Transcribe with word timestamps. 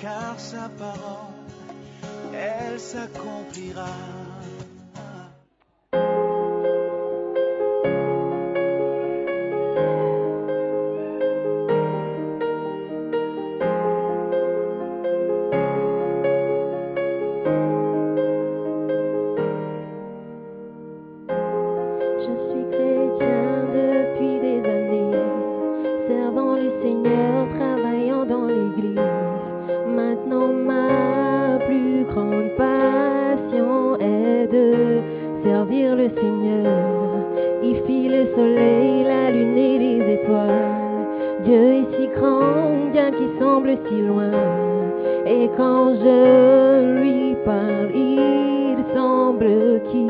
Car 0.00 0.38
sa 0.38 0.68
parole, 0.78 1.34
elle 2.34 2.80
s'accomplira. 2.80 4.19
Le 35.96 36.10
Seigneur. 36.20 36.66
Il 37.62 37.76
fit 37.86 38.08
le 38.08 38.26
soleil, 38.34 39.04
la 39.04 39.30
lune 39.30 39.56
et 39.56 39.78
les 39.78 40.14
étoiles. 40.14 41.06
Dieu 41.44 41.72
est 41.74 41.96
si 41.96 42.08
grand, 42.16 42.90
bien 42.92 43.10
qu'il 43.10 43.30
semble 43.38 43.76
si 43.88 44.02
loin. 44.02 44.30
Et 45.26 45.48
quand 45.56 45.94
je 45.94 47.00
lui 47.00 47.36
parle, 47.44 47.90
il 47.94 48.76
semble 48.94 49.80
qu'il 49.90 50.09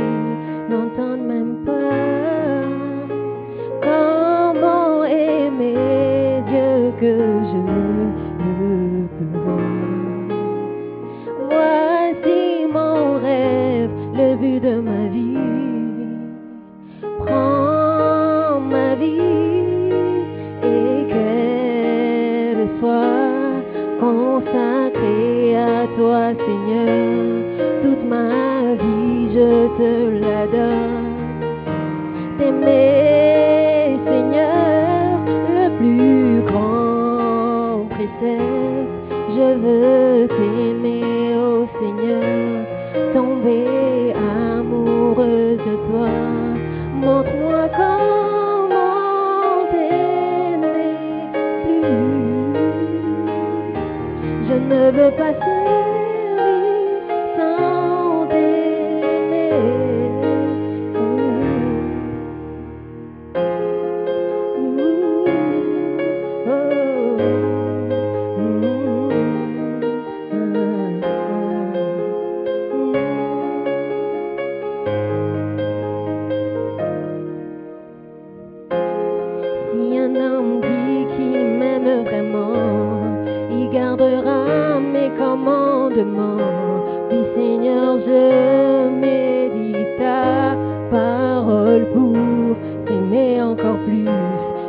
Je 87.98 88.88
médite 88.88 89.98
ta 89.98 90.56
parole 90.90 91.86
pour 91.92 92.56
t'aimer 92.86 93.42
encore 93.42 93.78
plus. 93.84 94.06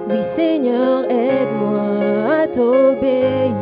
Oui 0.10 0.16
Seigneur, 0.36 1.04
aide-moi 1.10 2.42
à 2.42 2.48
t'obéir. 2.48 3.54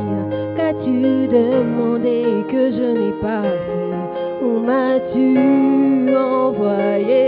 Qu'as-tu 0.56 1.28
demandé 1.28 2.24
que 2.50 2.72
je 2.72 2.88
n'ai 3.00 3.14
pas 3.22 3.44
fait 3.44 4.46
Où 4.46 4.60
m'as-tu 4.60 6.16
envoyé 6.16 7.28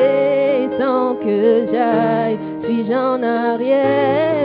sans 0.80 1.16
que 1.16 1.66
j'aille? 1.72 2.40
Suis-je 2.64 2.94
en 2.94 3.22
arrière? 3.22 4.41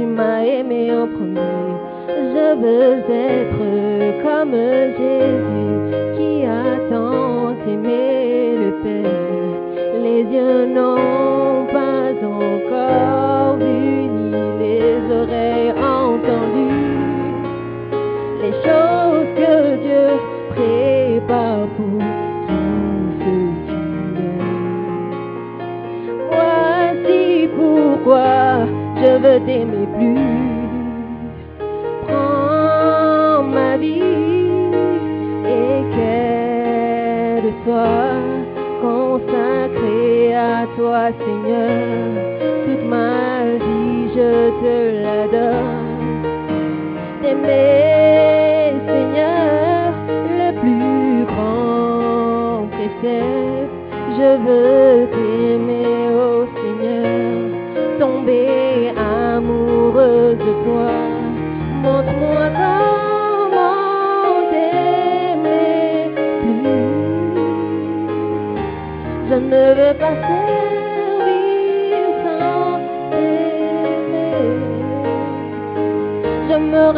En 0.00 1.06
premier. 1.06 1.74
Je 2.08 2.46
veux 2.60 2.98
être 3.10 3.64
comme 4.24 4.54
Jésus 4.98 5.76
qui 6.16 6.44
a 6.44 6.48
tant 6.90 7.54
aimé 7.68 8.56
le 8.58 8.70
Père. 8.82 10.02
Les 10.02 10.22
yeux 10.22 10.66
n'ont 10.66 11.66
pas 11.72 12.10
encore 12.26 13.56
vu 13.58 14.08
ni 14.08 14.30
les 14.58 14.96
oreilles 15.12 15.72
entendues 15.72 16.94
les 18.42 18.52
choses 18.64 19.30
que 19.36 19.54
Dieu 19.82 20.06
prépare 20.50 21.66
pour 21.76 21.98
tous 22.48 23.10
ceux 23.20 23.50
qui 23.66 23.78
l'aiment. 24.16 25.14
Voici 26.30 27.22
pourquoi 27.56 28.66
je 28.96 29.10
veux 29.18 29.40
t'aimer 29.46 29.83
Seigneur. 40.94 41.70
Toute 42.66 42.84
ma 42.88 43.42
vie, 43.64 44.08
je 44.14 44.50
te 44.60 45.02
la 45.02 45.26
donne 45.26 45.94
t'aimer, 47.24 48.74
Seigneur, 48.86 49.92
le 50.40 50.48
plus 50.60 51.24
grand 51.26 52.68
précepte. 52.72 53.72
Je 54.16 54.30
veux 54.44 55.08
t'aimer, 55.14 56.10
oh 56.14 56.46
Seigneur, 56.54 57.98
tomber 57.98 58.92
amoureuse 58.96 60.38
de 60.38 60.52
toi. 60.64 60.92
Montre-moi 61.82 62.44
comment 62.60 63.80
t'aimer. 64.50 66.10
Je 69.28 69.34
ne 69.34 69.62
veux 69.78 69.94
pas 69.98 70.63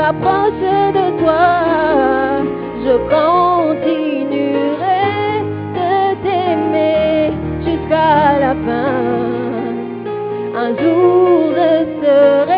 me 0.06 0.12
rapproche 0.12 0.94
de 0.94 1.06
toi, 1.20 1.46
je 2.84 2.94
continuerai 3.14 4.22
de 5.74 5.90
t'aimer 6.22 7.32
jusqu'à 7.64 8.38
la 8.40 8.54
fin. 8.66 8.92
Un 10.54 10.70
jour 10.78 11.52
je 11.56 11.70
serai 12.02 12.55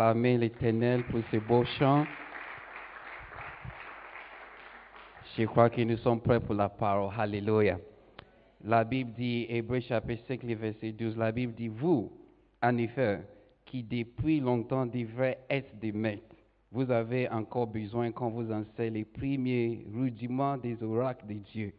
acclamer 0.00 0.38
l'Éternel 0.38 1.04
pour 1.04 1.20
ce 1.30 1.36
beau 1.36 1.62
chant? 1.78 2.06
Je 5.36 5.44
crois 5.44 5.68
que 5.68 5.82
nous 5.82 5.98
sommes 5.98 6.20
prêts 6.20 6.40
pour 6.40 6.54
la 6.54 6.68
parole. 6.70 7.12
Alléluia. 7.16 7.78
La 8.64 8.82
Bible 8.82 9.12
dit, 9.12 9.46
Hébreu 9.48 9.80
chapitre 9.80 10.24
5, 10.26 10.42
le 10.42 10.54
verset 10.54 10.92
12, 10.92 11.16
la 11.16 11.30
Bible 11.30 11.52
dit, 11.52 11.68
vous, 11.68 12.10
en 12.62 12.76
effet, 12.78 13.20
qui 13.66 13.82
depuis 13.82 14.40
longtemps 14.40 14.86
devrez 14.86 15.38
être 15.48 15.78
des 15.78 15.92
maîtres, 15.92 16.34
vous 16.72 16.90
avez 16.90 17.28
encore 17.28 17.66
besoin 17.66 18.10
qu'on 18.10 18.30
vous 18.30 18.50
enseigne 18.50 18.94
les 18.94 19.04
premiers 19.04 19.84
rudiments 19.92 20.56
des 20.56 20.82
oracles 20.82 21.26
de 21.26 21.34
Dieu. 21.34 21.72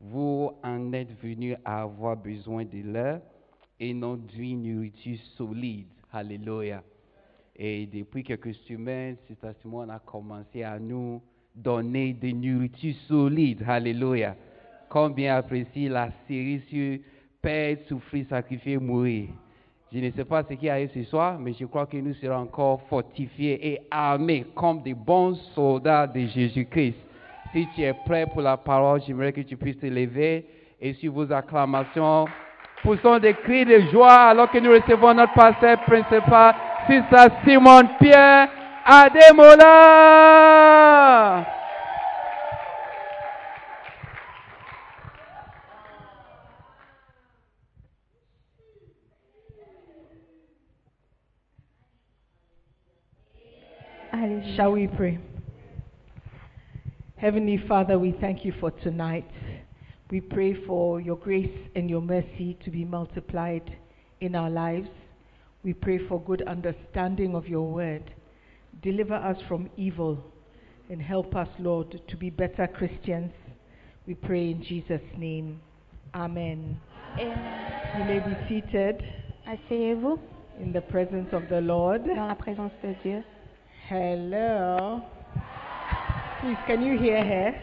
Vous 0.00 0.52
en 0.62 0.92
êtes 0.92 1.12
venus 1.20 1.56
à 1.64 1.82
avoir 1.82 2.16
besoin 2.16 2.64
de 2.64 2.82
l'air 2.82 3.20
et 3.80 3.92
non 3.92 4.14
d'une 4.14 4.62
nourriture 4.62 5.18
solide. 5.36 5.88
Alléluia. 6.12 6.82
Et 7.58 7.86
depuis 7.86 8.22
quelques 8.22 8.54
semaines, 8.68 9.16
Sister 9.26 9.50
Simone 9.60 9.90
a 9.90 9.98
commencé 9.98 10.62
à 10.62 10.78
nous 10.78 11.20
donner 11.54 12.12
des 12.12 12.32
nourritures 12.32 12.94
solides. 13.08 13.64
Alléluia. 13.66 14.36
Combien 14.88 15.36
apprécie 15.36 15.88
la 15.88 16.10
série 16.28 16.62
sur 16.70 16.98
Père, 17.40 17.76
souffrir, 17.88 18.26
sacrifier, 18.28 18.78
mourir. 18.78 19.28
Je 19.92 19.98
ne 20.00 20.10
sais 20.10 20.24
pas 20.24 20.42
ce 20.42 20.54
qui 20.54 20.68
arrive 20.68 20.90
ce 20.92 21.04
soir, 21.04 21.38
mais 21.38 21.52
je 21.58 21.64
crois 21.66 21.86
que 21.86 21.96
nous 21.96 22.14
serons 22.14 22.42
encore 22.42 22.82
fortifiés 22.88 23.72
et 23.72 23.80
armés 23.90 24.44
comme 24.54 24.82
des 24.82 24.94
bons 24.94 25.34
soldats 25.54 26.06
de 26.06 26.26
Jésus-Christ. 26.26 26.96
Si 27.52 27.66
tu 27.74 27.82
es 27.82 27.94
prêt 28.04 28.26
pour 28.26 28.42
la 28.42 28.56
parole, 28.56 29.00
j'aimerais 29.06 29.32
que 29.32 29.40
tu 29.40 29.56
puisses 29.56 29.78
te 29.78 29.86
lever 29.86 30.44
et 30.80 30.92
sur 30.94 31.12
vos 31.12 31.32
acclamations, 31.32 32.26
poussons 32.82 33.18
des 33.18 33.34
cris 33.34 33.64
de 33.64 33.80
joie 33.90 34.12
alors 34.12 34.50
que 34.50 34.58
nous 34.58 34.70
recevons 34.70 35.14
notre 35.14 35.34
pasteur 35.34 35.80
principal, 35.84 36.54
Sister 36.88 37.28
Simone 37.44 37.88
Pierre 38.00 38.48
Ademola. 38.88 39.68
Shall 54.56 54.72
we 54.72 54.88
pray? 54.88 55.18
Heavenly 57.16 57.62
Father, 57.68 57.96
we 57.98 58.12
thank 58.20 58.44
you 58.44 58.52
for 58.58 58.70
tonight. 58.72 59.30
We 60.10 60.20
pray 60.20 60.54
for 60.66 61.00
your 61.00 61.16
grace 61.16 61.56
and 61.76 61.88
your 61.88 62.00
mercy 62.00 62.58
to 62.64 62.70
be 62.70 62.84
multiplied 62.84 63.76
in 64.20 64.34
our 64.34 64.50
lives. 64.50 64.88
We 65.68 65.74
pray 65.74 65.98
for 66.08 66.18
good 66.18 66.40
understanding 66.48 67.34
of 67.34 67.46
your 67.46 67.70
word. 67.70 68.10
Deliver 68.82 69.16
us 69.16 69.36
from 69.48 69.68
evil 69.76 70.16
and 70.88 71.02
help 71.02 71.36
us, 71.36 71.48
Lord, 71.58 72.00
to 72.08 72.16
be 72.16 72.30
better 72.30 72.66
Christians. 72.66 73.32
We 74.06 74.14
pray 74.14 74.52
in 74.52 74.62
Jesus' 74.62 75.02
name. 75.18 75.60
Amen. 76.14 76.80
You 77.18 78.04
may 78.06 78.18
be 78.18 78.34
seated 78.48 79.04
Asseyez-vous 79.46 80.18
in 80.58 80.72
the 80.72 80.80
presence 80.80 81.28
of 81.32 81.42
the 81.50 81.60
Lord. 81.60 82.02
dans 82.06 82.28
la 82.28 82.34
présence 82.34 82.72
de 82.80 82.94
Dieu. 83.02 83.22
Hello. 83.90 85.02
Please, 86.40 86.56
can 86.66 86.80
you 86.80 86.98
hear 86.98 87.22
her? 87.22 87.54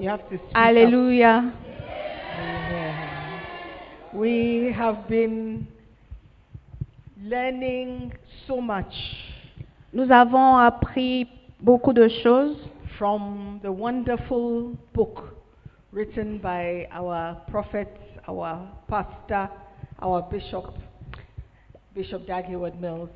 You 0.00 0.08
have 0.08 0.28
to 0.30 0.36
speak 0.36 0.48
up. 0.48 0.56
Alléluia. 0.56 1.52
We 4.12 4.74
have 4.76 5.08
been 5.08 5.68
learning 7.22 8.12
so 8.46 8.60
much 8.60 8.94
Nous 9.92 10.10
avons 10.10 10.56
appris 10.56 11.28
beaucoup 11.60 11.92
de 11.92 12.08
choses 12.22 12.56
from 12.98 13.60
the 13.62 13.70
wonderful 13.70 14.72
book 14.94 15.20
written 15.92 16.38
by 16.38 16.88
our 16.90 17.36
prophet, 17.50 17.88
our 18.26 18.66
pastor, 18.88 19.50
our 20.00 20.22
bishop, 20.30 20.74
Bishop 21.94 22.26
Dag 22.26 22.46
Heward 22.46 22.80
Mills. 22.80 23.08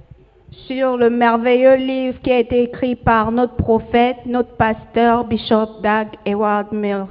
sur 0.66 0.96
le 0.96 1.10
merveilleux 1.10 1.76
livre 1.76 2.20
qui 2.22 2.30
a 2.30 2.38
été 2.38 2.62
écrit 2.62 2.94
par 2.94 3.32
notre 3.32 3.56
prophète, 3.56 4.18
notre 4.26 4.56
pasteur, 4.56 5.24
Bishop 5.24 5.80
Doug 5.82 6.08
Edward 6.24 6.72
Mills. 6.72 7.06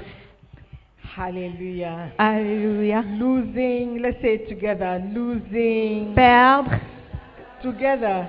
Hallelujah. 1.15 2.11
Alléluia. 2.19 3.01
Losing, 3.17 4.01
let's 4.01 4.21
say 4.21 4.35
it 4.35 4.49
together. 4.49 5.01
Losing. 5.13 6.13
Perdre, 6.13 6.81
Together. 7.63 8.27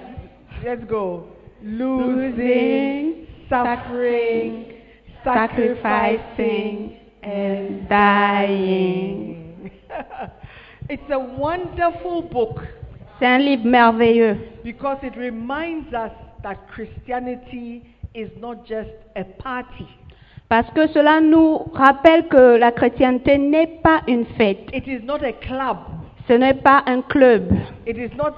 Let's 0.64 0.84
go. 0.84 1.26
Losing, 1.60 2.36
losing, 2.36 3.26
suffering, 3.48 4.72
sacrificing, 5.24 6.96
and 7.24 7.88
dying. 7.88 9.70
it's 10.88 11.10
a 11.10 11.18
wonderful 11.18 12.22
book 12.22 12.60
C'est 13.18 13.26
un 13.26 13.38
livre 13.38 13.66
merveilleux 13.66 14.36
because 14.62 14.98
it 15.02 15.16
reminds 15.16 15.92
us 15.92 16.12
that 16.42 16.68
Christianity 16.68 17.82
is 18.14 18.30
not 18.38 18.64
just 18.66 18.90
a 19.16 19.24
party. 19.24 19.88
Parce 20.48 20.70
que 20.70 20.86
cela 20.88 21.20
nous 21.20 21.58
rappelle 21.72 22.28
que 22.28 22.56
la 22.56 22.70
chrétienté 22.72 23.38
n'est 23.38 23.66
pas 23.82 24.02
une 24.06 24.24
fête, 24.38 24.68
It 24.72 24.86
is 24.86 25.00
not 25.04 25.22
a 25.24 25.32
club. 25.32 25.78
ce 26.28 26.34
n'est 26.34 26.54
pas 26.54 26.82
un 26.86 27.02
club, 27.02 27.52
It 27.86 27.96
is 27.96 28.16
not 28.16 28.34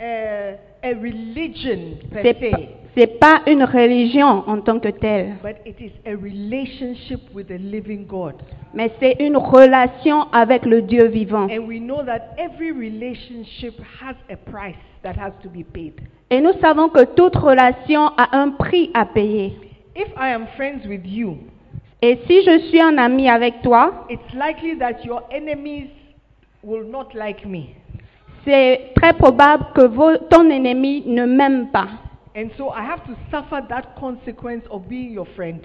a, 0.00 0.54
a 0.82 0.88
religion 0.94 1.96
per 2.10 2.22
c'est 2.22 2.34
se, 2.44 2.50
pas, 2.50 2.58
c'est 2.96 3.18
pas 3.18 3.42
une 3.46 3.64
religion 3.64 4.44
en 4.46 4.60
tant 4.60 4.78
que 4.78 4.88
telle, 4.88 5.36
but 5.42 5.56
it 5.64 5.80
is 5.80 5.92
a 6.06 6.14
relationship 6.14 7.20
with 7.34 7.46
the 7.48 7.58
living 7.58 8.06
God. 8.06 8.34
mais 8.74 8.90
c'est 9.00 9.16
une 9.20 9.36
relation 9.36 10.26
avec 10.32 10.66
le 10.66 10.82
Dieu 10.82 11.06
vivant. 11.06 11.44
And 11.50 11.66
we 11.66 11.80
know 11.80 12.02
that 12.04 12.34
every 12.36 12.72
relationship 12.72 13.74
has 14.02 14.16
a 14.30 14.36
price 14.36 14.76
that 15.02 15.14
has 15.18 15.32
to 15.42 15.48
be 15.48 15.64
paid. 15.64 15.94
Et 16.30 16.40
nous 16.40 16.52
savons 16.60 16.88
que 16.88 17.04
toute 17.14 17.36
relation 17.36 18.08
a 18.18 18.36
un 18.36 18.50
prix 18.50 18.90
à 18.94 19.04
payer. 19.06 19.54
If 19.94 20.08
I 20.16 20.30
am 20.32 20.46
friends 20.56 20.86
with 20.86 21.04
you, 21.04 21.36
Et 22.00 22.18
si 22.26 22.42
je 22.44 22.58
suis 22.68 22.80
un 22.80 22.98
ami 22.98 23.28
avec 23.28 23.62
toi, 23.62 24.06
it's 24.10 24.32
likely 24.34 24.76
that 24.78 25.04
your 25.04 25.22
enemies 25.30 25.88
will 26.64 26.84
not 26.84 27.14
like 27.14 27.44
me. 27.46 27.74
c'est 28.44 28.92
très 28.96 29.12
probable 29.12 29.66
que 29.74 29.82
vos- 29.86 30.18
ton 30.30 30.50
ennemi 30.50 31.04
ne 31.06 31.26
m'aime 31.26 31.68
pas. 31.70 31.88
And 32.34 32.48
so 32.56 32.70
I 32.70 32.80
have 32.82 33.04
to 33.04 33.12
suffer 33.30 33.60
that 33.68 33.94
consequence 34.00 34.64
of 34.70 34.88
being 34.88 35.12
your 35.12 35.26
friend, 35.36 35.60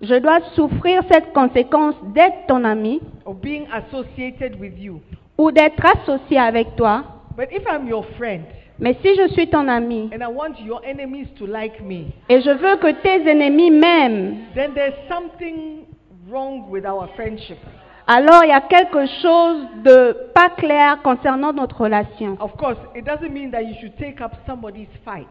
Je 0.00 0.14
dois 0.18 0.40
souffrir 0.54 1.02
cette 1.10 1.32
conséquence 1.34 1.94
d'être 2.14 2.46
ton 2.46 2.64
ami 2.64 3.00
of 3.26 3.36
being 3.40 3.66
associated 3.72 4.58
with 4.60 4.78
you. 4.78 5.00
ou 5.36 5.50
d'être 5.50 5.84
associé 5.84 6.38
avec 6.38 6.74
toi. 6.76 7.04
But 7.36 7.48
if 7.50 7.64
I'm 7.66 7.86
your 7.88 8.04
friend 8.16 8.44
Mais 8.82 8.96
si 9.00 9.14
je 9.14 9.28
suis 9.32 9.48
ton 9.48 9.68
ami 9.68 10.10
and 10.12 10.20
I 10.22 10.26
want 10.26 10.54
your 10.60 10.80
enemies 10.84 11.28
to 11.38 11.46
like 11.46 11.80
me, 11.80 12.06
et 12.28 12.40
je 12.40 12.50
veux 12.50 12.76
que 12.78 12.90
tes 13.00 13.26
ennemis 13.30 13.70
m'aiment, 13.70 14.38
then 14.54 14.74
there's 14.74 14.96
something 15.08 15.86
wrong 16.28 16.68
with 16.68 16.84
our 16.84 17.08
friendship. 17.14 17.58
alors 18.08 18.42
il 18.42 18.48
y 18.48 18.52
a 18.52 18.60
quelque 18.60 19.06
chose 19.22 19.66
de 19.84 20.12
pas 20.34 20.50
clair 20.50 21.00
concernant 21.02 21.52
notre 21.52 21.80
relation. 21.80 22.36
Of 22.40 22.56
course, 22.56 22.76
it 22.96 23.04
doesn't 23.04 23.32
mean 23.32 23.52
that 23.52 23.62
you 23.62 23.74
should 23.80 23.96
take 23.96 24.20
up 24.20 24.32
somebody's 24.46 24.88
fight. 25.04 25.28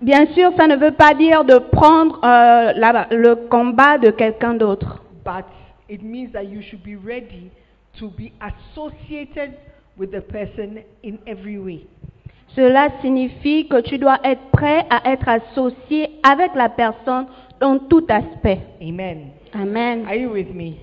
Bien 0.00 0.26
sûr, 0.34 0.52
ça 0.56 0.66
ne 0.66 0.76
veut 0.76 0.92
pas 0.92 1.14
dire 1.14 1.44
de 1.44 1.58
prendre 1.58 2.18
euh, 2.24 2.72
la- 2.74 3.06
le 3.10 3.34
combat 3.48 3.98
de 3.98 4.10
quelqu'un 4.10 4.54
d'autre. 4.54 5.02
But 5.24 5.44
it 5.88 6.02
means 6.02 6.32
that 6.32 6.44
you 6.44 6.62
should 6.62 6.82
be 6.82 6.96
ready 6.96 7.50
to 7.98 8.08
be 8.10 8.32
associated 8.40 9.54
with 9.96 10.10
the 10.12 10.20
person 10.20 10.82
in 11.04 11.18
every 11.26 11.58
way. 11.58 11.86
Cela 12.54 12.88
signifie 13.00 13.68
que 13.68 13.80
tu 13.80 13.98
dois 13.98 14.18
être 14.24 14.50
prêt 14.52 14.84
à 14.90 15.10
être 15.10 15.28
associé 15.28 16.18
avec 16.22 16.54
la 16.54 16.68
personne 16.68 17.26
dans 17.60 17.78
tout 17.78 18.04
aspect. 18.08 18.60
Amen. 18.82 19.30
Amen. 19.54 20.04
Are 20.06 20.14
you 20.16 20.30
with 20.32 20.52
me? 20.54 20.80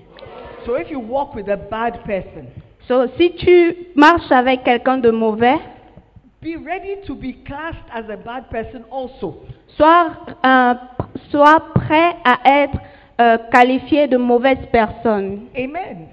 So 0.64 0.76
if 0.76 0.90
you 0.90 1.00
walk 1.00 1.34
with 1.34 1.48
a 1.48 1.56
bad 1.56 2.02
person, 2.04 2.46
So, 2.88 3.08
si 3.18 3.32
tu 3.32 3.74
marches 3.96 4.30
avec 4.30 4.62
quelqu'un 4.62 4.98
de 4.98 5.10
mauvais, 5.10 5.58
be 6.40 6.54
ready 6.56 7.00
to 7.04 7.16
be 7.16 7.32
classed 7.44 7.82
as 7.92 8.08
a 8.08 8.16
bad 8.16 8.48
person 8.48 8.84
also. 8.92 9.42
sois, 9.76 10.12
euh, 10.44 10.74
sois 11.30 11.58
prêt 11.74 12.14
à 12.24 12.38
être 12.44 12.78
euh, 13.20 13.38
qualifié 13.50 14.06
de 14.06 14.16
mauvaise 14.16 14.64
personne. 14.70 15.46
Amen. 15.56 16.06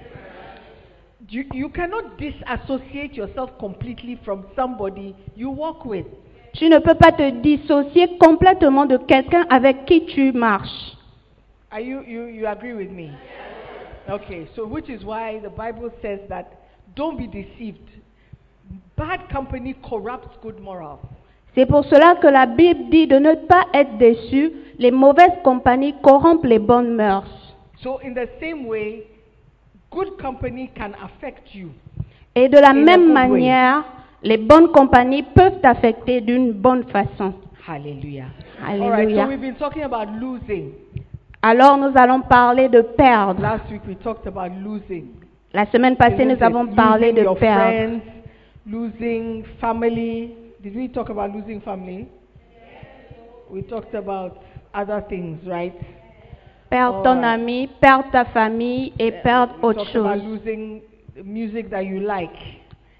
You, 1.33 1.45
you 1.51 1.69
cannot 1.69 2.19
disassociate 2.19 3.15
yourself 3.15 3.49
completely 3.57 4.19
from 4.23 4.45
somebody 4.55 5.15
you 5.35 5.49
walk 5.49 5.83
with. 5.83 6.05
Tu 6.53 6.69
ne 6.69 6.77
peux 6.77 6.93
pas 6.93 7.11
te 7.11 7.27
dissocier 7.41 8.19
complètement 8.19 8.85
de 8.85 8.97
quelqu'un 8.97 9.43
avec 9.49 9.85
qui 9.85 10.05
tu 10.05 10.31
marches. 10.31 10.95
Are 11.71 11.81
you, 11.81 12.03
you, 12.05 12.27
you 12.27 12.45
agree 12.45 12.73
with 12.73 12.91
me? 12.91 13.09
Okay, 14.07 14.47
so 14.55 14.67
which 14.67 14.89
is 14.89 15.03
why 15.03 15.39
the 15.39 15.49
Bible 15.49 15.89
says 16.03 16.19
that 16.29 16.45
don't 16.95 17.17
be 17.17 17.25
deceived. 17.25 17.89
Bad 18.95 19.27
company 19.31 19.73
corrupts 19.81 20.37
good 20.43 20.59
morals. 20.59 20.99
C'est 21.55 21.65
pour 21.65 21.83
cela 21.85 22.13
que 22.21 22.27
la 22.27 22.45
Bible 22.45 22.91
dit 22.91 23.07
de 23.07 23.17
ne 23.17 23.33
pas 23.33 23.65
être 23.73 23.97
déçu. 23.97 24.51
Les 24.77 24.91
mauvaises 24.91 25.41
compagnies 25.43 25.95
corrompent 26.03 26.45
les 26.45 26.59
bonnes 26.59 26.93
mœurs. 26.93 27.25
So, 27.81 27.99
in 28.05 28.13
the 28.13 28.29
same 28.39 28.67
way, 28.67 29.07
good 29.93 30.17
company 30.21 30.71
can 30.75 30.93
affect 31.03 31.53
you. 31.53 31.69
Et 32.35 32.49
de 32.49 32.57
la 32.57 32.73
même 32.73 33.01
good 33.01 33.09
way. 33.09 33.13
manière, 33.13 33.83
les 34.23 34.37
bonnes 34.37 34.69
compagnies 34.69 35.23
peuvent 35.23 35.59
t'affecter 35.61 36.21
d'une 36.21 36.51
bonne 36.51 36.83
façon. 36.85 37.33
Hallelujah. 37.67 38.25
All 38.61 38.79
right, 38.79 38.79
so 38.79 38.93
Alléluia. 38.93 39.27
we've 39.27 39.41
been 39.41 39.55
talking 39.55 39.83
about 39.83 40.07
losing. 40.19 40.73
Alors 41.41 41.77
nous 41.77 41.91
allons 41.95 42.21
parler 42.21 42.69
de 42.69 42.81
perdre. 42.81 43.41
Last 43.41 43.69
week 43.69 43.81
we 43.87 43.95
talked 43.97 44.25
about 44.27 44.51
losing. 44.63 45.07
La 45.53 45.65
semaine 45.67 45.95
passée, 45.95 46.25
nous 46.25 46.41
avons 46.41 46.65
parlé 46.67 47.11
de 47.13 47.21
perdre. 47.21 47.37
friends, 47.37 48.01
losing 48.65 49.43
family. 49.61 50.35
Did 50.63 50.75
we 50.75 50.89
talk 50.89 51.09
about 51.09 51.31
losing 51.33 51.61
family? 51.61 52.07
We 53.51 53.61
talked 53.61 53.93
about 53.93 54.37
other 54.73 55.03
things, 55.07 55.37
right? 55.45 55.73
Perdre 56.73 57.03
ton 57.03 57.17
Alright. 57.17 57.39
ami, 57.39 57.69
perdre 57.79 58.09
ta 58.11 58.25
famille 58.25 58.93
et 58.97 59.11
perdre 59.11 59.53
We 59.61 59.65
autre 59.69 59.83
talked 59.83 59.95
about 59.95 60.15
chose. 60.15 60.23
losing 60.23 60.81
the 61.15 61.21
music 61.23 61.69
that 61.69 61.83
you 61.83 61.99
like. 61.99 62.35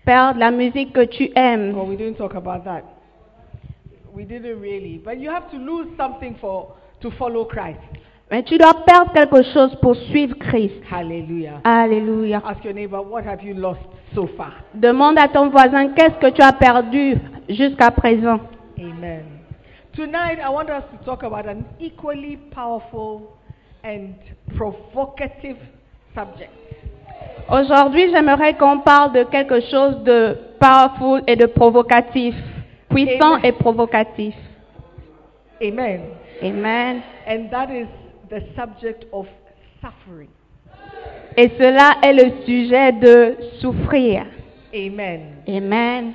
Perdre 0.06 0.38
la 0.38 0.52
musique 0.52 0.94
que 0.94 1.06
tu 1.06 1.32
aimes. 1.36 1.74
Oh, 1.76 1.84
we 1.86 1.98
didn't 1.98 2.18
talk 2.18 2.36
about 2.36 2.64
that. 2.66 2.84
We 4.14 4.26
didn't 4.26 4.62
really. 4.62 5.02
But 5.04 5.18
you 5.18 5.32
have 5.32 5.50
to 5.50 5.58
lose 5.58 5.88
something 5.98 6.36
for 6.40 6.76
to 7.02 7.10
follow 7.18 7.46
Christ. 7.46 7.80
Mais 8.30 8.44
tu 8.44 8.60
dois 8.60 8.76
perdre 8.86 9.12
quelque 9.12 9.42
chose 9.52 9.76
pour 9.82 9.96
suivre 9.96 10.36
Christ. 10.38 10.76
Hallelujah. 10.92 11.60
Alléluia. 11.64 12.44
Ask 12.46 12.64
your 12.64 12.76
neighbor, 12.76 13.02
what 13.02 13.24
have 13.26 13.42
you 13.44 13.56
lost 13.56 13.82
so 14.14 14.28
far? 14.38 14.54
Demande 14.76 15.18
à 15.18 15.28
ton 15.28 15.50
voisin 15.50 15.88
qu'est-ce 15.96 16.20
que 16.20 16.30
tu 16.30 16.44
as 16.44 16.54
perdu 16.54 17.18
jusqu'à 17.50 17.90
présent? 17.90 18.40
Amen. 18.78 19.24
Tonight, 19.94 20.38
I 20.40 20.50
want 20.50 20.70
us 20.70 20.84
to 20.92 21.04
talk 21.04 21.24
about 21.24 21.48
an 21.48 21.66
equally 21.80 22.38
powerful 22.52 23.34
and 23.84 24.16
provocative 24.56 25.58
subject. 26.16 26.52
Aujourd'hui, 27.50 28.10
j'aimerais 28.12 28.56
qu'on 28.56 28.80
parle 28.80 29.14
de 29.14 29.24
quelque 29.24 29.60
chose 29.70 30.04
de 30.04 30.38
powerful 30.60 31.22
et 31.28 31.36
de 31.36 31.46
provocatif, 31.46 32.36
puissant 32.90 33.36
Amen. 33.36 33.46
et 33.46 33.52
provocatif. 33.52 34.36
Amen. 35.62 36.02
Amen. 36.42 37.04
And 37.28 37.50
that 37.52 37.70
is 37.70 37.88
the 38.30 38.42
subject 38.56 39.06
of 39.12 39.28
suffering. 39.82 40.30
Et 41.36 41.50
cela 41.58 41.96
est 42.02 42.14
le 42.14 42.46
sujet 42.46 42.92
de 42.94 43.38
souffrir. 43.60 44.26
Amen. 44.74 45.44
Amen. 45.48 46.14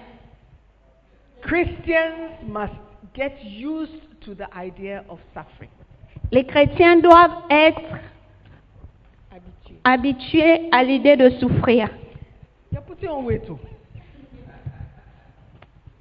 Christians 1.43 2.47
must 2.47 2.75
get 3.15 3.33
used 3.45 4.21
to 4.23 4.35
the 4.35 4.47
idea 4.57 5.05
of 5.09 5.19
suffering. 5.35 5.71
Les 6.31 6.45
chrétiens 6.45 6.97
doivent 6.99 7.43
être 7.51 7.81
Habitué. 9.31 9.77
habitués 9.85 10.69
à 10.73 10.85
l'idée 10.85 11.17
de 11.17 11.31
souffrir. 11.39 11.89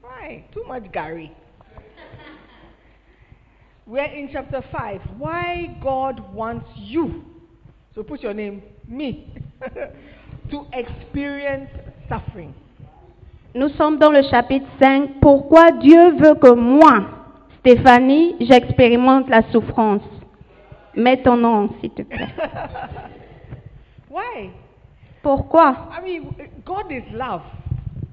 Why? 0.03 0.43
Too 0.53 0.63
much 0.67 0.91
Gary. 0.91 1.31
We're 3.85 4.03
in 4.03 4.27
chapter 4.33 4.61
5. 4.69 4.99
Why 5.17 5.77
God 5.81 6.19
wants 6.33 6.67
you, 6.75 7.23
so 7.95 8.03
put 8.03 8.21
your 8.21 8.33
name, 8.33 8.61
me, 8.85 9.25
to 10.51 10.65
experience 10.73 11.69
suffering? 12.09 12.53
Nous 13.55 13.69
sommes 13.77 13.97
dans 13.97 14.11
le 14.11 14.23
chapitre 14.23 14.67
5. 14.81 15.21
Pourquoi 15.21 15.71
Dieu 15.71 16.11
veut 16.17 16.35
que 16.35 16.53
moi, 16.53 17.05
Stéphanie, 17.59 18.35
j'expérimente 18.41 19.29
la 19.29 19.41
souffrance? 19.53 20.01
Mets 20.97 21.21
ton 21.21 21.37
nom, 21.37 21.69
s'il 21.79 21.91
te 21.91 22.01
plaît. 22.01 22.27
Why? 24.09 24.49
Pourquoi? 25.21 25.89
I 25.91 26.01
mean, 26.01 26.33
God 26.65 26.91
is 26.91 27.03
love. 27.13 27.43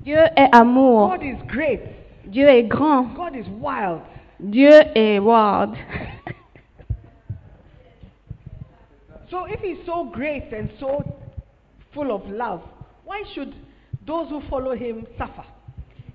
Dieu 0.05 0.19
est 0.37 0.50
amour. 0.53 1.09
God 1.09 1.23
is 1.23 1.38
great. 1.49 1.81
Dieu 2.26 2.47
est 2.47 2.64
grand. 2.64 3.14
God 3.17 3.35
is 3.35 3.49
wild. 3.59 4.03
Dieu 4.38 4.81
est 4.95 5.19
wild. 5.19 5.75
So 9.31 9.47
if 9.47 9.59
he's 9.61 9.85
so 9.85 10.05
great 10.05 10.53
and 10.53 10.71
so 10.79 11.03
full 11.93 12.12
of 12.12 12.23
love, 12.29 12.61
why 13.05 13.25
should 13.35 13.53
those 14.07 14.29
who 14.29 14.41
follow 14.49 14.76
him 14.76 15.07
suffer? 15.19 15.43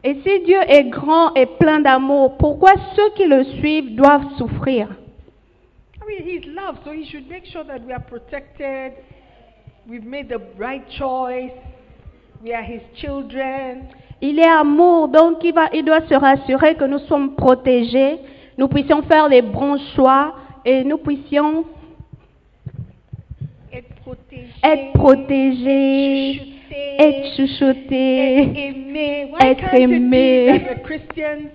Et 0.06 0.22
si 0.24 0.40
Dieu 0.46 0.62
est 0.66 0.86
grand 0.90 1.34
et 1.36 1.46
plein 1.46 1.82
d'amour, 1.82 2.38
pourquoi 2.38 2.72
ceux 2.96 3.10
qui 3.18 3.26
le 3.26 3.44
suivent 3.44 3.94
doivent 3.98 4.38
souffrir? 4.38 4.88
Love, 6.70 6.80
so 6.84 6.92
he 6.92 7.06
should 7.10 7.28
make 7.28 7.46
sure 7.46 7.64
that 7.64 7.84
we 7.86 7.94
are 7.94 8.00
protected. 8.02 8.94
We've 9.88 10.04
made 10.04 10.30
the 10.30 10.40
right 10.58 10.86
choice. 10.98 11.52
We 12.44 12.54
are 12.54 12.64
his 12.64 12.82
children. 13.02 13.90
Il 14.22 14.38
est 14.38 14.48
amour, 14.48 15.08
donc 15.08 15.38
il, 15.44 15.54
va, 15.54 15.70
il 15.74 15.84
doit 15.86 16.06
se 16.08 16.14
rassurer 16.14 16.76
que 16.76 16.84
nous 16.84 17.00
sommes 17.08 17.36
protégés, 17.36 18.18
nous 18.58 18.68
puissions 18.68 19.02
faire 19.04 19.30
les 19.30 19.42
bons 19.42 19.78
choix 19.96 20.36
et 20.66 20.84
nous 20.84 20.98
puissions 20.98 21.64
Être 23.72 23.96
protégé. 24.02 24.52
être 24.62 24.94
protégés, 24.94 26.42
être 27.00 27.36
chouchoutés. 27.38 28.40
être 28.42 28.58
aimé. 28.58 29.32
Why 29.32 29.48
être 29.48 29.60
can't 29.62 29.74
it 29.78 29.82
aimé. 29.90 30.52
be 30.52 30.66
that 30.66 30.76
the 30.76 30.84
Christians 30.84 31.50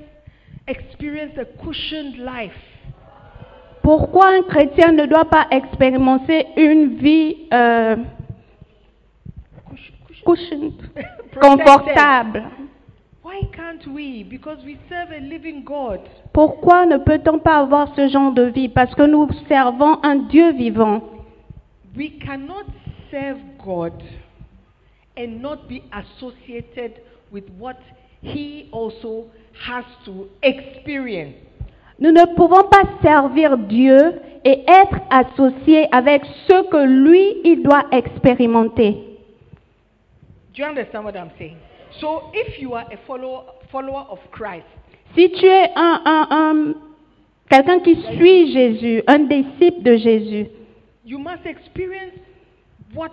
experience 0.66 1.36
a 1.36 1.44
cushioned 1.62 2.16
life? 2.16 2.52
Pourquoi 3.84 4.28
un 4.28 4.42
chrétien 4.44 4.92
ne 4.92 5.04
doit 5.04 5.26
pas 5.26 5.46
expérimenter 5.50 6.46
une 6.56 6.96
vie 6.96 7.36
euh, 7.52 7.96
Cush- 9.70 9.92
cushioned. 10.24 10.72
confortable? 11.40 12.44
Why 13.22 13.42
can't 13.52 13.86
we? 13.88 14.24
Because 14.24 14.64
we 14.64 14.78
serve 14.88 15.10
a 15.10 15.20
living 15.20 15.64
God. 15.64 16.00
Pourquoi 16.32 16.86
ne 16.86 16.96
peut-on 16.96 17.38
pas 17.40 17.58
avoir 17.58 17.94
ce 17.94 18.08
genre 18.08 18.32
de 18.32 18.44
vie? 18.44 18.70
Parce 18.70 18.94
que 18.94 19.02
nous 19.02 19.28
servons 19.48 19.98
un 20.02 20.16
Dieu 20.30 20.52
vivant. 20.52 21.02
We 21.94 22.12
cannot 22.24 22.64
serve 23.10 23.36
God 23.62 23.92
and 25.18 25.42
not 25.42 25.68
be 25.68 25.82
associated 25.92 27.02
with 27.30 27.44
what 27.58 27.76
He 28.22 28.70
also 28.72 29.26
has 29.66 29.84
to 30.06 30.30
experience. 30.42 31.34
Nous 32.00 32.10
ne 32.10 32.24
pouvons 32.34 32.64
pas 32.68 32.82
servir 33.02 33.56
Dieu 33.58 34.20
et 34.44 34.64
être 34.68 34.98
associés 35.10 35.86
avec 35.92 36.22
ce 36.46 36.68
que 36.68 36.84
lui, 36.84 37.36
il 37.44 37.62
doit 37.62 37.84
expérimenter. 37.92 38.92
Do 40.54 40.62
you 40.62 40.64
understand 40.68 41.04
what 41.04 41.16
I'm 41.16 41.30
saying? 41.38 41.56
So, 42.00 42.30
if 42.32 42.60
you 42.60 42.74
are 42.74 42.86
a 42.92 42.96
follower, 43.06 43.42
follower 43.70 44.04
of 44.10 44.18
Christ, 44.32 44.66
Si 45.16 45.30
tu 45.30 45.46
es 45.46 45.70
un, 45.76 46.00
un, 46.04 46.26
un- 46.30 46.74
quelqu'un 47.48 47.78
qui 47.80 47.94
suit 48.16 48.52
Jésus, 48.52 49.02
un 49.06 49.20
disciple 49.20 49.82
de 49.82 49.96
Jésus, 49.96 50.46
you 51.04 51.18
must 51.18 51.46
experience 51.46 52.14
what 52.94 53.12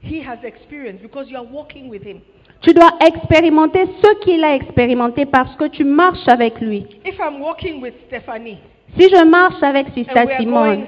He 0.00 0.20
has 0.22 0.38
experienced 0.44 1.02
because 1.02 1.28
you 1.30 1.36
are 1.36 1.44
walking 1.44 1.88
with 1.90 2.02
Him. 2.02 2.22
Tu 2.60 2.72
dois 2.72 2.92
expérimenter 3.06 3.86
ce 4.02 4.20
qu'il 4.20 4.42
a 4.44 4.54
expérimenté 4.54 5.26
parce 5.26 5.54
que 5.56 5.64
tu 5.64 5.84
marches 5.84 6.26
avec 6.26 6.60
lui. 6.60 6.86
If 7.04 7.18
I'm 7.18 7.40
walking 7.40 7.80
with 7.80 7.94
Stephanie 8.06 8.58
Si 8.98 9.08
je 9.08 9.24
marche 9.24 9.62
avec 9.62 9.88
Sister 9.94 10.24
Simone 10.38 10.86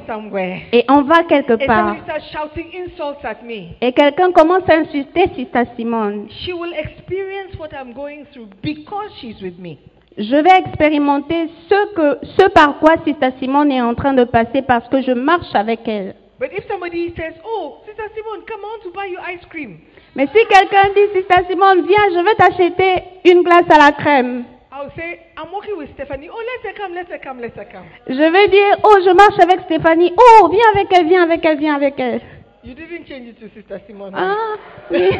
et 0.72 0.84
on 0.88 1.02
va 1.02 1.22
quelque 1.24 1.64
part 1.66 1.94
me, 1.94 3.64
et 3.80 3.92
quelqu'un 3.92 4.32
commence 4.32 4.68
à 4.68 4.78
insulter 4.78 5.28
Sister 5.36 5.64
Simone, 5.76 6.28
she 6.30 6.52
will 6.52 6.72
experience 6.74 7.56
what 7.58 7.68
I'm 7.72 7.92
going 7.92 8.24
through 8.32 8.48
because 8.62 9.10
she's 9.20 9.40
with 9.42 9.58
me. 9.58 9.78
je 10.16 10.36
vais 10.36 10.58
expérimenter 10.58 11.48
ce, 11.68 11.94
que, 11.94 12.26
ce 12.26 12.48
par 12.48 12.78
quoi 12.78 12.96
Sister 13.06 13.30
Simone 13.38 13.70
est 13.70 13.82
en 13.82 13.94
train 13.94 14.12
de 14.12 14.24
passer 14.24 14.62
parce 14.62 14.88
que 14.88 15.02
je 15.02 15.12
marche 15.12 15.54
avec 15.54 15.86
elle. 15.86 16.14
But 16.38 16.52
if 16.52 16.66
somebody 16.68 17.12
says, 17.16 17.34
Oh, 17.44 17.78
Sister 17.86 18.08
Simone, 18.14 18.44
come 18.46 18.60
on 18.64 18.82
to 18.82 18.90
buy 18.92 19.06
you 19.06 19.18
ice 19.18 19.44
cream, 19.50 19.80
Mais 20.16 20.26
si 20.26 20.46
quelqu'un 20.46 20.88
dit, 20.94 21.18
Sister 21.18 21.44
Simone, 21.48 21.86
viens, 21.86 22.08
je 22.12 22.24
vais 22.24 22.34
t'acheter 22.34 23.02
une 23.24 23.42
glace 23.42 23.68
à 23.70 23.78
la 23.78 23.92
crème, 23.92 24.44
I'll 24.72 24.90
say, 24.96 25.20
I'm 25.36 25.52
walking 25.52 25.76
with 25.76 25.90
Stephanie. 25.94 26.28
Oh, 26.32 26.40
let 26.40 26.70
her 26.70 26.74
come, 26.76 26.94
let 26.94 27.08
her 27.10 27.18
come, 27.18 27.40
let 27.40 27.54
her 27.56 27.64
come. 27.70 27.84
je 28.08 28.14
vais 28.32 28.48
dire, 28.48 28.78
oh, 28.84 28.96
je 29.04 29.10
marche 29.12 29.38
avec 29.40 29.60
Stéphanie, 29.66 30.12
oh, 30.16 30.48
viens 30.48 30.70
avec 30.74 30.88
elle, 30.96 31.06
viens 31.06 31.22
avec 31.24 31.44
elle, 31.44 31.58
viens 31.58 31.74
avec 31.74 31.98
elle. 31.98 32.20
You 32.62 32.74
didn't 32.74 33.06
change 33.08 33.26
it 33.28 33.40
to 33.40 33.48
Sister 33.54 33.80
Simone. 33.86 34.12
Ah, 34.14 34.56
oui. 34.90 35.10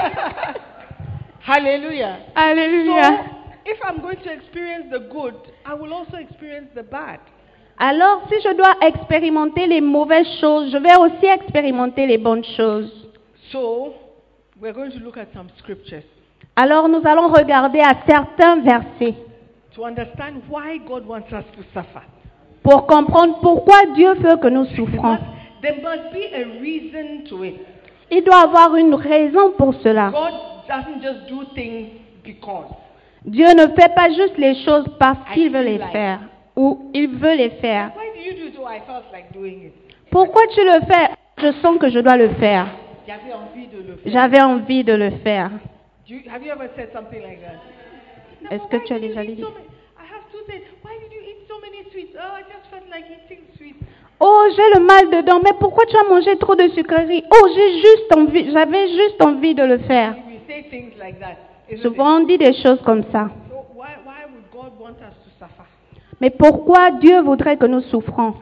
Hallelujah. 1.46 2.18
So, 2.26 2.40
Alléluia. 2.40 3.24
if 3.66 3.78
I'm 3.84 4.00
going 4.00 4.18
to 4.24 4.32
experience 4.32 4.86
the 4.90 5.00
good, 5.10 5.34
I 5.66 5.74
will 5.74 5.92
also 5.92 6.16
experience 6.16 6.68
the 6.74 6.82
bad. 6.82 7.18
Alors, 7.78 8.22
si 8.28 8.40
je 8.42 8.54
dois 8.54 8.74
expérimenter 8.82 9.66
les 9.66 9.80
mauvaises 9.80 10.28
choses, 10.40 10.70
je 10.70 10.76
vais 10.76 10.96
aussi 10.96 11.26
expérimenter 11.26 12.06
les 12.06 12.18
bonnes 12.18 12.44
choses. 12.56 13.08
So, 13.50 13.94
we're 14.60 14.72
going 14.74 14.90
to 14.90 14.98
look 14.98 15.16
at 15.16 15.28
some 15.32 15.48
scriptures 15.58 16.04
Alors, 16.56 16.88
nous 16.88 17.00
allons 17.04 17.28
regarder 17.28 17.80
à 17.80 17.94
certains 18.06 18.60
versets 18.60 19.14
to 19.74 19.84
understand 19.84 20.42
why 20.48 20.78
God 20.78 21.06
wants 21.06 21.32
us 21.32 21.44
to 21.56 21.62
suffer. 21.72 22.02
pour 22.62 22.86
comprendre 22.86 23.38
pourquoi 23.40 23.86
Dieu 23.94 24.14
veut 24.14 24.36
que 24.36 24.48
nous 24.48 24.66
souffrons. 24.76 25.18
there 25.62 25.80
must 25.82 26.12
be 26.12 26.26
a 26.34 26.60
reason 26.60 27.24
to 27.28 27.44
it. 27.44 27.54
Il 28.10 28.24
doit 28.24 28.42
avoir 28.42 28.74
une 28.76 28.94
raison 28.94 29.52
pour 29.56 29.74
cela. 29.82 30.10
God 30.10 30.34
doesn't 30.68 31.00
just 31.02 31.28
do 31.28 31.44
things 31.54 31.88
because. 32.24 32.66
Dieu 33.24 33.46
ne 33.54 33.68
fait 33.68 33.94
pas 33.94 34.08
juste 34.08 34.36
les 34.38 34.54
choses 34.64 34.86
parce 34.98 35.18
qu'il 35.32 35.50
veut 35.52 35.62
les 35.62 35.78
faire 35.78 36.20
ou 36.56 36.90
il 36.92 37.08
veut 37.08 37.36
les 37.36 37.50
faire. 37.60 37.92
Why 37.96 38.10
do 38.14 38.20
you 38.20 38.42
do 38.42 38.48
it? 38.48 38.54
Oh, 38.58 38.66
I 38.66 38.80
felt 38.86 39.04
like 39.12 39.32
doing 39.32 39.66
it. 39.66 39.72
Pourquoi 40.10 40.42
tu 40.54 40.60
le 40.64 40.80
fais? 40.86 41.10
Je 41.38 41.52
sens 41.62 41.78
que 41.78 41.88
je 41.88 42.00
dois 42.00 42.16
le 42.16 42.30
faire. 42.34 42.66
J'avais 43.10 43.32
envie 43.32 43.66
de 43.66 43.78
le 43.82 43.96
faire. 43.96 44.12
J'avais 44.12 44.40
envie 44.40 44.84
de 44.84 44.92
le 44.92 45.10
faire. 45.24 45.50
Do 46.08 46.14
you, 46.14 46.20
have 46.30 46.42
you 46.44 46.52
ever 46.52 46.68
said 46.76 46.92
something 46.92 47.22
like 47.22 47.40
that? 47.40 48.54
Est-ce 48.54 48.62
"Why 48.62 48.68
que 48.70 48.86
tu 48.86 48.92
as 48.92 49.00
déjà 49.00 49.24
dit? 49.24 49.42
Oh. 49.42 49.50
Oh, 54.22 54.44
j'ai 54.54 54.78
le 54.78 54.84
mal 54.84 55.10
dedans, 55.10 55.40
mais 55.42 55.52
pourquoi 55.58 55.86
tu 55.86 55.96
as 55.96 56.08
mangé 56.08 56.36
trop 56.36 56.54
de 56.54 56.68
sucreries? 56.68 57.24
Oh, 57.30 57.48
j'ai 57.54 57.78
juste 57.78 58.16
envie, 58.16 58.52
j'avais 58.52 58.88
juste 58.88 59.22
envie 59.22 59.54
de 59.54 59.64
le 59.64 59.78
faire. 59.78 60.14
Souvent, 61.82 62.18
on 62.18 62.24
dit 62.24 62.36
des 62.38 62.52
choses 62.52 62.80
comme 62.82 63.02
ça. 63.10 63.30
it? 63.30 63.50
So 63.50 63.66
why, 63.74 63.96
why 64.04 64.26
would 64.30 64.44
God 64.52 64.78
want 64.78 64.96
us 65.00 65.14
to 65.24 65.30
suffer? 65.38 65.64
Mais 66.20 66.30
pourquoi 66.30 66.90
Dieu 66.92 67.22
voudrait 67.22 67.56
que 67.56 67.66
nous 67.66 67.80
souffrons? 67.82 68.34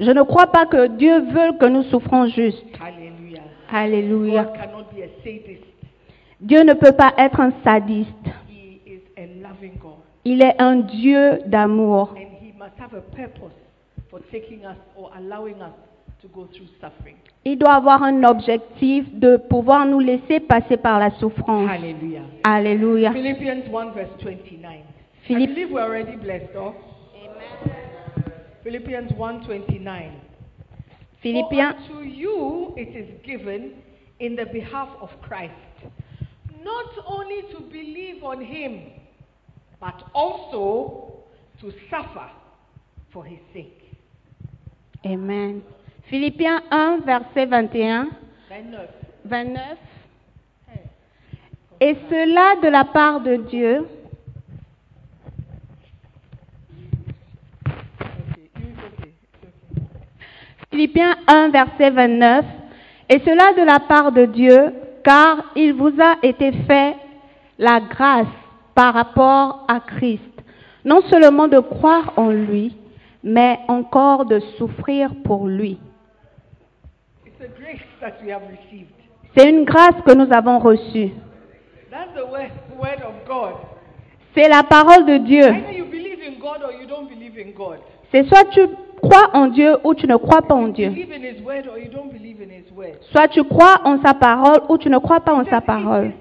Je 0.00 0.10
ne 0.10 0.22
crois 0.22 0.46
pas 0.48 0.66
que 0.66 0.86
Dieu 0.88 1.20
veut 1.20 1.52
que 1.60 1.66
nous 1.66 1.82
souffrons 1.84 2.26
juste. 2.26 2.64
Alléluia. 3.70 4.44
God 4.44 4.54
cannot 4.54 4.84
be 4.94 5.02
a 5.02 5.08
sadist. 5.24 5.64
Dieu 6.40 6.62
ne 6.64 6.74
peut 6.74 6.92
pas 6.92 7.12
être 7.18 7.40
un 7.40 7.52
sadiste. 7.64 8.08
Il 10.24 10.42
est 10.42 10.60
un 10.60 10.76
Dieu 10.76 11.40
d'amour. 11.46 12.14
And 12.16 12.20
He 12.40 12.52
must 12.58 12.78
have 12.78 12.94
a 12.94 13.00
purpose 13.16 13.52
for 14.10 14.20
taking 14.30 14.60
us 14.60 14.76
or 14.96 15.10
allowing 15.16 15.56
us 15.56 15.72
to 16.20 16.28
go 16.28 16.46
through 16.52 16.68
suffering. 16.80 17.16
Il 17.44 17.58
doit 17.58 17.74
avoir 17.74 18.02
un 18.02 18.22
objectif 18.24 19.12
de 19.18 19.36
pouvoir 19.36 19.84
nous 19.86 19.98
laisser 20.00 20.38
passer 20.40 20.76
par 20.76 20.98
la 21.00 21.10
souffrance. 21.18 21.68
Hallelujah. 21.68 22.22
Alléluia. 22.44 23.12
Philippians 23.12 23.62
1 23.72 23.90
verse 23.94 24.10
29. 24.20 24.80
Philippe- 25.24 25.50
I 25.50 25.54
believe 25.54 25.72
we're 25.72 25.82
already 25.84 26.16
blessed, 26.16 26.52
though. 26.54 26.74
Philippians 28.62 29.12
1 29.16 29.44
29. 29.44 30.20
Philippiens, 31.22 31.86
For 31.86 31.96
unto 31.96 32.08
you 32.08 32.74
it 32.76 32.96
is 32.96 33.20
given 33.24 33.74
in 34.20 34.36
the 34.36 34.46
behalf 34.46 34.88
of 35.00 35.10
Christ, 35.22 35.52
not 36.62 36.86
only 37.06 37.42
to 37.52 37.60
believe 37.60 38.22
on 38.22 38.40
him, 38.40 38.92
but 39.80 40.02
also 40.14 41.24
to 41.60 41.72
suffer 41.90 42.30
for 43.12 43.24
his 43.24 43.38
sake. 43.52 43.82
Amen. 45.04 45.62
Philippiens 46.08 46.62
1, 46.70 47.04
verset 47.04 47.48
21, 47.48 48.16
29. 48.48 48.88
29. 49.28 49.78
Et 51.80 51.96
cela 52.08 52.60
de 52.62 52.70
la 52.70 52.84
part 52.84 53.20
de 53.24 53.38
Dieu, 53.38 53.88
Philippiens 60.72 61.16
1, 61.26 61.50
verset 61.50 61.90
29. 61.90 62.46
Et 63.10 63.20
cela 63.20 63.52
de 63.52 63.62
la 63.62 63.78
part 63.78 64.10
de 64.10 64.24
Dieu, 64.24 64.72
car 65.04 65.52
il 65.54 65.74
vous 65.74 65.92
a 66.00 66.16
été 66.22 66.50
fait 66.66 66.96
la 67.58 67.80
grâce 67.80 68.26
par 68.74 68.94
rapport 68.94 69.66
à 69.68 69.80
Christ, 69.80 70.22
non 70.86 71.02
seulement 71.10 71.46
de 71.46 71.58
croire 71.58 72.14
en 72.16 72.30
lui, 72.30 72.74
mais 73.22 73.58
encore 73.68 74.24
de 74.24 74.40
souffrir 74.56 75.10
pour 75.24 75.46
lui. 75.46 75.78
It's 77.26 77.38
a 77.42 77.48
grace 77.60 77.82
that 78.00 78.24
we 78.24 78.32
have 78.32 78.42
received. 78.44 78.88
C'est 79.36 79.50
une 79.50 79.64
grâce 79.64 80.00
que 80.06 80.14
nous 80.14 80.32
avons 80.32 80.58
reçue. 80.58 81.10
C'est 84.34 84.48
la 84.48 84.62
parole 84.62 85.04
de 85.04 85.18
Dieu. 85.18 85.54
C'est 88.10 88.26
soit 88.26 88.44
tu 88.52 88.60
crois 89.02 89.30
en 89.34 89.48
Dieu 89.48 89.76
ou 89.84 89.94
tu 89.94 90.06
ne 90.06 90.16
crois 90.16 90.42
pas 90.42 90.54
en 90.54 90.68
Dieu. 90.68 90.92
Soit 93.10 93.28
tu 93.28 93.42
crois 93.44 93.80
en 93.84 94.00
sa 94.02 94.14
parole 94.14 94.62
ou 94.68 94.78
tu 94.78 94.88
ne 94.88 94.98
crois 94.98 95.20
pas 95.20 95.34
en 95.34 95.44
sa 95.44 95.60
parole. 95.60 96.12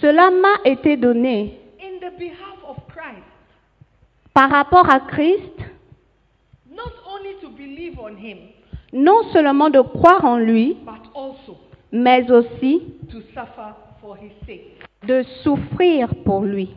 Cela 0.00 0.30
m'a 0.30 0.70
été 0.70 0.96
donné 0.96 1.60
in 1.80 1.98
the 2.00 2.18
behalf 2.18 2.58
of 2.68 2.76
Christ, 2.88 3.22
par 4.34 4.50
rapport 4.50 4.90
à 4.90 4.98
Christ, 4.98 5.56
not 6.68 6.90
only 7.06 7.34
to 7.40 7.48
believe 7.50 7.96
on 8.00 8.16
Him, 8.16 8.38
non 8.92 9.22
seulement 9.32 9.70
de 9.70 9.80
croire 9.80 10.24
en 10.24 10.38
lui, 10.38 10.76
but 10.84 11.08
also 11.14 11.56
mais 11.92 12.28
aussi 12.32 12.82
to 13.12 13.20
suffer 13.32 13.74
for 14.00 14.16
His 14.16 14.32
sake. 14.44 14.82
de 15.06 15.22
souffrir 15.44 16.08
pour 16.24 16.42
lui. 16.42 16.70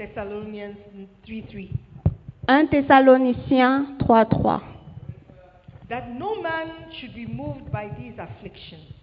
Thessalonians 0.00 0.78
3 1.26 1.46
3. 1.50 1.70
1 2.48 2.68
Thessaloniciens 2.68 3.98
3.3. 3.98 4.62
That 5.90 6.08
no 6.18 6.40
man 6.40 6.90
should 6.98 7.14
be 7.14 7.26
moved 7.26 7.70
by 7.70 7.90
these 7.98 8.14
afflictions. 8.18 8.94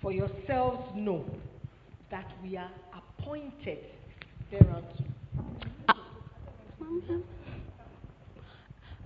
For 0.00 0.10
yourselves 0.10 0.80
know 0.96 1.26
that 2.10 2.24
we 2.42 2.56
are 2.56 2.70
appointed 2.96 3.80
thereunto. 4.50 5.04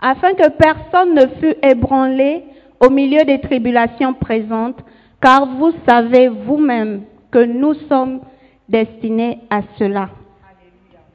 afin 0.00 0.34
que 0.34 0.48
personne 0.50 1.14
ne 1.14 1.26
fût 1.40 1.54
ébranlé 1.62 2.44
au 2.80 2.90
milieu 2.90 3.24
des 3.24 3.40
tribulations 3.40 4.14
présentes, 4.14 4.78
car 5.20 5.46
vous 5.46 5.72
savez 5.88 6.28
vous-même 6.28 7.04
que 7.30 7.44
nous 7.44 7.74
sommes 7.88 8.20
destinés 8.68 9.40
à 9.50 9.62
cela. 9.78 10.10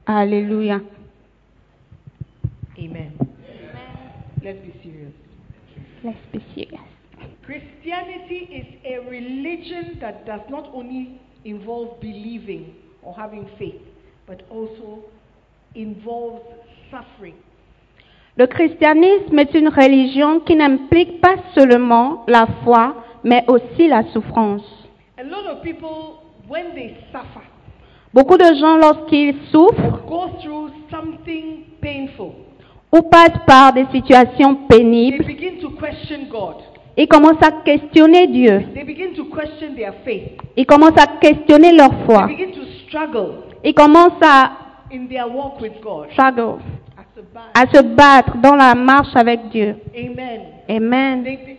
Alléluia. 0.07 0.81
Amen. 2.79 3.11
Let's 4.41 4.59
be 4.59 4.73
serious. 4.81 5.11
Let's 6.01 6.17
be 6.31 6.41
serious. 6.55 6.79
Christianity 7.45 8.47
is 8.49 8.65
a 8.85 9.09
religion 9.09 9.97
that 9.99 10.25
does 10.25 10.39
not 10.49 10.69
only 10.73 11.19
involve 11.43 11.99
believing 11.99 12.73
or 13.01 13.13
having 13.15 13.49
faith, 13.59 13.81
but 14.25 14.43
also 14.49 15.03
involves 15.75 16.41
suffering. 16.89 17.35
Le 18.37 18.47
christianisme 18.47 19.37
est 19.39 19.53
une 19.55 19.67
religion 19.67 20.39
qui 20.39 20.55
n'implique 20.55 21.19
pas 21.19 21.35
seulement 21.53 22.23
la 22.27 22.47
foi, 22.63 23.03
mais 23.25 23.43
aussi 23.47 23.89
la 23.89 24.03
souffrance. 24.13 24.63
A 25.17 25.23
lot 25.23 25.45
of 25.47 25.61
people, 25.63 26.23
when 26.47 26.73
they 26.75 26.95
suffer, 27.11 27.43
Beaucoup 28.17 28.37
de 28.37 28.51
gens, 28.59 28.77
lorsqu'ils 28.77 29.35
souffrent 29.51 30.01
go 30.07 30.21
through 30.41 30.71
something 30.89 31.65
painful, 31.79 32.31
ou 32.91 33.03
passent 33.03 33.43
par 33.45 33.73
des 33.73 33.85
situations 33.93 34.55
they 34.67 34.79
pénibles, 34.79 35.23
begin 35.23 35.59
to 35.61 35.69
question 35.79 36.21
God. 36.27 36.55
ils 36.97 37.07
commencent 37.07 37.43
à 37.43 37.51
questionner 37.63 38.25
Dieu. 38.25 38.63
They 38.73 38.83
begin 38.83 39.13
to 39.15 39.25
question 39.25 39.75
their 39.75 39.93
faith. 40.03 40.31
Ils 40.55 40.65
commencent 40.65 40.97
à 40.99 41.05
questionner 41.21 41.73
leur 41.73 41.91
They 41.91 42.05
foi. 42.07 42.25
begin 42.25 42.51
to 42.53 42.61
struggle 42.87 43.33
Ils 43.63 43.75
commencent 43.75 44.23
à 44.23 44.51
in 44.91 45.05
their 45.07 45.27
walk 45.31 45.61
with 45.61 45.79
God. 45.83 46.07
struggle, 46.13 46.57
As 46.97 47.19
a 47.19 47.21
bad- 47.21 47.53
à 47.53 47.71
se 47.71 47.83
battre 47.83 48.37
dans 48.41 48.55
la 48.55 48.73
marche 48.73 49.15
avec 49.15 49.49
Dieu. 49.49 49.75
Amen. 49.95 50.41
Amen. 50.67 51.23
They, 51.23 51.37
they, 51.37 51.57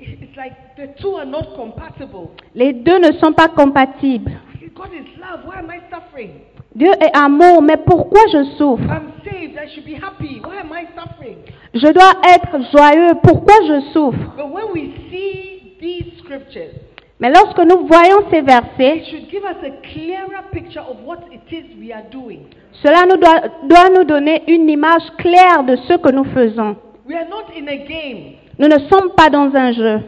it's 0.00 0.36
like 0.36 0.54
the 0.76 0.88
two 1.00 1.14
are 1.18 1.24
not 1.26 1.54
compatible. 1.54 2.30
Les 2.56 2.72
deux 2.72 2.98
ne 2.98 3.12
sont 3.22 3.32
pas 3.32 3.46
compatibles. 3.46 4.32
God 4.80 4.94
is 4.94 5.06
love. 5.18 5.40
Why 5.44 5.58
am 5.58 5.68
I 5.70 5.80
suffering? 5.90 6.40
Dieu 6.74 6.90
est 7.00 7.14
amour, 7.14 7.60
mais 7.60 7.76
pourquoi 7.76 8.20
je 8.32 8.44
souffre? 8.56 8.82
I'm 8.84 9.12
saved. 9.24 9.58
I 9.58 9.68
should 9.74 9.84
be 9.84 9.92
happy. 9.94 10.40
Why 10.42 10.56
am 10.60 10.72
I 10.72 10.86
suffering? 10.96 11.36
Je 11.74 11.92
dois 11.92 12.14
être 12.34 12.58
joyeux, 12.72 13.14
pourquoi 13.22 13.54
je 13.66 13.92
souffre? 13.92 14.18
But 14.38 14.50
when 14.50 14.72
we 14.72 14.94
see 15.10 15.76
these 15.80 16.18
scriptures, 16.20 16.72
Mais 17.18 17.30
lorsque 17.30 17.58
nous 17.58 17.86
voyons 17.86 18.30
ces 18.30 18.38
it 18.38 18.46
versets, 18.46 19.04
should 19.10 19.28
give 19.30 19.44
us 19.44 19.58
a 19.62 19.70
clearer 19.92 20.42
picture 20.50 20.80
of 20.80 20.96
what 21.04 21.18
it 21.30 21.42
is 21.52 21.64
we 21.78 21.92
are 21.92 22.04
doing. 22.10 22.46
cela 22.82 23.04
nous 23.04 23.18
doit, 23.18 23.40
doit 23.68 23.90
nous 23.90 24.04
donner 24.04 24.44
une 24.48 24.70
image 24.70 25.10
claire 25.18 25.62
de 25.64 25.76
ce 25.76 25.98
que 25.98 26.10
nous 26.10 26.24
faisons. 26.32 26.76
We 27.06 27.16
are 27.16 27.28
not 27.28 27.52
in 27.54 27.68
a 27.68 27.76
game. 27.76 28.36
Nous 28.58 28.68
ne 28.68 28.78
sommes 28.88 29.10
pas 29.14 29.28
dans 29.28 29.54
un 29.54 29.72
jeu. 29.72 30.00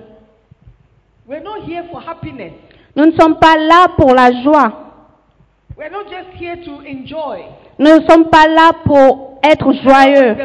We're 1.29 1.43
not 1.43 1.65
here 1.69 1.85
for 1.93 2.01
happiness. 2.01 2.53
Nous 2.97 3.07
ne 3.07 3.13
sommes 3.13 3.37
pas 3.39 3.57
là 3.57 3.89
pour 3.97 4.15
la 4.15 4.31
joie. 4.43 4.73
We're 5.77 5.91
not 5.91 6.05
just 6.11 6.29
here 6.39 6.57
to 6.65 6.73
enjoy. 6.87 7.45
Nous 7.79 7.91
ne 8.01 8.07
sommes 8.09 8.29
pas 8.29 8.47
là 8.47 8.73
pour 8.85 9.39
être 9.43 9.73
joyeux. 9.73 10.37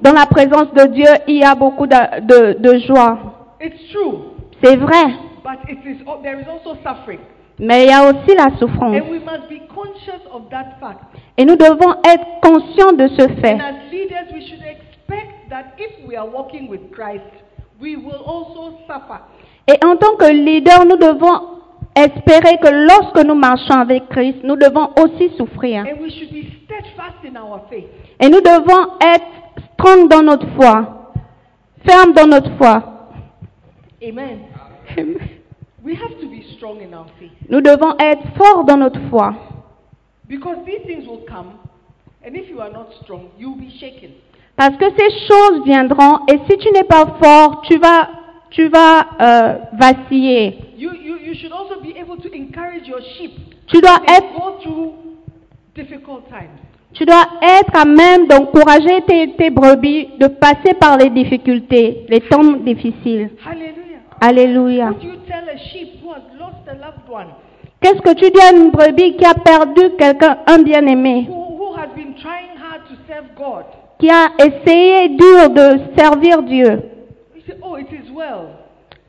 Dans 0.00 0.12
la 0.12 0.26
présence 0.26 0.72
de 0.72 0.86
Dieu, 0.86 1.06
il 1.28 1.36
y 1.36 1.44
a 1.44 1.54
beaucoup 1.54 1.86
de, 1.86 2.20
de- 2.22 2.58
de 2.58 2.78
joie. 2.80 3.18
It's 3.60 3.90
true, 3.92 4.32
C'est 4.62 4.76
vrai. 4.76 5.04
but 5.44 5.58
it 5.68 5.78
is, 5.84 6.02
there 6.22 6.40
is 6.40 6.46
also 6.48 6.76
suffering. 6.82 7.20
Mais 7.58 7.84
il 7.84 7.90
y 7.90 7.92
a 7.92 8.04
aussi 8.04 8.34
la 8.36 8.56
souffrance. 8.58 8.96
And 8.96 9.10
we 9.10 9.18
must 9.20 9.48
be 9.48 9.60
conscious 9.74 10.20
of 10.32 10.48
that 10.50 10.78
fact. 10.80 11.00
Et 11.36 11.44
nous 11.44 11.56
devons 11.56 11.94
être 12.04 12.40
conscients 12.40 12.92
de 12.92 13.08
ce 13.08 13.28
fait. 13.40 13.54
And 13.54 13.60
as 13.60 13.90
leaders, 13.92 14.32
we 14.32 14.42
should 14.46 14.62
expect 14.62 15.50
that 15.50 15.74
if 15.78 16.06
we 16.08 16.16
are 16.16 16.26
walking 16.26 16.68
with 16.68 16.90
Christ, 16.92 17.24
we 17.80 17.96
will 17.96 18.22
also 18.24 18.78
suffer. 18.86 19.20
Et 19.68 19.84
en 19.84 19.96
tant 19.96 20.16
que 20.16 20.30
leader, 20.32 20.84
nous 20.86 20.96
devons 20.96 21.58
espérer 21.94 22.56
que 22.58 22.68
lorsque 22.86 23.24
nous 23.26 23.34
marchons 23.34 23.74
avec 23.74 24.08
Christ, 24.08 24.38
nous 24.42 24.56
devons 24.56 24.88
aussi 25.02 25.30
souffrir. 25.36 25.82
And 25.84 26.00
we 26.00 26.10
should 26.10 26.30
be 26.32 26.46
steadfast 26.64 27.22
in 27.24 27.36
our 27.36 27.60
faith. 27.68 27.84
Et 28.20 28.28
nous 28.28 28.40
devons 28.40 28.96
être 29.00 29.26
strong 29.74 30.08
dans 30.08 30.22
notre 30.22 30.46
foi, 30.56 31.10
ferme 31.86 32.12
dans 32.14 32.26
notre 32.26 32.50
foi. 32.56 32.82
Amen. 34.02 34.38
We 35.84 35.94
have 35.94 36.18
to 36.20 36.28
be 36.28 36.42
strong 36.56 36.78
in 36.80 36.92
our 36.94 37.06
faith 37.18 37.30
Nous 37.48 37.60
devons 37.60 37.94
être 37.98 38.22
forts 38.36 38.64
dans 38.64 38.76
notre 38.76 39.00
foi. 39.10 39.34
because 40.28 40.56
these 40.66 40.80
things 40.86 41.06
will 41.06 41.24
come, 41.28 41.58
and 42.24 42.36
if 42.36 42.48
you 42.48 42.60
are 42.60 42.70
not 42.70 42.88
strong, 43.02 43.30
you 43.38 43.50
will 43.50 43.58
be 43.60 43.70
shaken. 43.78 44.12
Parce 44.56 44.76
que 44.76 44.86
ces 44.96 45.26
choses 45.28 45.64
viendront 45.64 46.26
et 46.26 46.38
si 46.48 46.58
tu 46.58 46.70
n'es 46.72 46.84
pas 46.84 47.06
fort, 47.22 47.62
tu 47.62 47.78
vas, 47.78 48.08
tu 48.50 48.68
vas 48.68 49.06
euh, 49.20 49.54
vaciller. 49.72 50.58
You, 50.76 50.92
you, 50.92 51.16
you 51.18 51.34
should 51.34 51.52
also 51.52 51.80
be 51.80 51.94
able 51.98 52.16
to 52.16 52.28
encourage 52.34 52.86
your 52.86 53.00
sheep. 53.16 53.32
Tu 53.66 53.80
dois 53.80 54.00
être, 54.08 54.34
go 54.36 54.58
through 54.62 54.92
difficult 55.74 56.28
times. 56.28 56.68
tu 56.94 57.04
dois 57.04 57.26
être 57.42 57.80
à 57.80 57.84
même 57.84 58.26
d'encourager 58.26 59.02
tes, 59.06 59.32
tes 59.32 59.50
brebis 59.50 60.08
de 60.18 60.26
passer 60.26 60.74
par 60.80 60.96
les 60.96 61.10
difficultés, 61.10 62.06
les 62.08 62.20
temps 62.20 62.52
difficiles. 62.64 63.30
Alléluia. 64.20 64.94
Qu'est-ce 67.80 68.02
que 68.02 68.14
tu 68.14 68.30
dis 68.30 68.40
à 68.40 68.52
une 68.56 68.70
brebis 68.70 69.16
qui 69.16 69.24
a 69.24 69.34
perdu 69.34 69.82
quelqu'un, 69.96 70.38
un 70.46 70.58
bien-aimé, 70.58 71.28
qui 74.00 74.10
a 74.10 74.26
essayé 74.38 75.08
dur 75.10 75.50
de 75.50 75.96
servir 75.96 76.42
Dieu? 76.42 76.82
Say, 77.48 77.58
Oh, 77.62 77.76
it 77.76 77.88
is 77.92 78.10
well. 78.10 78.50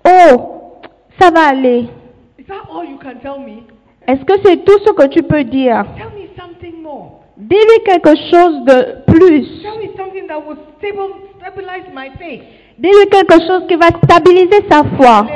Oh, 0.06 0.82
ça 1.19 1.30
va 1.32 1.49
aller. 1.49 1.89
Is 2.38 2.47
that 2.47 2.67
all 2.69 2.86
you 2.86 2.97
can 2.97 3.19
tell 3.21 3.39
me? 3.39 3.63
Est-ce 4.08 4.23
que 4.23 4.34
c'est 4.43 4.63
tout 4.65 4.80
ce 4.86 4.91
que 4.93 5.08
tu 5.08 5.21
peux 5.23 5.43
dire? 5.43 5.86
Tell 5.97 6.10
me 6.17 6.28
something 6.38 6.82
more. 6.82 7.19
Dis-lui 7.38 7.84
quelque 7.86 8.15
chose 8.32 8.65
de 8.65 9.04
plus. 9.06 9.62
Tell 9.62 9.78
me 9.78 9.95
something 9.95 10.28
that 10.28 10.39
will 10.39 10.58
stable, 10.78 11.13
stabilize 11.38 11.86
my 11.93 12.10
faith. 12.17 12.41
Dis-lui 12.78 13.10
quelque 13.12 13.39
chose 13.45 13.67
qui 13.67 13.75
va 13.75 13.88
stabiliser 14.04 14.65
sa 14.69 14.84
foi. 14.97 15.28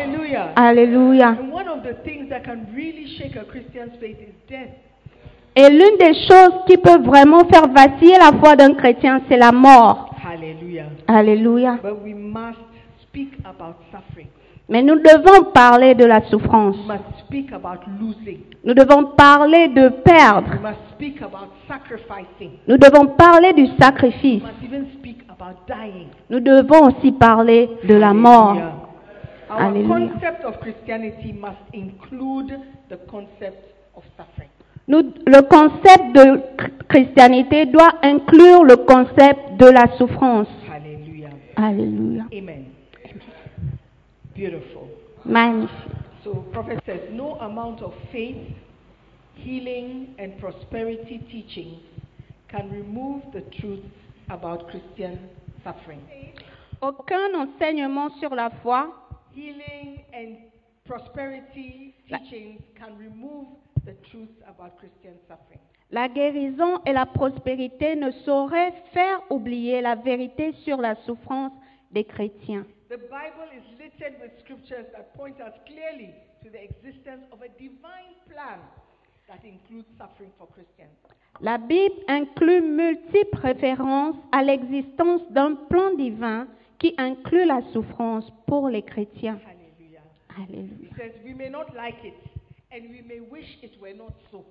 Alléluia. 0.56 1.36
And 1.40 1.52
one 1.52 1.68
of 1.68 1.84
the 1.84 1.94
things 2.04 2.30
that 2.30 2.42
can 2.44 2.68
really 2.74 3.08
shake 3.18 3.36
a 3.36 3.44
Christian's 3.44 3.94
faith 4.00 4.18
is 4.20 4.34
death. 4.50 4.70
Et 5.56 5.70
l'une 5.70 5.98
des 6.00 6.16
choses 6.28 6.64
qui 6.66 6.78
peut 6.78 7.00
vraiment 7.04 7.44
faire 7.46 7.68
vaciller 7.68 8.18
la 8.18 8.32
foi 8.40 8.56
d'un 8.56 8.74
chrétien, 8.74 9.22
c'est 9.30 9.38
la 9.38 9.52
mort. 9.52 10.10
Hallelujah. 10.26 10.86
Alléluia. 11.08 11.78
But 11.84 12.02
we 12.04 12.16
must 12.16 12.58
speak 13.14 13.34
about 13.46 13.76
suffering. 13.92 14.28
Mais 14.70 14.82
nous 14.82 14.96
devons 14.96 15.52
parler 15.54 15.94
de 15.94 16.06
la 16.06 16.22
souffrance. 16.30 16.76
We 16.78 16.88
must 16.88 17.20
speak 17.28 17.52
about 17.52 17.82
losing. 18.00 18.40
Nous 18.64 18.74
devons 18.74 19.12
parler 19.16 19.68
de 19.68 19.90
perdre. 19.90 20.50
We 20.54 20.62
must 20.62 20.80
speak 20.96 21.22
about 21.22 21.50
sacrificing. 21.68 22.58
Nous 22.68 22.78
devons 22.78 23.08
parler 23.16 23.54
du 23.54 23.68
sacrifice. 23.80 24.42
We 24.42 24.42
must 24.42 24.64
even 24.64 24.88
speak 25.00 25.20
about 25.30 25.68
dying. 25.68 26.08
Nous 26.30 26.40
devons 26.40 26.88
aussi 26.88 27.12
parler 27.12 27.70
de 27.84 27.94
la 27.96 28.14
mort. 28.14 28.56
Hallelujah. 28.56 28.80
Our 29.50 29.60
Hallelujah. 29.60 30.10
concept 30.14 30.46
of 30.46 30.60
Christianity 30.62 31.34
must 31.34 31.62
include 31.74 32.58
the 32.90 32.98
concept 33.12 33.76
of 33.96 34.04
suffering. 34.18 34.50
Nous- 34.88 35.14
le 35.28 35.42
concept 35.44 36.16
de 36.16 36.42
ch- 36.58 36.72
chrétienté 36.88 37.66
doit 37.68 37.94
inclure 38.02 38.64
le 38.64 38.78
concept 38.78 39.58
de 39.60 39.68
la 39.68 39.88
souffrance. 39.98 40.48
Hallelujah. 40.68 41.30
Alléluia. 41.58 42.24
Amen. 42.34 42.73
Beautiful. 44.36 44.90
Magnifique. 45.26 45.98
So 46.24 46.46
prophet 46.54 46.82
says, 46.86 47.02
No 47.12 47.36
amount 47.36 47.82
of 47.82 47.94
faith, 48.12 48.48
healing, 49.36 50.16
and 50.18 50.40
prosperity 50.40 51.20
teachings 51.32 51.80
can 52.50 52.70
remove 52.72 53.24
the 53.34 53.42
truth 53.60 53.84
about 54.30 54.70
Christian 54.70 55.30
suffering. 55.64 56.02
Aucun 56.82 57.36
enseignement 57.36 58.12
sur 58.20 58.30
la 58.36 58.50
foi, 58.62 58.92
Healing 59.34 60.04
and 60.14 60.38
prosperity 60.86 61.96
teachings 62.08 62.62
can 62.78 62.98
remove 62.98 63.48
the 63.86 63.94
truth 64.12 64.30
about 64.48 64.78
Christian 64.80 65.14
suffering. 65.28 65.60
la 65.92 66.08
guérison 66.10 66.80
et 66.86 66.94
la 66.94 67.06
prospérité 67.06 67.96
ne 67.96 68.12
sauraient 68.26 68.74
faire 68.94 69.20
oublier 69.30 69.80
la 69.82 69.96
vérité 69.96 70.54
sur 70.64 70.78
la 70.78 70.96
souffrance 71.06 71.52
des 71.92 72.04
chrétiens. 72.04 72.66
The 72.94 73.10
Bible 73.10 73.50
is 73.58 73.64
littered 73.80 74.22
with 74.22 74.30
scriptures 74.44 74.86
that 74.94 75.16
point 75.18 75.42
us 75.42 75.54
clearly 75.66 76.14
to 76.44 76.50
the 76.52 76.62
existence 76.64 77.24
of 77.32 77.42
a 77.42 77.50
divine 77.58 78.14
plan 78.30 78.60
that 79.28 79.44
includes 79.44 79.88
suffering 79.98 80.30
for 80.38 80.46
Christians. 80.54 80.94
La 81.42 81.58
Bible 81.58 82.04
inclut 82.08 82.62
multiples 82.62 83.40
références 83.42 84.16
à 84.32 84.44
l'existence 84.44 85.24
d'un 85.32 85.56
plan 85.56 85.96
divin 85.96 86.48
qui 86.78 86.94
inclut 87.00 87.46
la 87.46 87.64
souffrance 87.74 88.30
pour 88.46 88.70
les 88.70 88.84
chrétiens. 88.84 89.40
Hallelujah. 89.44 90.04
Alléluia. 90.38 90.92
It 90.92 90.96
says 90.96 91.14
we 91.26 91.34
may 91.34 91.50
not 91.50 91.74
like 91.74 91.98
it 92.04 92.14
and 92.72 92.92
we 92.92 93.02
may 93.02 93.22
wish 93.22 93.58
it 93.64 93.72
were 93.82 93.96
not 93.98 94.14
so. 94.30 94.46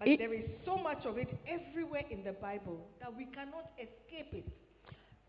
But 0.00 0.08
It- 0.08 0.18
there 0.18 0.34
is 0.34 0.50
so 0.64 0.78
much 0.78 1.06
of 1.06 1.16
it 1.16 1.28
everywhere 1.46 2.06
in 2.10 2.24
the 2.24 2.32
Bible 2.32 2.80
that 2.98 3.14
we 3.16 3.26
cannot 3.26 3.70
escape 3.78 4.34
it. 4.34 4.50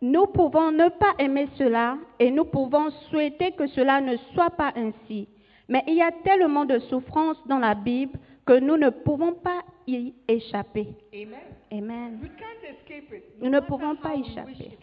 Nous 0.04 0.26
pouvons 0.26 0.70
ne 0.70 0.89
pas 0.89 1.13
aimer 1.18 1.48
cela 1.58 1.98
et 2.20 2.30
nous 2.30 2.44
pouvons 2.44 2.89
souhaiter 3.10 3.54
que 3.54 3.68
cela 3.68 4.02
ne 4.02 4.18
soit 4.34 4.50
pas 4.50 4.74
ainsi. 4.76 5.30
Mais 5.70 5.82
il 5.88 5.94
y 5.94 6.02
a 6.02 6.12
tellement 6.12 6.66
de 6.66 6.78
souffrances 6.80 7.38
dans 7.48 7.60
la 7.60 7.74
Bible 7.74 8.20
que 8.46 8.60
nous 8.60 8.76
ne 8.76 8.89
pouvons 8.89 9.34
pas 9.34 9.63
y 9.88 10.13
échapper. 10.28 10.89
Amen. 11.13 11.39
Amen. 11.72 12.20
We 12.22 12.30
can't 12.38 12.70
escape 12.70 13.13
it. 13.13 13.24
Nous 13.39 13.50
No 13.50 13.62
ne 13.62 13.66
pouvons 13.66 13.96
pas 13.96 14.16
échapper. 14.16 14.78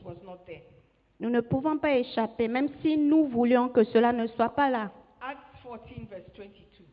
Nous 1.21 1.29
ne 1.29 1.43
pouvons 1.43 1.77
pas 1.77 1.97
échapper, 1.99 2.49
même 2.49 2.71
si 2.81 2.97
nous 2.97 3.27
voulions 3.27 3.69
que 3.69 3.85
cela 3.85 4.15
ne 4.15 4.27
soit 4.27 4.49
pas 4.49 4.71
là. 4.71 4.91
Acts 5.21 5.37
14, 5.63 6.09
verse 6.09 6.23
22. 6.35 6.87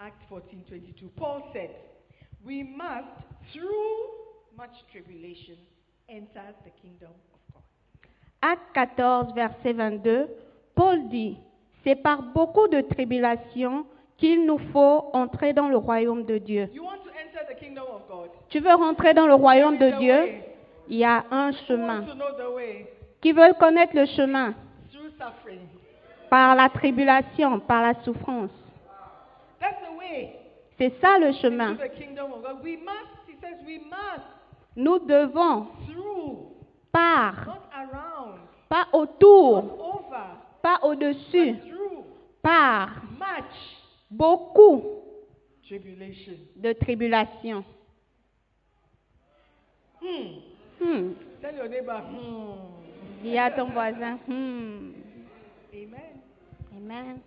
Acts 0.00 0.26
14, 0.28 0.42
22. 0.72 1.06
Paul 1.16 1.40
said, 1.52 1.70
We 2.44 2.64
must, 2.64 3.06
through 3.52 4.27
much 4.58 4.74
tribulation, 4.90 5.56
enter 6.08 6.42
the 6.64 6.70
kingdom 6.82 7.10
of 7.32 7.40
God. 7.54 7.62
Acte 8.42 8.74
14, 8.74 9.32
verset 9.34 9.72
22, 9.72 10.28
Paul 10.74 11.08
dit, 11.08 11.38
c'est 11.84 11.94
par 11.96 12.22
beaucoup 12.22 12.66
de 12.68 12.80
tribulations 12.80 13.86
qu'il 14.16 14.44
nous 14.46 14.58
faut 14.72 15.10
entrer 15.12 15.52
dans 15.52 15.68
le 15.68 15.76
royaume 15.76 16.24
de 16.24 16.38
Dieu. 16.38 16.68
You 16.74 16.82
want 16.82 16.98
to 17.04 17.10
enter 17.10 17.46
the 17.48 17.56
kingdom 17.58 17.84
of 17.88 18.02
God? 18.08 18.30
Tu 18.48 18.58
veux 18.58 18.74
rentrer 18.74 19.14
dans 19.14 19.26
le 19.28 19.34
royaume 19.34 19.78
de 19.78 19.90
Dieu? 19.98 20.12
way. 20.20 20.44
Il 20.88 20.96
y 20.96 21.04
a 21.04 21.24
un 21.30 21.52
chemin. 21.68 22.00
wants 22.00 22.06
to 22.08 22.14
know 22.14 22.32
the 22.36 22.54
way? 22.54 22.86
Qui 23.20 23.32
veut 23.32 23.52
connaître 23.60 23.94
le 23.94 24.06
chemin? 24.06 24.54
Through 24.90 25.10
suffering. 25.18 25.60
Par 26.30 26.56
la 26.56 26.68
tribulation, 26.68 27.60
par 27.60 27.82
la 27.82 27.94
souffrance. 28.02 28.50
That's 29.60 29.78
the 29.82 29.96
way 29.98 30.34
C'est 30.78 30.92
ça 31.00 31.18
le 31.18 31.28
into 31.28 31.38
chemin. 31.40 31.74
the 31.74 31.88
kingdom 31.96 32.32
of 32.32 32.42
God. 32.42 32.62
We 32.64 32.76
must, 32.76 33.28
he 33.28 33.34
says, 33.40 33.56
we 33.66 33.78
must, 33.88 34.24
Nous 34.78 35.00
devons, 35.00 35.66
through, 35.86 36.52
par, 36.92 37.34
not 37.46 37.68
around, 37.74 38.38
pas 38.68 38.86
not 38.92 38.94
autour, 39.00 39.56
over, 39.80 40.38
pas 40.62 40.78
au-dessus, 40.84 41.56
par 42.40 43.02
much 43.18 43.50
beaucoup 44.08 44.84
tribulation. 45.66 46.34
de 46.54 46.72
tribulations. 46.74 47.64
Hmm. 50.00 50.38
Hmm. 50.80 51.12
Tell 51.40 51.56
your 51.56 51.68
neighbor, 51.68 52.00
hmm. 52.00 53.24
Dis 53.24 53.36
à 53.36 53.50
ton 53.50 53.70
voisin. 53.70 54.16
hmm. 54.28 54.92
Amen. 55.74 56.22
Amen. 56.76 57.20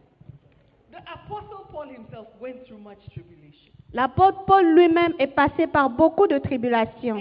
The 0.93 0.99
apostle 0.99 1.67
Paul 1.69 1.89
himself 1.89 2.27
went 2.39 2.65
through 2.65 2.77
much 2.79 2.99
tribulation. 3.13 3.73
L'apôtre 3.93 4.45
Paul 4.45 4.73
lui-même 4.73 5.13
est 5.19 5.27
passé 5.27 5.67
par 5.67 5.89
beaucoup 5.89 6.27
de 6.27 6.37
tribulations. 6.37 7.17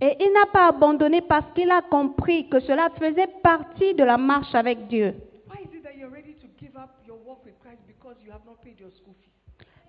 Et 0.00 0.16
il 0.20 0.32
n'a 0.32 0.46
pas 0.52 0.68
abandonné 0.68 1.20
parce 1.20 1.46
qu'il 1.54 1.70
a 1.70 1.82
compris 1.82 2.48
que 2.48 2.60
cela 2.60 2.88
faisait 2.98 3.28
partie 3.42 3.94
de 3.94 4.04
la 4.04 4.16
marche 4.16 4.54
avec 4.54 4.86
Dieu. 4.88 5.14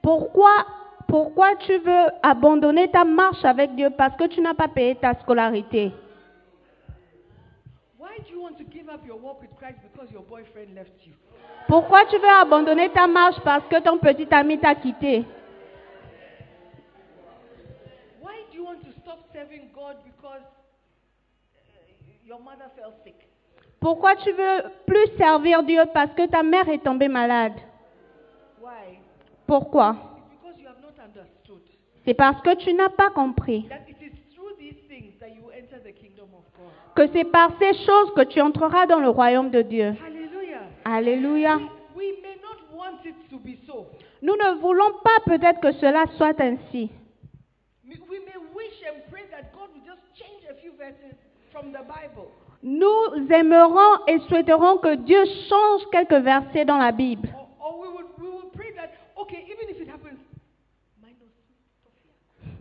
Pourquoi, 0.01 0.65
pourquoi 1.07 1.55
tu 1.57 1.77
veux 1.77 2.05
abandonner 2.23 2.89
ta 2.89 3.03
marche 3.03 3.43
avec 3.43 3.75
Dieu 3.75 3.89
parce 3.97 4.15
que 4.15 4.25
tu 4.25 4.41
n'as 4.41 4.53
pas 4.53 4.67
payé 4.67 4.95
ta 4.95 5.13
scolarité? 5.15 5.91
Pourquoi 11.67 12.05
tu 12.05 12.17
veux 12.17 12.41
abandonner 12.41 12.89
ta 12.89 13.08
marche 13.08 13.39
parce 13.43 13.65
que 13.67 13.79
ton 13.82 13.97
petit 13.97 14.27
ami 14.32 14.60
t'a 14.60 14.75
quitté? 14.75 15.25
Why 18.21 18.45
do 18.51 18.58
you 18.58 18.63
want 18.65 18.79
to 18.84 18.91
stop 19.01 19.19
serving 19.34 19.69
God 19.73 19.97
because 20.05 20.41
your 22.25 22.39
mother 22.39 22.69
fell 22.75 22.93
sick? 23.03 23.15
Pourquoi 23.79 24.15
tu 24.17 24.32
veux 24.32 24.63
plus 24.86 25.17
servir 25.17 25.63
Dieu 25.63 25.84
parce 25.93 26.13
que 26.13 26.27
ta 26.27 26.43
mère 26.43 26.67
est 26.69 26.84
tombée 26.84 27.08
malade? 27.08 27.53
Why? 28.62 28.99
Pourquoi? 29.47 29.95
C'est 32.05 32.13
parce 32.13 32.41
que 32.41 32.55
tu 32.55 32.73
n'as 32.73 32.89
pas 32.89 33.10
compris. 33.10 33.67
That 33.69 33.88
it 33.88 33.97
is 34.01 34.12
through 34.34 34.55
these 34.58 34.77
things 34.88 35.13
that 35.19 35.29
you 35.29 35.49
enter 35.51 35.79
the 35.79 35.79
kingdom 35.79 35.79
of 35.79 35.79
God. 35.79 35.79
Que 36.95 37.08
c'est 37.13 37.25
par 37.25 37.52
ces 37.60 37.73
choses 37.86 38.13
que 38.15 38.23
tu 38.23 38.41
entreras 38.41 38.86
dans 38.86 38.99
le 38.99 39.10
royaume 39.10 39.49
de 39.49 39.62
Dieu. 39.62 39.93
Alléluia. 40.86 41.60
Nous 44.21 44.34
ne 44.34 44.60
voulons 44.60 44.91
pas 45.04 45.19
peut-être 45.25 45.62
que 45.62 45.71
cela 45.73 46.06
soit 46.17 46.39
ainsi. 46.41 46.91
We 47.88 47.97
we 48.10 48.19
may 48.19 48.38
wish 48.54 48.84
and 48.88 49.02
pray 49.10 49.23
that 49.32 49.52
God 49.54 49.69
will 49.73 49.86
just 49.86 50.02
change 50.15 50.43
a 50.49 50.56
few 50.62 50.73
verses 50.78 51.15
from 51.52 51.71
the 51.71 51.84
Bible. 51.88 52.30
Nous 52.62 53.32
aimerons 53.32 54.06
et 54.08 54.19
souhaiterons 54.28 54.78
que 54.80 54.95
Dieu 54.95 55.23
change 55.47 55.82
quelques 55.91 56.21
versets 56.23 56.65
dans 56.65 56.78
la 56.78 56.91
Bible. 56.91 57.30
Or, 57.34 57.47
or 57.60 57.80
we, 57.80 57.88
would, 57.88 58.06
we 58.19 58.28
would 58.28 58.52
pray 58.54 58.73
that, 58.75 58.91
okay, 59.17 59.45
even 59.47 59.69
if 59.69 59.82
it 59.82 59.88
happens, 59.88 60.19
minus 61.02 61.32
Sophia. 61.82 62.52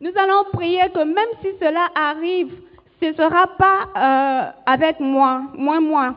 Nous 0.00 0.12
allons 0.16 0.44
prier 0.52 0.90
que 0.92 1.02
même 1.04 1.28
si 1.40 1.56
cela 1.58 1.88
arrive, 1.94 2.52
ce 3.00 3.06
ne 3.06 3.12
sera 3.14 3.46
pas 3.46 3.88
euh, 3.96 4.52
avec 4.66 5.00
moi, 5.00 5.42
moins 5.54 5.80
moi. 5.80 6.14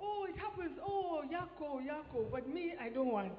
Oh, 0.00 0.26
it 0.28 0.36
happens. 0.36 0.78
Oh, 0.86 1.22
Yako, 1.30 1.80
Yako. 1.80 2.30
But 2.30 2.48
me, 2.52 2.74
I 2.80 2.90
don't 2.94 3.12
want. 3.12 3.32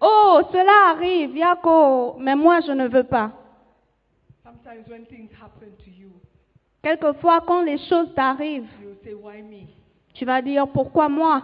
Oh, 0.00 0.42
cela 0.52 0.90
arrive, 0.94 1.36
Yako, 1.36 2.16
mais 2.18 2.36
moi 2.36 2.60
je 2.60 2.72
ne 2.72 2.88
veux 2.88 3.04
pas. 3.04 3.30
Sometimes 4.44 4.88
when 4.88 5.06
things 5.06 5.30
happen 5.40 5.70
to 5.84 5.90
you, 5.90 6.10
Quelquefois, 6.82 7.40
quand 7.46 7.62
les 7.62 7.78
choses 7.88 8.12
t'arrivent, 8.16 8.66
you 8.82 8.96
say, 9.04 9.14
why 9.14 9.40
me? 9.40 9.68
tu 10.14 10.24
vas 10.24 10.42
dire 10.42 10.66
pourquoi 10.66 11.08
moi? 11.08 11.42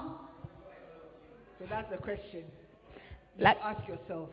So 4.09 4.29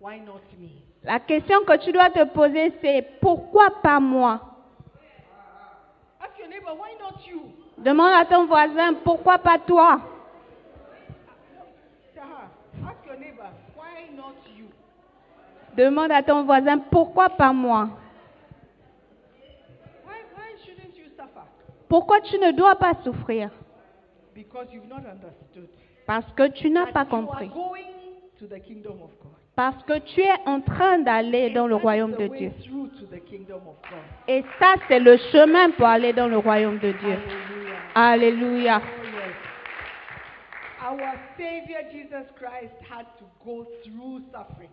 why 0.00 0.18
not 0.18 0.42
me? 0.58 0.70
La 1.04 1.20
question 1.20 1.64
que 1.64 1.76
tu 1.84 1.92
dois 1.92 2.10
te 2.10 2.24
poser, 2.24 2.72
c'est 2.80 3.02
pourquoi 3.20 3.70
pas 3.82 4.00
moi? 4.00 4.40
Ask 6.20 6.38
your 6.38 6.48
neighbor, 6.48 6.74
why 6.74 6.94
not 7.00 7.26
you? 7.26 7.42
Demande 7.78 8.12
à 8.20 8.24
ton 8.24 8.46
voisin 8.46 8.94
pourquoi 9.04 9.38
pas 9.38 9.58
toi? 9.58 10.00
Ask 12.86 13.06
your 13.06 13.16
neighbor, 13.18 13.48
why 13.76 14.14
not 14.16 14.34
you? 14.56 14.66
Demande 15.76 16.10
à 16.12 16.22
ton 16.22 16.44
voisin 16.44 16.78
pourquoi 16.78 17.28
pas 17.30 17.52
moi? 17.52 17.88
Why, 20.04 20.18
why 20.36 20.56
shouldn't 20.64 20.96
you 20.96 21.06
suffer? 21.16 21.46
Pourquoi 21.88 22.20
tu 22.20 22.38
ne 22.38 22.50
dois 22.52 22.76
pas 22.76 22.94
souffrir? 23.04 23.50
Because 24.34 24.66
you've 24.72 24.88
not 24.88 25.06
understood. 25.06 25.68
Parce 26.06 26.26
que 26.32 26.48
tu 26.48 26.70
n'as 26.70 26.86
pas 26.86 27.04
you 27.04 27.10
compris. 27.10 27.46
are 27.46 27.54
going 27.54 27.86
to 28.38 28.46
the 28.46 28.60
kingdom 28.60 29.00
of 29.02 29.10
God. 29.22 29.37
Parce 29.58 29.82
que 29.82 29.98
tu 29.98 30.20
es 30.20 30.46
en 30.46 30.60
train 30.60 31.00
d'aller 31.00 31.50
dans 31.50 31.66
le 31.66 31.74
royaume 31.74 32.12
de 32.12 32.28
Dieu. 32.28 32.52
Et 34.28 34.44
ça, 34.60 34.74
c'est 34.86 35.00
le 35.00 35.16
chemin 35.32 35.70
pour 35.70 35.86
aller 35.86 36.12
dans 36.12 36.28
le 36.28 36.38
royaume 36.38 36.78
de 36.78 36.92
Dieu. 36.92 37.18
Alléluia. 37.92 38.74
Yes. 38.74 38.82
Our 40.80 41.12
Savior 41.36 41.80
Jesus 41.90 42.28
Christ 42.36 42.72
had 42.88 43.06
to 43.18 43.24
go 43.44 43.66
through 43.82 44.22
suffering. 44.30 44.70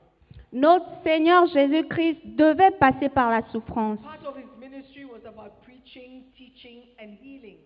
Notre 0.53 0.85
Seigneur 1.03 1.47
Jésus-Christ 1.47 2.19
devait 2.23 2.77
passer 2.79 3.09
par 3.09 3.31
la 3.31 3.41
souffrance. 3.51 3.97
Part 4.03 4.27
of 4.27 4.37
his 4.37 4.45
ministry 4.61 4.75
ministry 4.75 5.05
was 5.05 5.25
about 5.25 5.63
preaching, 5.63 6.25
teaching, 6.37 6.83
and 6.99 7.17
healing. 7.23 7.57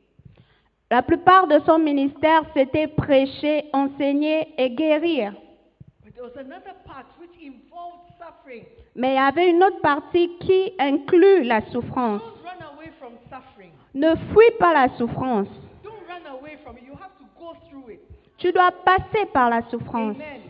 La 0.90 1.02
plupart 1.02 1.48
de 1.48 1.60
son 1.66 1.80
ministère, 1.80 2.44
c'était 2.56 2.88
prêcher, 2.88 3.66
enseigner 3.74 4.54
et 4.58 4.70
guérir. 4.70 5.34
Mais 8.96 9.12
il 9.12 9.16
y 9.16 9.18
avait 9.18 9.50
une 9.50 9.64
autre 9.64 9.82
partie 9.82 10.38
qui 10.40 10.74
inclut 10.78 11.44
la 11.44 11.62
souffrance. 11.72 12.22
Don't 12.22 12.44
run 12.44 12.76
away 12.76 12.92
from 13.00 13.14
suffering. 13.30 13.72
Ne 13.94 14.16
fuis 14.34 14.52
pas 14.60 14.74
la 14.74 14.90
souffrance. 14.98 15.48
Tu 18.38 18.52
dois 18.54 18.72
passer 18.72 19.26
par 19.34 19.50
la 19.50 19.62
souffrance. 19.70 20.16
Amen. 20.16 20.42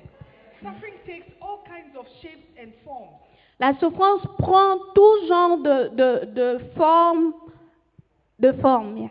Suffering 0.62 0.94
takes 1.06 1.32
all 1.42 1.64
kinds 1.66 1.96
of 1.98 2.06
shapes 2.22 2.46
and 2.60 2.72
forms. 2.84 3.18
La 3.60 3.74
souffrance 3.80 4.22
prend 4.38 4.78
tout 4.94 5.28
genre 5.28 5.58
de, 5.58 5.90
de, 5.90 6.26
de 6.26 6.60
forme, 6.78 7.34
de 8.38 8.52
forme. 8.54 8.98
yeah. 8.98 9.10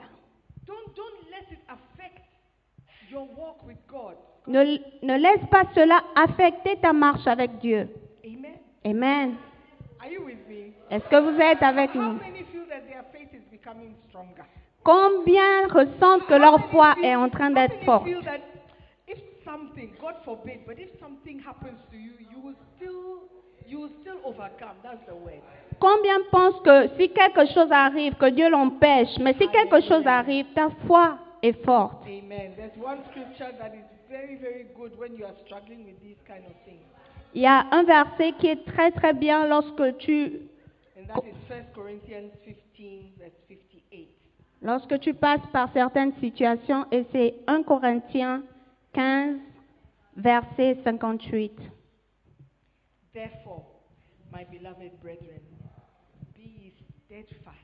Don't, 0.67 0.95
don't 0.95 1.31
let 1.31 1.51
it 1.51 1.59
affect 1.69 2.23
your 3.11 3.27
walk 3.37 3.67
with 3.67 3.79
God. 3.89 4.15
Ne, 4.49 4.79
ne 5.03 5.19
laisse 5.19 5.47
pas 5.51 5.65
cela 5.75 6.03
affecter 6.17 6.77
ta 6.81 6.95
marche 6.95 7.27
avec 7.27 7.59
Dieu. 7.59 7.87
Amen. 8.83 9.35
Est-ce 10.91 11.05
que 11.05 11.21
vous 11.21 11.39
êtes 11.39 11.63
avec 11.63 11.95
How 11.95 12.01
nous? 12.01 12.19
Combien 14.83 15.69
ressentent 15.69 16.27
que 16.27 16.35
leur 16.35 16.71
foi 16.71 16.95
est 17.03 17.15
en 17.15 17.29
train 17.29 17.51
d'être 17.51 17.85
forte? 17.85 18.09
Combien 25.79 26.19
pensent 26.31 26.61
que 26.65 26.89
si 26.99 27.11
quelque 27.11 27.53
chose 27.53 27.71
arrive, 27.71 28.15
que 28.15 28.31
Dieu 28.31 28.49
l'empêche, 28.49 29.19
mais 29.21 29.35
si 29.35 29.47
quelque 29.49 29.83
chose 29.83 30.07
arrive, 30.07 30.47
ta 30.55 30.71
foi 30.87 31.19
est 31.43 31.63
forte. 31.65 32.07
Amen. 32.07 32.53
There's 32.57 32.77
one 32.83 33.01
scripture 33.11 33.53
that 33.59 33.75
is 33.75 33.98
very, 34.09 34.37
very 34.37 34.67
good 34.77 34.99
when 34.99 35.17
you 35.17 35.25
are 35.25 35.35
struggling 35.45 35.85
with 35.85 36.01
these 36.03 36.19
kind 36.27 36.45
of 36.47 36.53
things, 36.65 36.83
Il 37.35 37.43
y 37.43 37.47
a 37.47 37.67
un 37.71 37.85
verset 37.85 38.33
qui 38.39 38.47
est 38.49 38.65
très 38.65 38.91
très 38.91 39.13
bien 39.13 39.47
lorsque 39.47 39.99
tu, 39.99 40.49
and 40.97 41.07
that 41.09 41.23
is 41.25 41.35
1 41.49 41.73
Corinthians 41.75 42.33
15, 42.45 43.13
verse 43.19 43.33
58. 43.49 44.09
lorsque 44.63 44.99
tu 45.01 45.15
passes 45.15 45.47
par 45.53 45.71
certaines 45.73 46.15
situations, 46.21 46.87
et 46.91 47.05
c'est 47.13 47.35
1 47.47 47.63
Corinthiens 47.65 48.43
15, 48.95 49.41
verset 50.17 50.77
58. 50.83 51.53
Therefore, 53.13 53.65
my 54.33 54.45
beloved 54.45 54.99
brethren, 55.03 55.41
be 56.35 56.73
steadfast, 57.07 57.57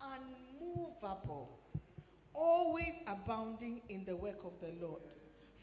unmovable, 0.00 1.48
always 2.34 2.94
abounding 3.06 3.80
in 3.88 4.04
the 4.04 4.14
work 4.14 4.38
of 4.44 4.52
the 4.60 4.72
Lord. 4.80 5.02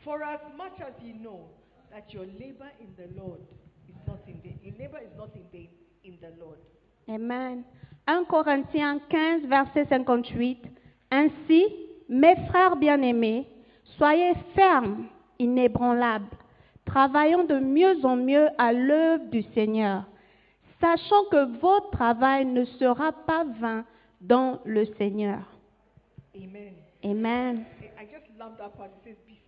For 0.05 0.21
as 0.23 0.39
much 0.55 0.79
as 0.79 0.93
ye 1.03 1.13
know 1.13 1.47
that 1.91 2.13
your 2.13 2.25
labor 2.39 2.69
in 2.79 2.89
the 2.95 3.09
Lord 3.19 3.39
is 3.89 3.95
not 4.07 4.19
in 4.27 4.39
vain, 4.41 4.59
your 4.61 4.75
labor 4.77 4.99
is 4.99 5.09
not 5.17 5.31
in 5.35 5.41
vain 5.51 5.67
in 6.03 6.15
the 6.21 6.31
Lord. 6.39 6.59
Amen. 7.09 7.65
1 8.07 8.25
Corinthiens 8.27 9.01
15, 9.09 9.49
verset 9.49 9.89
58. 9.89 10.63
Ainsi, 11.09 11.65
mes 12.07 12.35
frères 12.51 12.75
bien-aimés, 12.75 13.47
soyez 13.97 14.35
fermes, 14.53 15.07
inébranlables, 15.39 16.29
travaillant 16.85 17.43
de 17.43 17.57
mieux 17.57 18.05
en 18.05 18.15
mieux 18.15 18.49
à 18.59 18.73
l'œuvre 18.73 19.25
du 19.31 19.41
Seigneur, 19.55 20.03
sachant 20.79 21.25
que 21.31 21.59
votre 21.59 21.89
travail 21.89 22.45
ne 22.45 22.63
sera 22.65 23.11
pas 23.11 23.43
vain 23.59 23.83
dans 24.21 24.59
le 24.65 24.85
Seigneur. 24.97 25.41
Amen. 26.35 26.73
Amen. 27.03 27.65
I 27.97 28.05
just 28.05 28.29
love 28.37 28.55
that 28.59 28.77
part. 28.77 28.91
It 29.03 29.03
says, 29.03 29.17
Be. 29.25 29.44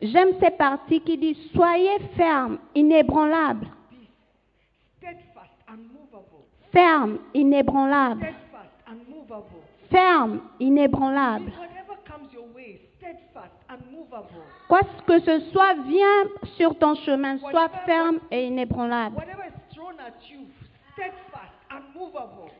J'aime 0.00 0.38
ces 0.40 0.50
parties 0.50 1.00
qui 1.00 1.18
disent 1.18 1.50
soyez. 1.52 1.98
Whatever 11.56 11.96
comes 12.06 12.32
your 12.32 12.46
way, 12.54 12.80
steadfast, 12.98 13.52
unmovable. 13.68 14.28
Quoi 14.68 14.80
que 15.06 15.18
ce 15.20 15.40
soit 15.50 15.74
vient 15.86 16.24
sur 16.56 16.78
ton 16.78 16.94
chemin, 16.94 17.38
sois 17.38 17.68
ferme 17.86 18.18
et 18.30 18.46
inébranlable. 18.46 19.16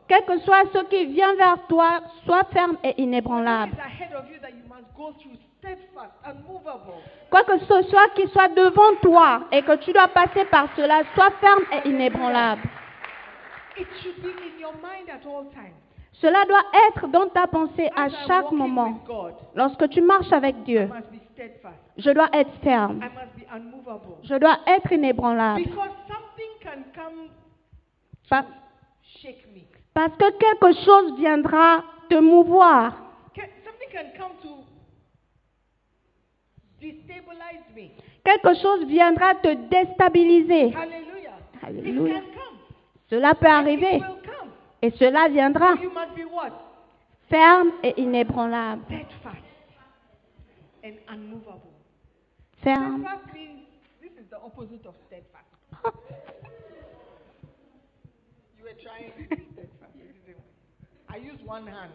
Quel 0.06 0.24
que 0.24 0.38
soit 0.40 0.64
ce 0.72 0.84
qui 0.84 1.06
vient 1.06 1.34
vers 1.34 1.66
toi, 1.68 2.00
sois 2.24 2.44
ferme 2.52 2.76
et 2.82 3.00
inébranlable. 3.00 3.72
Quoi 7.30 7.44
que 7.44 7.58
ce 7.58 7.82
soit 7.82 8.08
qui 8.14 8.26
soit 8.28 8.48
devant 8.48 8.94
toi 9.02 9.42
et 9.52 9.62
que 9.62 9.76
tu 9.76 9.92
dois 9.92 10.08
passer 10.08 10.44
par 10.46 10.68
cela, 10.76 11.02
sois 11.14 11.30
ferme 11.40 11.62
et 11.72 11.88
inébranlable. 11.88 12.62
It 13.76 13.86
should 14.02 14.20
be 14.22 14.30
in 14.30 14.58
your 14.58 14.72
mind 14.82 15.08
at 15.08 15.24
all 15.26 15.44
times. 15.50 15.76
Cela 16.14 16.44
doit 16.46 16.64
être 16.88 17.06
dans 17.08 17.28
ta 17.28 17.46
pensée 17.46 17.88
à 17.94 18.08
chaque 18.26 18.50
moment. 18.50 18.98
Lorsque 19.54 19.88
tu 19.90 20.00
marches 20.00 20.32
avec 20.32 20.64
Dieu, 20.64 20.90
je 21.96 22.10
dois 22.10 22.28
être 22.32 22.50
ferme. 22.64 23.00
I 23.00 23.04
must 23.04 23.36
be 23.36 23.46
unmovable. 23.54 24.16
Je 24.24 24.34
dois 24.34 24.58
être 24.66 24.90
inébranlable. 24.90 25.62
Because 25.62 25.90
Parce 29.94 30.16
que 30.16 30.30
quelque 30.38 30.72
chose 30.84 31.16
viendra 31.18 31.84
te 32.08 32.20
mouvoir. 32.20 32.92
Can, 33.34 33.48
something 33.64 33.88
can 33.90 34.12
come 34.16 34.36
to 34.42 34.64
destabilize 36.80 37.64
me. 37.74 37.90
Quelque 38.22 38.54
chose 38.60 38.84
viendra 38.86 39.34
te 39.42 39.54
déstabiliser. 39.68 40.72
Hallelujah. 40.72 41.38
Hallelujah. 41.62 42.18
It 42.18 42.22
can 42.22 42.32
come. 42.32 42.58
Cela 43.10 43.34
peut 43.34 43.46
arriver 43.46 44.00
et 44.82 44.90
cela 44.92 45.28
viendra. 45.28 45.74
You 45.82 45.90
must 45.90 46.14
be 46.14 46.24
what? 46.24 46.52
Ferme 47.28 47.72
et 47.82 47.94
inébranlable. 47.96 48.84
Unmovable. 51.08 51.72
Ferme. 52.62 53.04
trying 58.82 59.12
to 59.12 59.18
be 59.18 59.44
steadfast. 59.52 59.92
you 59.96 60.04
didn't. 60.26 60.44
I 61.08 61.16
use 61.16 61.38
one 61.44 61.66
hand. 61.66 61.92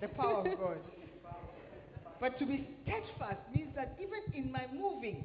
The 0.00 0.08
power 0.08 0.46
of 0.46 0.58
God. 0.58 0.78
But 2.20 2.38
to 2.38 2.46
be 2.46 2.68
steadfast 2.82 3.40
means 3.54 3.74
that 3.76 3.96
even 4.00 4.22
in 4.34 4.50
my 4.52 4.66
moving, 4.72 5.24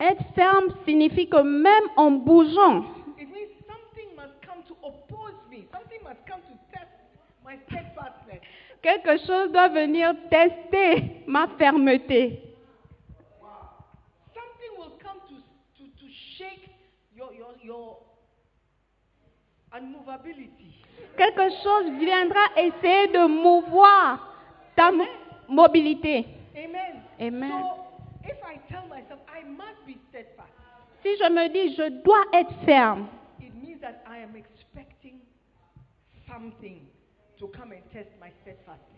Être 0.00 0.24
ferme 0.34 0.74
signifie 0.84 1.28
que 1.28 1.40
même 1.40 1.88
en 1.96 2.10
bougeant, 2.10 2.84
it 3.16 3.28
means 3.30 3.50
something 3.66 4.16
must 4.16 4.34
come 4.42 4.62
to 4.66 4.74
oppose 4.82 5.38
me. 5.48 5.66
Something 5.70 6.02
must 6.02 6.18
come 6.26 6.40
to 6.42 6.54
test 6.72 6.90
my 7.44 7.56
steadfastness. 7.68 8.40
quelque 8.82 9.16
chose 9.26 9.52
doit 9.52 9.68
venir 9.68 10.12
tester 10.28 11.24
ma 11.26 11.46
fermeté. 11.56 12.42
Something 14.34 14.72
will 14.78 14.98
come 15.00 15.20
to, 15.28 15.36
to, 15.78 15.84
to 15.84 16.06
shake 16.36 16.74
your, 17.64 17.98
unmovability. 19.72 20.72
Quelque 21.16 21.50
chose 21.62 21.90
viendra 21.98 22.40
essayer 22.56 23.08
de 23.08 23.26
mouvoir 23.26 24.18
ta 24.76 24.90
mo- 24.92 25.04
mobilité. 25.48 26.26
Amen. 26.56 27.02
Amen. 27.20 27.50
So 27.50 28.28
if 28.28 28.36
I 28.44 28.56
tell 28.70 28.86
myself 28.88 29.20
I 29.28 29.42
must 29.44 29.84
be 29.86 29.96
steadfast, 30.10 30.50
Si 31.02 31.16
je 31.18 31.28
me 31.28 31.48
dis 31.50 31.74
je 31.76 31.88
dois 32.02 32.24
être 32.32 32.54
ferme, 32.64 33.08
it 33.40 33.52
means 33.62 33.80
that 33.82 34.02
I 34.08 34.18
am 34.18 34.34
expecting 34.36 35.20
something 36.26 36.80
to 37.38 37.48
come 37.48 37.72
and 37.72 37.82
test 37.92 38.08
my 38.20 38.30
steadfastness. 38.42 38.93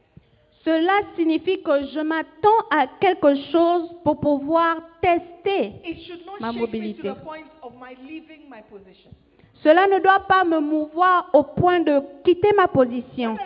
Cela 0.66 0.94
signifie 1.14 1.62
que 1.62 1.86
je 1.86 2.00
m'attends 2.00 2.66
à 2.72 2.88
quelque 3.00 3.36
chose 3.52 3.94
pour 4.02 4.18
pouvoir 4.18 4.78
tester. 5.00 5.74
Ma 6.40 6.50
mobilité. 6.50 7.12
Cela 9.62 9.86
ne 9.86 10.00
doit 10.00 10.26
pas 10.26 10.44
me 10.44 10.58
mouvoir 10.58 11.30
au 11.32 11.44
point 11.44 11.78
de 11.78 12.02
quitter 12.24 12.52
ma 12.56 12.66
position. 12.66 13.36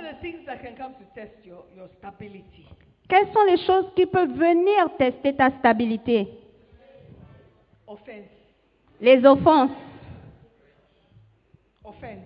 Quelles 3.06 3.32
sont 3.34 3.44
les 3.46 3.58
choses 3.66 3.92
qui 3.94 4.06
peuvent 4.06 4.32
venir 4.32 4.96
tester 4.96 5.36
ta 5.36 5.50
stabilité? 5.58 6.26
Les 8.98 9.22
offenses. 9.26 9.70
Offense. 11.84 12.24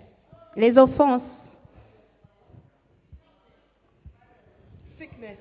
Les 0.54 0.78
offenses. 0.78 1.22
Sickness. 4.98 5.38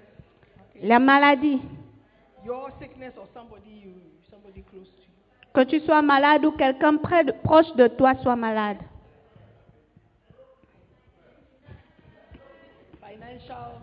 La 0.83 0.99
maladie. 0.99 1.61
Your 2.45 2.69
sickness 2.79 3.13
or 3.17 3.25
somebody 3.33 3.69
you 3.83 3.93
somebody 4.29 4.63
close 4.69 4.87
to 4.87 5.01
you. 5.01 5.07
que 5.53 5.63
tu 5.69 5.79
sois 5.85 6.01
malade 6.01 6.45
ou 6.45 6.51
quelqu'un 6.51 6.97
proche 6.97 7.73
de 7.75 7.87
toi 7.87 8.13
soit 8.21 8.35
malade. 8.35 8.77
Financial, 12.99 13.79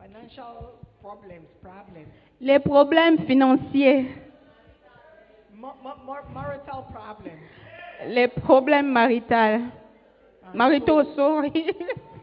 financial 0.00 0.56
problems, 1.00 1.46
problems. 1.62 2.08
Les 2.40 2.58
problèmes 2.60 3.18
financiers, 3.26 4.06
Mar- 5.56 5.76
mar- 5.82 5.98
mar- 6.06 6.30
marital 6.32 6.84
problems. 6.92 7.40
les 8.06 8.28
problèmes 8.28 8.90
maritaux. 8.92 9.64
Maritaux, 10.54 11.04
sorry. 11.16 11.52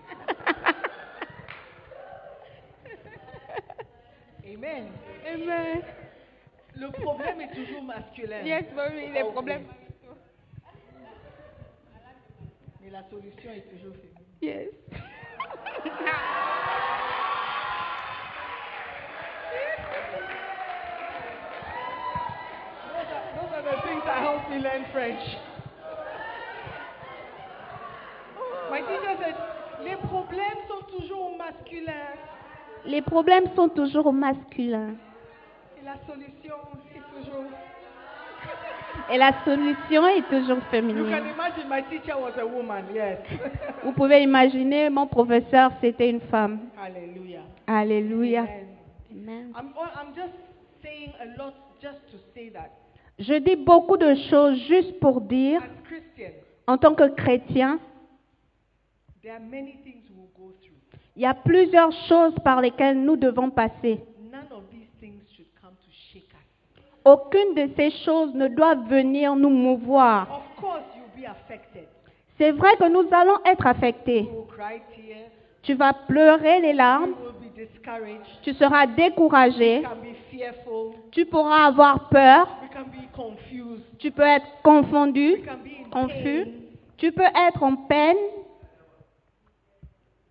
Amen. 4.54 4.92
Amen. 5.26 5.82
Le 6.76 6.92
problème 6.92 7.42
est 7.42 7.54
toujours 7.54 7.84
masculin. 7.84 8.42
Yes, 8.44 8.66
mommy, 8.76 9.12
les 9.12 9.22
Ok. 9.24 9.32
problèmes. 9.34 9.66
Mais 12.82 12.90
la 12.90 13.04
solution 13.10 13.52
est 13.52 13.70
toujours 13.70 13.96
féminine. 13.96 14.26
Yes. 14.42 14.70
Those 22.92 23.08
are, 23.08 23.24
those 23.36 23.52
are 23.56 23.64
the 23.64 23.82
things 23.88 24.04
that 24.06 24.20
help 24.20 24.50
me 24.50 24.58
learn 24.58 24.86
French. 24.92 25.22
My 28.70 28.82
teacher 28.82 29.16
said, 29.20 29.36
les 29.84 29.96
problèmes 30.08 30.62
sont 30.68 30.86
toujours 30.98 31.38
masculins 31.38 32.16
Les 32.86 33.02
problèmes 33.02 33.46
sont 33.56 33.70
toujours 33.70 34.12
masculins. 34.14 34.96
et 35.80 35.86
la 35.86 35.96
solution 36.08 36.56
est 36.96 37.20
toujours. 37.20 37.46
Et 39.12 39.18
la 39.18 39.32
solution 39.44 40.08
est 40.08 40.28
toujours 40.30 40.58
You 40.58 40.62
can 40.64 40.72
féminine. 40.72 41.06
imagine 41.34 41.68
my 41.70 41.82
teacher 41.90 42.18
was 42.20 42.34
a 42.40 42.46
woman, 42.46 42.86
yes. 42.94 43.20
Vous 43.84 43.92
pouvez 43.94 44.22
imaginer, 44.24 44.90
mon 44.90 45.08
professeur, 45.08 45.72
c'était 45.82 46.10
une 46.10 46.22
femme. 46.22 46.60
Alléluia. 47.68 48.42
Amen. 48.42 48.68
Amen. 49.12 49.54
I'm, 49.56 49.74
I'm 49.96 50.14
just 50.16 50.34
saying 50.82 51.14
a 51.22 51.38
lot 51.42 51.54
just 51.82 52.00
to 52.12 52.18
say 52.34 52.50
that 52.52 52.72
Je 53.20 53.34
dis 53.40 53.56
beaucoup 53.56 53.98
de 53.98 54.16
choses 54.30 54.58
juste 54.68 55.00
pour 55.00 55.22
dire, 55.22 55.62
en 56.68 56.78
tant 56.78 56.96
que 56.96 57.08
chrétien, 57.10 57.80
there 59.22 59.34
are 59.34 59.40
many 59.40 59.78
things 59.84 60.04
we'll 60.10 60.30
go 60.36 60.54
through. 60.62 60.71
Il 61.16 61.22
y 61.24 61.26
a 61.26 61.34
plusieurs 61.34 61.92
choses 62.08 62.34
par 62.44 62.62
lesquelles 62.62 62.98
nous 63.02 63.16
devons 63.18 63.50
passer. 63.50 64.00
None 64.32 64.46
of 64.52 64.64
these 64.72 64.88
things 65.00 65.22
should 65.36 65.48
come 65.62 65.72
to 65.72 65.92
shake 66.12 66.30
us. 66.34 66.84
Aucune 67.04 67.54
de 67.56 67.70
ces 67.76 67.92
choses 68.06 68.34
ne 68.34 68.48
doit 68.48 68.76
venir 68.76 69.36
nous 69.36 69.50
mouvoir. 69.50 70.28
Of 70.32 70.62
course, 70.64 70.84
you'll 70.96 71.22
be 71.22 71.28
affected. 71.28 71.88
C'est 72.38 72.52
vrai 72.52 72.76
que 72.78 72.88
nous 72.90 73.08
allons 73.12 73.38
être 73.46 73.68
affectés. 73.68 74.22
You 74.24 74.30
will 74.32 74.48
cry 74.48 74.82
tears. 74.96 75.30
Tu 75.64 75.74
vas 75.76 75.94
pleurer 75.94 76.60
les 76.62 76.70
You 76.72 76.78
larmes, 76.78 77.14
will 77.22 77.50
be 77.50 77.54
discouraged. 77.56 78.42
tu 78.42 78.54
seras 78.54 78.88
découragé, 78.88 79.78
You 79.82 79.84
can 79.84 79.96
be 80.02 80.16
fearful. 80.32 80.94
tu 81.12 81.26
pourras 81.26 81.66
avoir 81.68 82.10
peur, 82.10 82.48
We 82.64 82.70
can 82.74 82.86
be 82.86 83.06
confused. 83.16 83.84
tu 84.00 84.10
peux 84.12 84.24
être 84.24 84.48
confondu, 84.64 85.34
We 85.34 85.46
can 85.46 85.58
be 85.64 85.86
in 85.86 85.90
confus, 85.92 86.46
pain. 86.46 86.52
tu 86.98 87.12
peux 87.12 87.22
être 87.48 87.62
en 87.62 87.76
peine, 87.76 88.18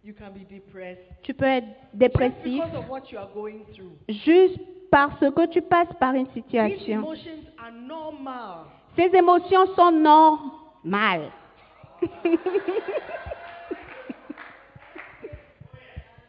You 0.02 0.14
can 0.14 0.30
be 0.32 0.44
depressed. 0.48 1.02
tu 1.22 1.34
peux 1.34 1.44
être 1.44 1.66
Just 1.66 1.94
dépressif, 1.94 2.62
because 2.64 2.74
of 2.74 2.88
what 2.88 3.10
you 3.12 3.18
are 3.18 3.28
going 3.34 3.64
through. 3.74 3.92
juste 4.08 4.58
parce 4.90 5.20
que 5.20 5.46
tu 5.46 5.60
passes 5.62 5.92
par 6.00 6.14
une 6.14 6.24
These 6.26 6.34
situation. 6.44 7.00
emotions 7.02 7.44
are 7.58 7.70
normal. 7.70 8.64
Ces 8.96 9.14
émotions 9.14 9.66
sont 9.76 9.92
normales. 9.92 11.30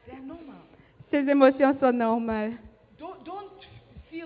They 0.05 0.13
are 0.15 0.21
normal. 0.21 0.61
Ces 1.09 1.27
émotions 1.29 1.73
sont 1.79 1.93
normales. 1.93 2.53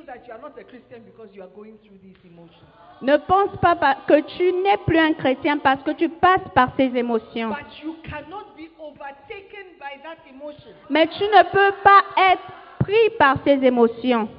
Don't, 0.05 0.15
don't 0.15 0.21
feel 0.21 0.21
that 0.21 0.27
you 0.27 0.33
are 0.33 0.41
not 0.41 0.59
a 0.59 0.63
Christian 0.63 1.03
because 1.05 1.29
you 1.33 1.41
are 1.41 1.49
going 1.55 1.77
through 1.83 1.97
these 2.03 2.17
emotions. 2.25 2.69
Ne 3.01 3.17
pense 3.17 3.57
pas 3.61 3.75
pa- 3.75 3.97
que 4.07 4.21
tu 4.37 4.51
n'es 4.63 4.77
plus 4.85 4.97
un 4.99 5.13
chrétien 5.13 5.57
parce 5.57 5.83
que 5.83 5.91
tu 5.91 6.09
passes 6.09 6.47
par 6.53 6.69
ces 6.77 6.95
émotions. 6.95 7.49
But 7.49 7.83
you 7.83 7.95
cannot 8.03 8.55
be 8.55 8.69
overtaken 8.79 9.77
by 9.79 9.99
that 10.03 10.17
emotion. 10.29 10.71
Mais 10.89 11.07
tu 11.07 11.23
ne 11.23 11.43
peux 11.51 11.75
pas 11.83 12.03
être 12.33 12.43
pris 12.79 13.09
par 13.19 13.37
ces 13.43 13.63
émotions. 13.63 14.29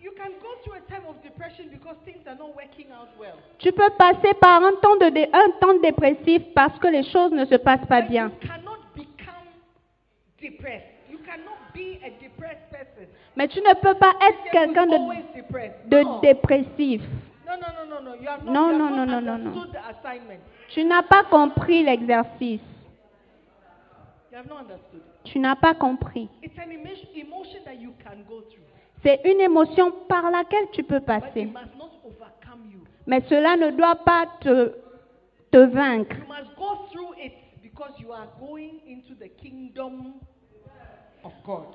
You 0.00 0.12
can 0.16 0.30
go 0.40 0.48
through 0.64 0.76
a 0.78 0.80
time 0.90 1.06
of 1.08 1.16
depression 1.22 1.68
because 1.70 1.96
things 2.04 2.26
are 2.26 2.36
not 2.36 2.54
working 2.54 2.90
out 2.92 3.08
well. 3.18 3.36
Tu 3.58 3.72
peux 3.72 3.90
passer 3.98 4.34
par 4.40 4.62
un 4.62 4.72
temps, 4.82 4.96
de 4.96 5.08
dé- 5.10 5.28
un 5.32 5.50
temps 5.60 5.74
dépressif 5.80 6.42
parce 6.54 6.78
que 6.78 6.88
les 6.88 7.04
choses 7.10 7.32
ne 7.32 7.44
se 7.44 7.56
passent 7.56 7.86
pas 7.88 8.02
But 8.02 8.10
bien. 8.10 8.28
you 8.28 8.48
cannot 8.48 8.78
become 8.94 9.46
depressed. 10.40 10.86
You 11.10 11.18
cannot 11.24 11.58
be 11.74 11.98
a 12.04 12.10
depressed 12.22 12.70
person. 12.70 13.06
Mais 13.36 13.48
tu 13.48 13.60
ne 13.60 13.74
peux 13.74 13.94
pas 13.94 14.14
être 14.28 14.50
quelqu'un 14.50 14.86
de, 14.86 16.20
dépressif. 16.22 17.02
no, 17.46 17.52
no, 17.54 17.66
no, 17.84 18.00
no, 18.00 18.10
no. 18.10 18.14
You 18.20 18.28
have 18.28 18.44
not, 18.44 18.52
Non, 18.52 18.78
non, 18.78 19.06
non, 19.06 19.20
non, 19.20 19.38
non. 19.38 19.66
Tu 20.68 20.84
n'as 20.84 21.02
pas 21.02 21.24
compris 21.24 21.84
l'exercice. 21.84 22.60
Tu 25.24 25.38
n'as 25.38 25.56
pas 25.56 25.74
compris. 25.74 26.28
It's 26.42 26.58
an 26.58 26.70
emo- 26.70 27.08
emotion 27.14 27.60
that 27.64 27.74
you 27.74 27.92
can 28.04 28.22
go 28.28 28.42
through, 28.42 28.64
C'est 29.02 29.20
une 29.24 29.40
émotion 29.40 29.92
par 30.08 30.30
laquelle 30.30 30.68
tu 30.72 30.82
peux 30.82 30.98
but 30.98 31.06
passer. 31.06 31.48
Mais 33.06 33.20
cela 33.28 33.56
ne 33.56 33.70
doit 33.70 33.96
pas 33.96 34.26
te, 34.40 34.72
te 35.50 35.58
vaincre. 35.58 36.16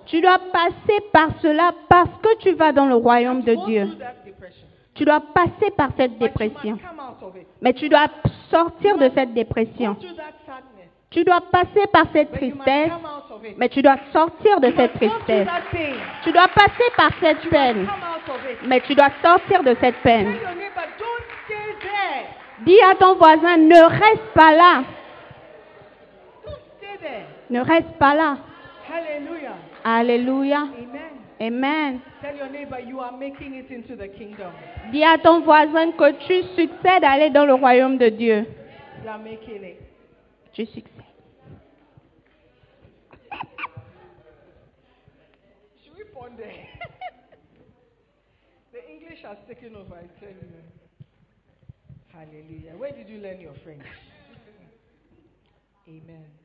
Tu 0.06 0.22
dois 0.22 0.39
passer 0.52 0.99
par 1.12 1.30
cela 1.41 1.72
parce 1.89 2.10
que 2.22 2.38
tu 2.39 2.52
vas 2.52 2.72
dans 2.72 2.86
le 2.86 2.95
royaume 2.95 3.41
de 3.41 3.56
Dieu. 3.66 3.89
Tu 4.93 5.06
dois 5.06 5.22
passer 5.34 5.72
par 5.76 5.89
cette 5.97 6.18
dépression. 6.18 6.78
Mais 7.62 7.74
tu 7.74 7.89
dois 7.89 8.08
sortir 8.49 8.97
de 8.97 9.10
cette 9.16 9.34
dépression. 9.34 9.95
Tu 11.10 11.24
dois 11.24 11.41
passer 11.41 11.88
par 11.91 12.06
cette 12.14 12.32
tristesse. 12.32 12.91
Mais 13.58 13.70
tu 13.70 13.82
dois 13.82 13.97
sortir 14.14 14.60
de 14.60 14.72
cette 14.76 14.93
tristesse. 14.93 15.47
Tu 16.24 16.32
dois 16.32 16.47
passer 16.47 16.91
par 16.95 17.12
cette 17.22 17.49
peine. 17.49 17.88
Mais 18.66 18.82
tu 18.82 18.95
dois 18.95 19.10
sortir 19.22 19.64
de 19.64 19.76
cette 19.82 19.97
peine. 19.97 20.36
Dis 22.66 22.82
à 22.82 22.95
ton 22.95 23.16
voisin, 23.16 23.58
ne 23.58 23.84
reste 23.84 24.34
pas 24.34 24.54
là. 24.54 24.84
Ne 27.49 27.60
reste 27.62 27.91
pas 27.97 28.14
là. 28.14 28.38
Hallelujah. 28.91 29.55
Alléluia. 29.85 30.63
Amen. 30.63 31.11
Amen. 31.39 32.01
Tell 32.21 32.35
your 32.35 32.49
neighbor 32.49 32.77
you 32.79 32.99
are 32.99 33.17
making 33.17 33.55
it 33.55 33.71
into 33.71 33.95
the 33.95 34.09
kingdom. 34.09 34.51
Dis 34.91 35.01
à 35.03 35.17
ton 35.17 35.39
voisin 35.41 35.91
que 35.93 36.11
tu 36.27 36.43
succèdes 36.55 37.03
à 37.05 37.11
aller 37.11 37.29
dans 37.29 37.45
le 37.45 37.53
royaume 37.53 37.97
de 37.97 38.09
Dieu. 38.09 38.45
You 39.01 39.09
are 39.09 39.17
making 39.17 39.63
it. 39.63 39.77
Tu 40.53 40.65
succèdes. 40.65 41.05
Should 45.83 45.95
we 45.97 46.03
ponder? 46.13 46.43
the 48.73 48.89
English 48.91 49.21
has 49.23 49.37
taken 49.47 49.75
over, 49.77 49.95
I 49.95 50.07
tell 50.19 50.29
you. 50.29 50.35
Hallelujah. 52.13 52.75
Where 52.77 52.91
did 52.91 53.07
you 53.07 53.19
learn 53.19 53.39
your 53.39 53.53
French? 53.63 53.81
Amen. 55.87 56.40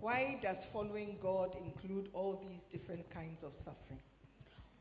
Why 0.00 0.38
does 0.42 0.56
following 0.72 1.16
God 1.22 1.54
include 1.62 2.08
all 2.14 2.40
these 2.40 2.60
different 2.72 3.04
kinds 3.12 3.42
of 3.42 3.52
suffering? 3.64 4.00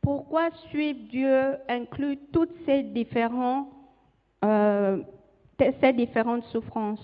Pourquoi 0.01 0.49
suivre 0.71 1.09
Dieu 1.09 1.57
inclut 1.67 2.17
toutes 2.31 2.55
ces, 2.65 2.83
différents, 2.83 3.67
euh, 4.45 5.03
ces 5.59 5.93
différentes 5.93 6.45
souffrances 6.45 7.03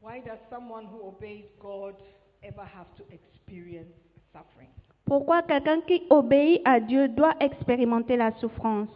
Why 0.00 0.20
does 0.20 0.38
someone 0.48 0.86
who 0.86 1.08
obeys 1.08 1.44
God 1.60 1.94
ever 2.42 2.64
have 2.64 2.86
to 2.96 3.04
experience 3.12 3.92
suffering? 4.32 4.68
Pourquoi 5.04 5.42
quelqu'un 5.42 5.80
qui 5.80 6.06
obéit 6.08 6.62
à 6.64 6.78
Dieu 6.78 7.08
doit 7.08 7.34
expérimenter 7.40 8.16
la 8.16 8.30
souffrance 8.38 8.88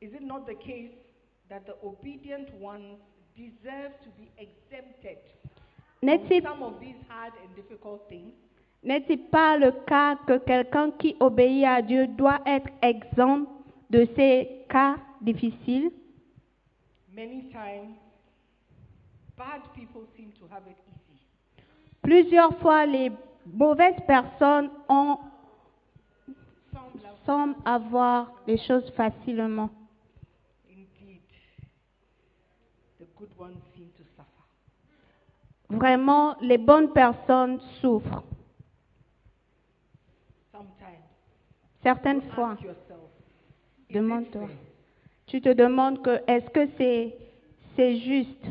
Is 0.00 0.14
it 0.14 0.22
not 0.22 0.46
the 0.46 0.54
case 0.54 0.92
that 1.48 1.66
the 1.66 1.74
obedient 1.82 2.48
ones 2.60 2.96
deserve 3.36 3.92
to 4.04 4.10
be 4.16 4.30
exempted 4.38 5.18
N'est-il 6.02 6.42
pas 9.30 9.58
le 9.58 9.70
cas 9.86 10.16
que 10.26 10.38
quelqu'un 10.38 10.90
qui 10.92 11.14
obéit 11.20 11.66
à 11.66 11.82
Dieu 11.82 12.06
doit 12.06 12.40
être 12.46 12.70
exempt 12.80 13.46
de 13.90 14.06
ces 14.16 14.64
cas 14.68 14.96
difficiles? 15.20 15.90
Many 17.12 17.50
times, 17.50 17.96
bad 19.36 19.60
people 19.74 20.06
seem 20.16 20.32
to 20.38 20.46
have 20.50 20.62
it 20.66 20.76
easy. 20.88 21.20
Plusieurs 22.00 22.56
fois, 22.60 22.86
les 22.86 23.12
mauvaises 23.46 24.00
personnes 24.06 24.70
ont, 24.88 25.18
semblent 27.26 27.56
avoir 27.64 28.32
les 28.46 28.56
choses 28.58 28.90
facilement. 28.92 29.68
Indeed, 30.70 31.20
the 32.98 33.06
good 33.18 33.30
ones. 33.38 33.69
Vraiment, 35.70 36.36
les 36.40 36.58
bonnes 36.58 36.92
personnes 36.92 37.60
souffrent. 37.80 38.24
Sometimes, 40.50 41.04
Certaines 41.82 42.22
fois, 42.32 42.56
demande-toi. 43.88 44.48
Tu 45.26 45.40
te 45.40 45.48
demandes 45.48 46.02
que 46.02 46.20
est-ce 46.26 46.50
que 46.50 46.68
c'est 46.76 47.16
c'est 47.76 47.98
juste? 47.98 48.46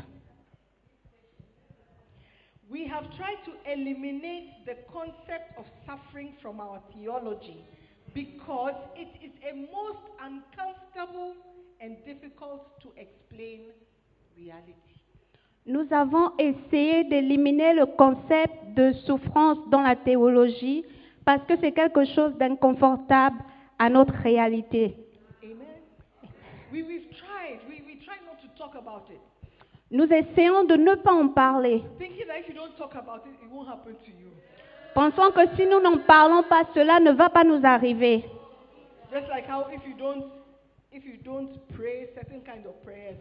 We 2.69 2.85
have 2.87 3.09
tried 3.17 3.43
to 3.45 3.51
eliminate 3.65 4.65
the 4.65 4.75
concept 4.93 5.57
of 5.57 5.65
suffering 5.85 6.33
from 6.41 6.59
our 6.61 6.79
theology 6.93 7.65
because 8.13 8.75
it 8.95 9.09
is 9.21 9.31
a 9.43 9.53
most 9.55 10.05
uncomfortable 10.21 11.35
and 11.81 11.97
difficult 12.05 12.79
to 12.81 12.89
explain 12.95 13.71
reality. 14.37 14.88
Nous 15.65 15.85
avons 15.91 16.31
essayé 16.37 17.03
d'éliminer 17.03 17.73
le 17.73 17.85
concept 17.85 18.73
de 18.75 18.91
souffrance 19.05 19.57
dans 19.69 19.81
la 19.81 19.95
théologie 19.95 20.83
parce 21.25 21.43
que 21.45 21.53
c'est 21.61 21.71
quelque 21.71 22.05
chose 22.05 22.35
d'inconfortable 22.37 23.37
à 23.77 23.89
notre 23.89 24.13
réalité. 24.13 24.95
Nous 29.91 30.05
essayons 30.05 30.63
de 30.65 30.75
ne 30.75 30.95
pas 30.95 31.13
en 31.13 31.29
parler. 31.29 31.83
Thinking 31.97 32.27
that 32.27 32.39
if 32.39 32.47
you 32.47 32.55
don't 32.55 32.75
talk 32.77 32.93
about 32.95 33.25
it, 33.25 33.33
it 33.43 33.51
won't 33.51 33.67
happen 33.67 33.93
to 33.93 34.11
you. 34.11 34.29
Pensons 34.93 35.31
que 35.31 35.55
si 35.55 35.65
nous 35.65 35.79
n'en 35.79 35.97
parlons 36.05 36.43
pas, 36.43 36.63
cela 36.75 36.99
ne 36.99 37.11
va 37.11 37.29
pas 37.29 37.43
nous 37.43 37.61
arriver. 37.63 38.25
Just 39.11 39.27
like 39.29 39.47
how 39.49 39.65
if 39.73 39.81
you 39.87 39.95
don't 39.97 40.25
if 40.91 41.05
you 41.05 41.17
don't 41.23 41.49
pray 41.75 42.09
certain 42.15 42.41
kind 42.41 42.65
of 42.65 42.73
prayers, 42.83 43.17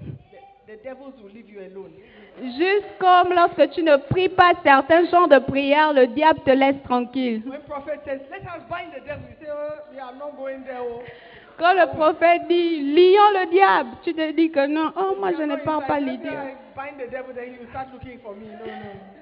the, 0.69 0.77
the 0.77 0.83
devils 0.83 1.14
will 1.23 1.31
leave 1.31 1.49
you 1.49 1.61
alone. 1.61 1.93
Juste 2.41 2.87
comme 2.99 3.33
lorsque 3.35 3.71
tu 3.75 3.83
ne 3.83 3.97
pries 3.97 4.29
pas 4.29 4.53
certains 4.62 5.05
genres 5.07 5.29
de 5.29 5.39
prières, 5.39 5.93
le 5.93 6.07
diable 6.09 6.41
te 6.45 6.51
laisse 6.51 6.83
tranquille. 6.85 7.43
When 7.47 7.61
prophet 7.62 8.01
says, 8.05 8.21
Let 8.31 8.43
us 8.43 8.62
bind 8.69 8.93
the 8.95 9.05
devil, 9.05 9.25
you 9.29 9.37
say, 9.41 9.51
we 9.93 9.99
are 9.99 10.14
not 10.14 10.37
going 10.37 10.64
there. 10.64 10.83
Quand 11.59 11.75
le 11.75 11.89
prophète 11.89 12.43
dit 12.49 12.95
lions 12.95 13.33
le 13.35 13.51
diable, 13.51 13.91
tu 14.05 14.14
te 14.14 14.31
dis 14.31 14.49
que 14.51 14.64
non, 14.69 14.93
oh 14.97 15.16
moi 15.19 15.33
je 15.33 15.43
ne 15.43 15.57
not 15.57 15.87
pas 15.89 15.99
l'idée. 15.99 16.31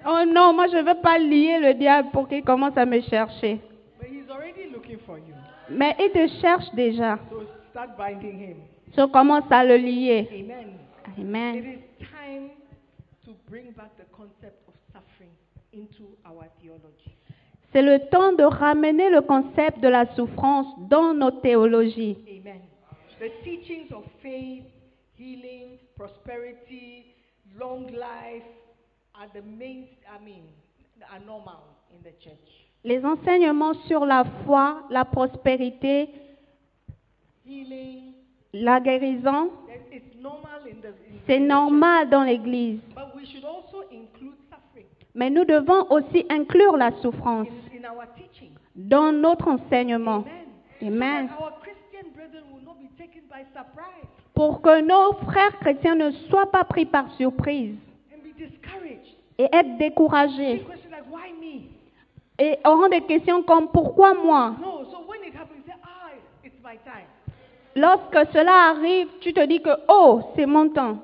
Oh 0.07 0.19
non, 0.27 0.53
moi 0.53 0.67
je 0.71 0.77
ne 0.77 0.83
veux 0.83 1.01
pas 1.01 1.17
lier 1.19 1.59
le 1.61 1.73
diable 1.73 2.11
pour 2.13 2.29
qu'il 2.29 2.45
commence 2.45 2.77
à 2.77 2.85
me 2.85 3.01
chercher. 3.01 3.59
But 3.99 4.11
he's 4.11 4.29
already 4.31 4.69
looking 4.71 4.99
for 5.07 5.17
you. 5.17 5.35
Mais 5.71 5.97
il 5.99 6.11
te 6.11 6.29
cherche 6.43 6.67
déjà. 6.75 7.19
So 7.31 7.45
start 7.71 7.97
binding 7.97 8.39
him. 8.39 8.57
Je 8.95 9.07
commence 9.07 9.51
à 9.51 9.65
le 9.65 9.77
lier. 9.79 10.29
Amen. 10.31 10.86
It 11.19 11.65
is 11.65 12.09
time 12.13 12.51
to 13.25 13.31
bring 13.49 13.71
back 13.73 13.97
the 13.97 14.05
concept 14.15 14.69
of 14.69 14.75
suffering 14.93 15.31
into 15.73 16.17
our 16.27 16.47
theology. 16.61 17.17
C'est 17.73 17.83
le 17.83 18.09
temps 18.11 18.33
de 18.33 18.45
ramener 18.45 19.11
le 19.11 19.23
concept 19.23 19.81
de 19.81 19.89
la 19.89 20.07
souffrance 20.15 20.67
dans 20.89 21.15
nos 21.15 21.31
théologies. 21.31 22.19
Amen. 22.29 22.61
The 23.19 23.31
teachings 23.43 23.91
of 23.93 24.05
faith, 24.23 24.65
healing, 25.17 25.79
prosperity, 25.97 27.15
long 27.59 27.87
life 27.93 28.45
are 29.15 29.29
the 29.35 29.43
main, 29.43 29.89
I 30.07 30.23
mean, 30.23 30.45
are 31.11 31.21
normal 31.25 31.65
in 31.93 32.03
the 32.03 32.15
church. 32.23 32.67
Les 32.85 33.03
enseignements 33.05 33.75
sur 33.89 34.05
la 34.05 34.25
foi, 34.45 34.83
la 34.91 35.05
prospérité, 35.05 36.11
Healing, 37.47 38.13
la 38.63 38.81
guérison, 38.81 39.51
c'est 41.27 41.39
normal 41.39 42.09
dans 42.09 42.23
l'Église. 42.23 42.81
church. 42.81 42.95
But 42.95 43.15
we 43.17 43.27
should 43.27 43.45
also 43.45 43.83
include 43.93 44.35
suffering 44.49 44.87
Mais 45.15 45.31
nous 45.31 45.45
devons 45.45 45.87
aussi 45.91 46.25
inclure 46.31 46.77
la 46.77 46.91
souffrance 47.03 47.49
in, 47.49 47.85
in 47.85 47.91
our 47.91 48.05
teaching. 48.17 48.51
dans 48.75 49.13
notre 49.13 49.49
enseignement. 49.49 50.25
Amen. 50.83 51.29
Pour 54.35 54.61
que 54.61 54.81
nos 54.83 55.13
frères 55.27 55.59
chrétiens 55.61 55.95
ne 55.95 56.11
soient 56.29 56.51
pas 56.51 56.65
pris 56.65 56.85
par 56.87 57.11
surprise 57.17 57.77
et 59.39 59.49
être 59.53 59.79
découragés 59.79 60.65
et 62.39 62.59
auront 62.65 62.89
des 62.89 63.01
questions 63.03 63.43
comme 63.43 63.69
pourquoi 63.69 64.13
moi? 64.15 64.55
Lorsque 67.77 68.33
cela 68.33 68.71
arrive, 68.71 69.07
tu 69.21 69.35
te 69.35 69.45
dis 69.45 69.61
que 69.61 69.69
oh, 69.89 70.23
c'est 70.35 70.47
mon 70.47 70.71
temps, 70.71 70.97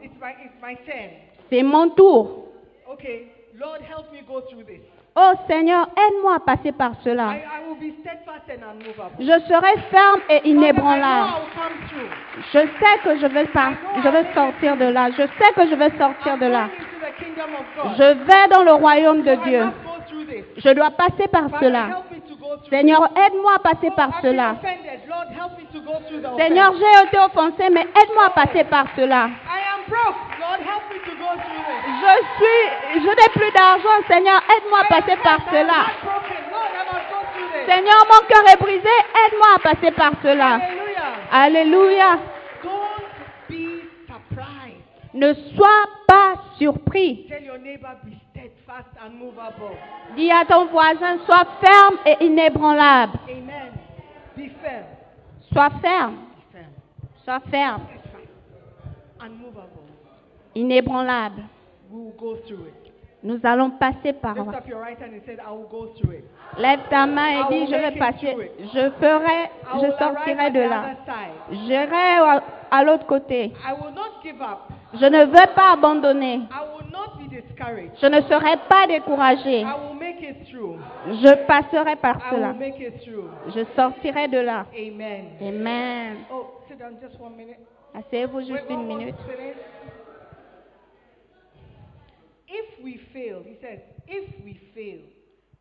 c'est 1.50 1.62
mon 1.62 1.90
tour. 1.90 2.46
Okay, 2.90 3.26
Lord, 3.60 3.76
help 3.88 4.10
me 4.12 4.22
go 4.26 4.40
through 4.48 4.64
this. 4.64 4.80
Oh 5.14 5.32
Seigneur, 5.46 5.88
aide-moi 5.94 6.36
à 6.36 6.40
passer 6.40 6.72
par 6.72 6.92
cela. 7.04 7.34
I, 7.34 7.40
I 7.40 7.68
will 7.68 7.76
be 7.78 7.94
steadfast 8.00 8.48
and 8.48 8.62
unmovable. 8.64 9.16
Je 9.20 9.38
serai 9.46 9.78
ferme 9.90 10.20
et 10.30 10.48
inébranlable. 10.48 11.32
Je 12.54 12.58
sais 12.58 12.98
que 13.04 13.18
je 13.18 13.26
vais, 13.26 13.44
par- 13.48 13.72
je 14.02 14.08
vais 14.08 14.32
sortir 14.34 14.76
de 14.78 14.86
là. 14.86 15.10
Je 15.10 15.22
sais 15.22 15.52
que 15.54 15.68
je 15.68 15.74
vais 15.74 15.90
sortir 15.98 16.38
de 16.38 16.46
là. 16.46 16.68
Je 17.98 18.14
vais 18.24 18.48
dans 18.50 18.62
le 18.64 18.72
royaume 18.72 19.20
de 19.22 19.34
Dieu. 19.44 19.64
Je 20.56 20.70
dois 20.70 20.90
passer 20.90 21.28
par 21.28 21.44
cela. 21.60 22.02
Seigneur, 22.68 23.08
aide-moi 23.16 23.54
à 23.56 23.58
passer 23.58 23.90
par 23.90 24.20
cela. 24.22 24.56
Seigneur, 26.38 26.72
j'ai 26.74 27.06
été 27.06 27.18
offensé, 27.18 27.68
mais 27.70 27.82
aide-moi 27.82 28.26
à 28.26 28.30
passer 28.30 28.64
par 28.64 28.86
cela. 28.96 29.30
Je 32.00 32.14
suis, 32.36 33.00
je 33.00 33.08
n'ai 33.08 33.30
plus 33.34 33.50
d'argent, 33.52 33.98
Seigneur, 34.08 34.42
aide-moi 34.56 34.80
à 34.80 34.84
passer 34.84 35.16
par 35.22 35.38
cela. 35.50 35.86
Seigneur, 37.66 38.06
mon 38.10 38.26
cœur 38.26 38.44
est 38.52 38.60
brisé, 38.60 38.94
aide-moi 39.26 39.48
à 39.56 39.58
passer 39.58 39.90
par 39.92 40.12
cela. 40.22 40.60
Alléluia. 41.30 42.18
Ne 45.14 45.34
sois 45.34 45.84
pas 46.06 46.34
surpris. 46.58 47.26
Dis 50.16 50.30
à 50.30 50.44
ton 50.44 50.66
voisin, 50.66 51.18
sois 51.26 51.46
ferme 51.60 51.96
et 52.06 52.24
inébranlable. 52.24 53.18
Amen. 53.28 53.72
Be 54.36 54.48
firm. 54.62 54.84
Sois 55.52 55.70
ferme, 55.80 56.14
Be 56.14 56.56
firm. 56.56 56.70
sois 57.24 57.40
ferme. 57.50 57.82
Unmovable. 59.20 59.82
inébranlable. 60.54 61.42
We 61.90 61.98
will 62.04 62.12
go 62.18 62.36
through 62.46 62.66
it. 62.68 62.92
Nous 63.24 63.38
allons 63.44 63.70
passer 63.70 64.12
par 64.14 64.34
là. 64.34 64.42
Lève 66.58 66.80
ta 66.90 67.06
main 67.06 67.28
et 67.28 67.42
dis, 67.50 67.66
je 67.72 67.76
vais 67.76 67.98
passer, 67.98 68.36
je 68.58 68.90
ferai, 68.98 69.50
je 69.74 69.90
sortirai 69.98 70.50
de 70.50 70.60
là. 70.60 70.82
J'irai 71.52 72.40
à, 72.70 72.84
l'autre 72.84 73.06
côté. 73.06 73.44
I 73.44 73.72
will 73.80 73.94
not 73.94 74.20
give 74.24 74.42
up. 74.42 74.58
Je 74.94 75.06
ne 75.06 75.24
veux 75.26 75.54
pas 75.54 75.72
abandonner. 75.74 76.40
I 77.32 77.34
will 77.34 77.40
not 77.40 77.40
be 77.40 77.40
discouraged. 77.40 78.00
Je 78.00 78.06
ne 78.06 78.20
serai 78.22 78.56
pas 78.68 78.86
découragé. 78.86 79.60
I 79.62 79.74
will 79.74 79.94
make 79.94 80.22
it 80.22 80.46
through. 80.48 80.78
Je 81.06 81.46
passerai 81.46 81.96
par 81.96 82.16
I 82.18 82.30
cela. 82.30 82.48
will 82.52 82.58
make 82.58 82.80
it 82.80 83.00
through. 83.02 83.30
Je 83.54 83.64
sortirai 83.74 84.28
de 84.28 84.38
là. 84.40 84.66
Amen. 84.74 85.36
Amen. 85.40 86.24
Oh, 86.30 86.60
sit 86.68 86.78
down 86.78 86.98
just 87.00 87.18
one 87.20 87.36
minute. 87.36 87.58
Asseyez-vous 87.94 88.40
juste 88.42 88.70
une 88.70 88.86
minute. 88.86 89.14
If 92.48 92.84
we 92.84 92.98
fail, 93.12 93.42
he 93.44 93.56
says, 93.62 93.80
if 94.06 94.44
we 94.44 94.60
fail 94.74 95.00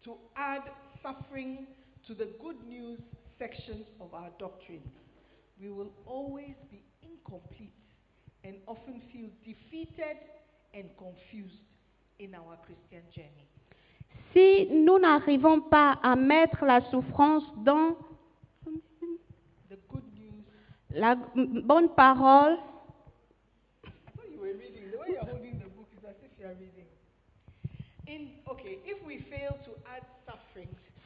to 0.04 0.18
add 0.36 0.62
suffering 1.02 1.66
to 2.08 2.14
the 2.14 2.28
good 2.42 2.58
news 2.68 3.00
sections 3.40 3.86
of 4.02 4.14
our 4.14 4.30
doctrine, 4.40 4.82
we 5.62 5.70
will 5.70 5.92
always 6.06 6.56
be 6.70 6.82
incomplete 7.02 7.74
and 8.44 8.56
often 8.68 9.02
feel 9.14 9.30
defeated 9.46 10.18
and 10.74 10.86
confused 10.98 11.62
in 12.20 12.36
our 12.36 12.58
Christian 12.66 13.04
journey. 13.16 13.48
Si 14.34 14.68
nous 14.72 15.00
n'arrivons 15.00 15.62
pas 15.62 16.00
à 16.02 16.16
mettre 16.16 16.66
la 16.66 16.82
souffrance 16.90 17.44
dans 17.58 17.96
The 19.70 19.78
good 19.90 20.04
news. 20.16 20.44
la 20.94 21.16
bonne 21.16 21.90
parole, 21.90 22.58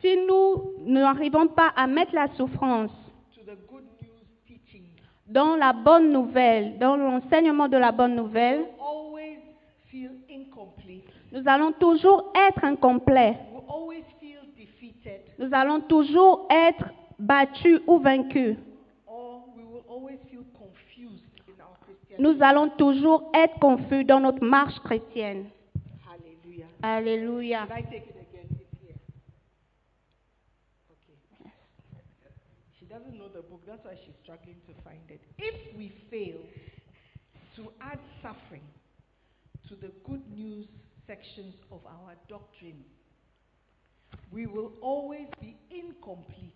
si 0.01 0.18
nous 0.28 0.74
n'arrivons 0.86 1.47
pas 1.47 1.72
à 1.76 1.88
mettre 1.88 2.13
la 2.13 2.28
souffrance 2.36 2.91
to 3.34 3.41
the 3.41 3.57
good 3.68 3.84
news 4.01 4.26
teaching, 4.45 4.84
dans 5.28 5.55
la 5.55 5.74
bonne 5.74 6.11
nouvelle, 6.11 6.78
dans 6.78 6.95
l'enseignement 6.95 7.68
de 7.68 7.78
la 7.78 7.91
bonne 7.91 8.16
nouvelle, 8.16 8.66
feel 9.95 10.11
incomplete 10.29 11.05
Nous 11.31 11.43
allons 11.47 11.71
toujours 11.71 12.33
être 12.35 12.63
incomplets. 12.65 13.37
We'll 13.51 13.63
always 13.69 14.03
feel 14.19 14.41
defeated, 14.57 15.21
Nous 15.39 15.53
allons 15.53 15.79
toujours 15.81 16.47
être 16.49 16.83
battus 17.17 17.79
ou 17.87 17.99
vaincus. 17.99 18.57
or 19.07 19.43
we 19.55 19.63
will 19.63 19.83
always 19.87 20.19
feel 20.29 20.43
confused 20.53 21.23
in 21.47 21.61
our 21.61 21.77
Christian. 21.85 22.17
Nous 22.19 22.41
allons 22.43 22.69
toujours 22.71 23.31
être 23.33 23.57
confus 23.59 24.03
dans 24.03 24.19
notre 24.19 24.43
marche 24.43 24.77
chrétienne. 24.79 25.45
Hallelujah. 26.05 26.67
Alléluia. 26.83 27.65
Can 27.67 27.77
I 27.77 27.81
take 27.83 28.09
it 28.09 28.15
again? 28.19 28.47
It's 28.51 28.81
here. 28.81 28.95
Okay. 30.91 31.51
She 32.79 32.85
doesn't 32.85 33.17
know 33.17 33.29
the 33.29 33.41
book, 33.49 33.61
that's 33.65 33.85
why 33.85 33.95
she's 34.05 34.15
struggling 34.23 34.57
to 34.67 34.73
find 34.83 34.99
it. 35.09 35.21
If 35.37 35.77
we 35.77 35.89
fail 36.11 36.39
to 37.55 37.71
add 37.79 37.99
suffering 38.21 38.63
to 39.70 39.76
the 39.76 39.91
good 40.05 40.22
news 40.32 40.68
sections 41.07 41.55
of 41.72 41.80
our 41.86 42.13
doctrine, 42.30 42.84
we 44.32 44.45
will 44.45 44.72
always 44.82 45.28
be 45.41 45.55
incomplete 45.72 46.53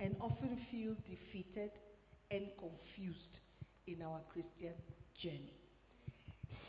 and 0.00 0.16
often 0.20 0.58
feel 0.70 0.94
defeated 1.08 1.70
and 2.30 2.44
confused 2.58 3.34
in 3.86 4.02
our 4.02 4.20
Christian 4.32 4.74
journey. 5.22 5.52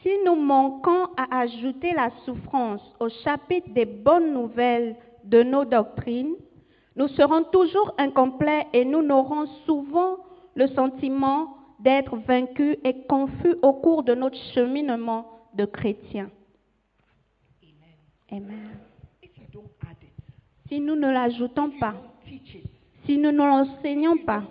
Si 0.04 0.18
nous 0.24 0.36
manquons 0.36 1.08
à 1.18 1.40
ajouter 1.40 1.94
la 1.94 2.12
souffrance 2.26 2.82
au 3.00 3.10
chapitre 3.24 3.70
des 3.74 3.86
bonnes 3.86 4.34
nouvelles 4.34 4.96
de 5.24 5.44
nos 5.44 5.66
doctrines, 5.66 6.36
nous 6.96 7.08
serons 7.10 7.44
toujours 7.46 7.94
incomplets 7.98 8.68
et 8.74 8.86
nous 8.86 9.02
n'aurons 9.02 9.48
souvent 9.66 10.18
le 10.56 10.68
sentiment 10.68 11.58
d'être 11.80 12.16
vaincus 12.18 12.78
et 12.84 13.04
confus 13.08 13.56
au 13.62 13.74
cours 13.74 14.04
de 14.04 14.16
notre 14.16 14.38
cheminement 14.54 15.37
de 15.58 15.66
chrétien. 15.66 16.30
Amen. 18.32 18.78
Si 20.68 20.80
nous 20.80 20.96
ne 20.96 21.10
l'ajoutons 21.10 21.72
pas, 21.80 21.96
si 23.06 23.18
nous 23.18 23.32
ne 23.32 23.38
l'enseignons 23.38 24.18
pas, 24.18 24.44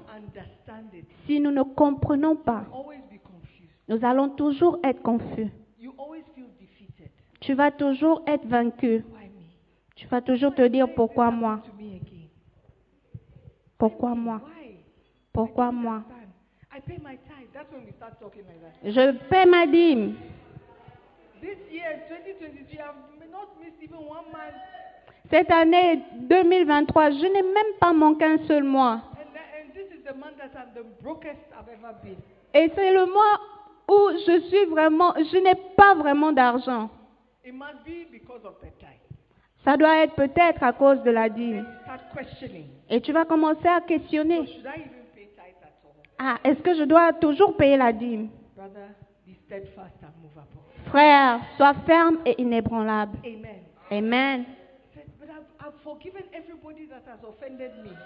si 1.27 1.41
nous 1.41 1.51
ne 1.51 1.63
comprenons 1.63 2.37
pas, 2.37 2.65
nous 3.89 4.05
allons 4.05 4.31
toujours 4.31 4.79
être 4.83 5.03
confus. 5.03 5.49
Tu 7.41 7.55
vas 7.55 7.71
toujours 7.71 8.23
être 8.27 8.47
vaincu. 8.47 9.05
Tu 9.95 10.07
vas 10.09 10.21
toujours 10.21 10.55
te 10.55 10.67
dire 10.67 10.93
pourquoi 10.95 11.31
moi, 11.31 11.63
pourquoi 13.79 14.15
moi, 14.15 14.41
pourquoi 15.33 15.71
moi? 15.71 16.03
understand. 16.07 16.27
I 16.73 16.81
pay 16.81 16.99
my 17.03 17.17
tithe. 17.17 17.49
That's 17.55 17.73
when 17.73 17.85
we 17.85 17.93
start 17.93 18.19
talking 18.21 18.43
like 18.47 18.61
that. 18.61 18.91
Je 18.91 19.13
paie 19.29 19.47
ma 19.47 19.67
dîme. 19.67 20.17
Cette 25.31 25.51
année 25.51 26.03
2023, 26.15 27.11
je 27.11 27.27
n'ai 27.27 27.43
même 27.43 27.75
pas 27.81 27.93
manqué 27.93 28.25
un 28.25 28.39
seul 28.47 28.63
mois. 28.65 29.03
Et 32.55 32.71
c'est 32.75 32.93
le 32.93 33.07
mois 33.07 33.41
où 33.89 34.11
je 34.27 34.41
suis 34.49 34.65
vraiment, 34.67 35.15
je 35.17 35.39
n'ai 35.39 35.55
pas 35.77 35.95
vraiment 35.95 36.33
d'argent. 36.33 36.91
Ça 39.65 39.77
doit 39.77 39.99
être 40.05 40.15
peut-être 40.15 40.63
à 40.63 40.73
cause 40.73 41.03
de 41.03 41.11
la 41.11 41.29
dîme. 41.29 41.67
Et 42.89 43.01
tu 43.01 43.13
vas 43.13 43.25
commencer 43.25 43.67
à 43.67 43.81
questionner. 43.81 44.47
Ah, 46.19 46.39
est-ce 46.45 46.61
que 46.61 46.75
je 46.75 46.85
dois 46.85 47.13
toujours 47.15 47.57
payer 47.57 47.77
la 47.77 47.93
dîme? 47.93 48.29
Frère, 50.87 51.41
sois 51.57 51.75
ferme 51.87 52.19
et 52.25 52.41
inébranlable. 52.41 53.19
Amen. 53.25 53.63
Amen. 53.91 54.45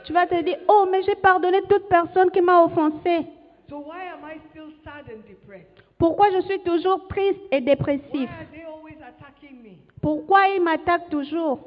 Tu 0.04 0.12
vas 0.12 0.26
te 0.26 0.42
dire, 0.42 0.58
oh, 0.68 0.88
mais 0.90 1.02
j'ai 1.02 1.14
pardonné 1.16 1.62
toute 1.68 1.88
personne 1.88 2.30
qui 2.30 2.40
m'a 2.40 2.64
offensé. 2.64 3.26
Pourquoi 5.98 6.30
je 6.30 6.40
suis 6.42 6.60
toujours 6.60 7.06
triste 7.08 7.40
et 7.50 7.60
dépressif? 7.60 8.30
Pourquoi 10.00 10.48
il 10.48 10.62
m'attaque 10.62 11.10
toujours? 11.10 11.60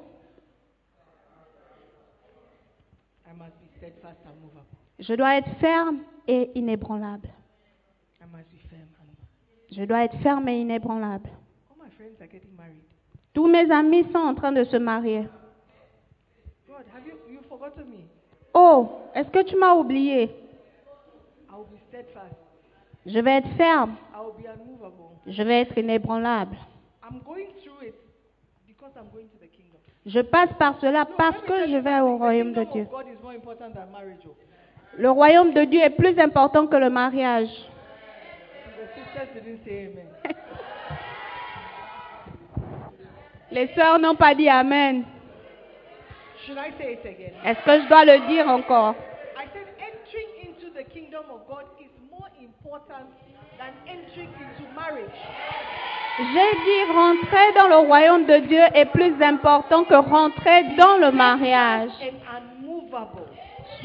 Je 5.00 5.14
dois 5.16 5.38
être 5.38 5.50
ferme 5.60 6.00
et 6.28 6.52
inébranlable. 6.56 7.30
I 8.22 8.26
must 8.32 8.50
be 8.52 8.58
firm 8.70 8.88
and 9.02 9.10
Je 9.76 9.84
dois 9.86 10.04
être 10.04 10.18
ferme 10.18 10.48
et 10.50 10.60
inébranlable. 10.62 11.30
Tous 13.34 13.48
mes 13.48 13.72
amis 13.72 14.04
sont 14.12 14.20
en 14.20 14.36
train 14.36 14.52
de 14.52 14.64
se 14.64 14.78
marier. 14.78 15.28
God, 16.68 16.86
have 16.94 17.08
you 17.08 17.14
you 17.34 17.40
forgotten 17.50 17.86
me? 17.90 18.06
Oh, 18.54 18.90
est-ce 19.16 19.30
que 19.32 19.44
tu 19.44 19.56
m'as 19.56 19.74
oublié? 19.74 20.24
I 21.50 21.56
will 21.56 21.66
be 21.72 21.80
steadfast. 21.88 22.36
Je 23.08 23.20
vais 23.20 23.38
être 23.38 23.50
ferme. 23.58 23.96
I 24.14 24.20
will 24.24 24.44
be 24.44 24.48
unmovable. 24.48 25.18
Je 25.26 25.42
vais 25.42 25.62
être 25.62 25.76
inébranlable. 25.78 26.56
I'm 27.04 27.20
going 27.26 27.48
through 27.64 27.88
it 27.88 27.96
because 28.68 28.92
I'm 28.96 29.10
going 29.12 29.26
to 29.30 29.38
the 29.40 29.50
kingdom. 29.50 29.80
Je 30.06 30.20
passe 30.20 30.54
par 30.60 30.80
cela 30.80 31.06
No, 31.10 31.16
parce 31.18 31.42
que 31.42 31.68
je 31.68 31.78
vais 31.78 32.00
au 32.02 32.18
royaume 32.18 32.54
de 32.54 32.64
Dieu. 32.66 32.88
oh. 32.92 33.02
Le 34.96 35.10
royaume 35.10 35.54
de 35.54 35.64
Dieu 35.64 35.82
est 35.82 35.90
plus 35.98 36.20
important 36.20 36.68
que 36.68 36.76
le 36.76 36.92
mariage. 36.92 37.50
The 39.14 39.20
sisters 39.20 39.44
didn't 39.44 39.62
say 39.66 39.86
amen. 39.88 40.08
Les 43.52 43.68
sœurs 43.76 44.00
n'ont 44.00 44.16
pas 44.16 44.34
dit 44.34 44.50
Amen. 44.50 45.04
Should 46.46 46.58
I 46.58 46.72
say 46.78 46.94
it 46.94 47.06
again? 47.06 47.34
Est-ce 47.46 47.64
que 47.64 47.84
je 47.84 47.88
dois 47.88 48.06
le 48.06 48.28
dire 48.28 48.48
encore? 48.48 48.96
I 49.38 49.46
said 49.54 49.68
entering 49.80 50.50
into 50.50 50.74
the 50.74 50.84
kingdom 50.92 51.24
of 51.32 51.48
God 51.48 51.66
is 51.80 51.90
more 52.10 52.28
important 52.42 53.08
than 53.60 53.72
entering 53.88 54.30
into 54.34 54.64
marriage. 54.76 55.12
J'ai 56.18 56.52
dit 56.66 56.92
rentrer 56.94 57.54
dans 57.56 57.68
le 57.70 57.88
royaume 57.88 58.26
de 58.26 58.38
Dieu 58.48 58.62
est 58.74 58.86
plus 58.86 59.14
important 59.22 59.84
que 59.84 59.96
rentrer 59.96 60.64
dans 60.76 60.98
le 60.98 61.12
mariage. 61.12 61.92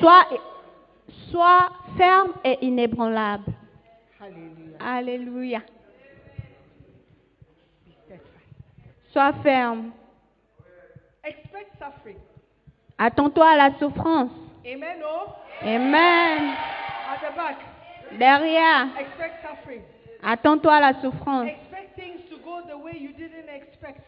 Sois, 0.01 0.27
sois 1.31 1.71
ferme 1.97 2.33
et 2.45 2.59
inébranlable. 2.63 3.53
Hallelujah. 4.21 4.68
Alléluia. 4.81 5.61
Sois 9.13 9.33
ferme. 9.43 9.93
Expect 11.25 11.71
suffering. 11.79 12.17
Attends-toi 12.99 13.49
à 13.51 13.57
la 13.57 13.79
souffrance. 13.79 14.31
Amen. 14.67 14.99
Oh, 15.05 15.33
Amen. 15.63 16.55
at 17.11 17.21
the 17.31 17.35
back. 17.37 17.57
Derrière, 18.19 18.89
Expect 18.99 19.35
suffering. 19.43 19.83
attends-toi 20.23 20.75
à 20.75 20.81
la 20.81 21.01
souffrance. 21.01 21.49
Expect 21.49 21.95
things 21.97 22.21
to 22.31 22.37
go 22.45 22.61
the 22.69 22.77
way 22.77 22.93
you 22.99 23.13
didn't 23.13 23.49
expect. 23.49 24.01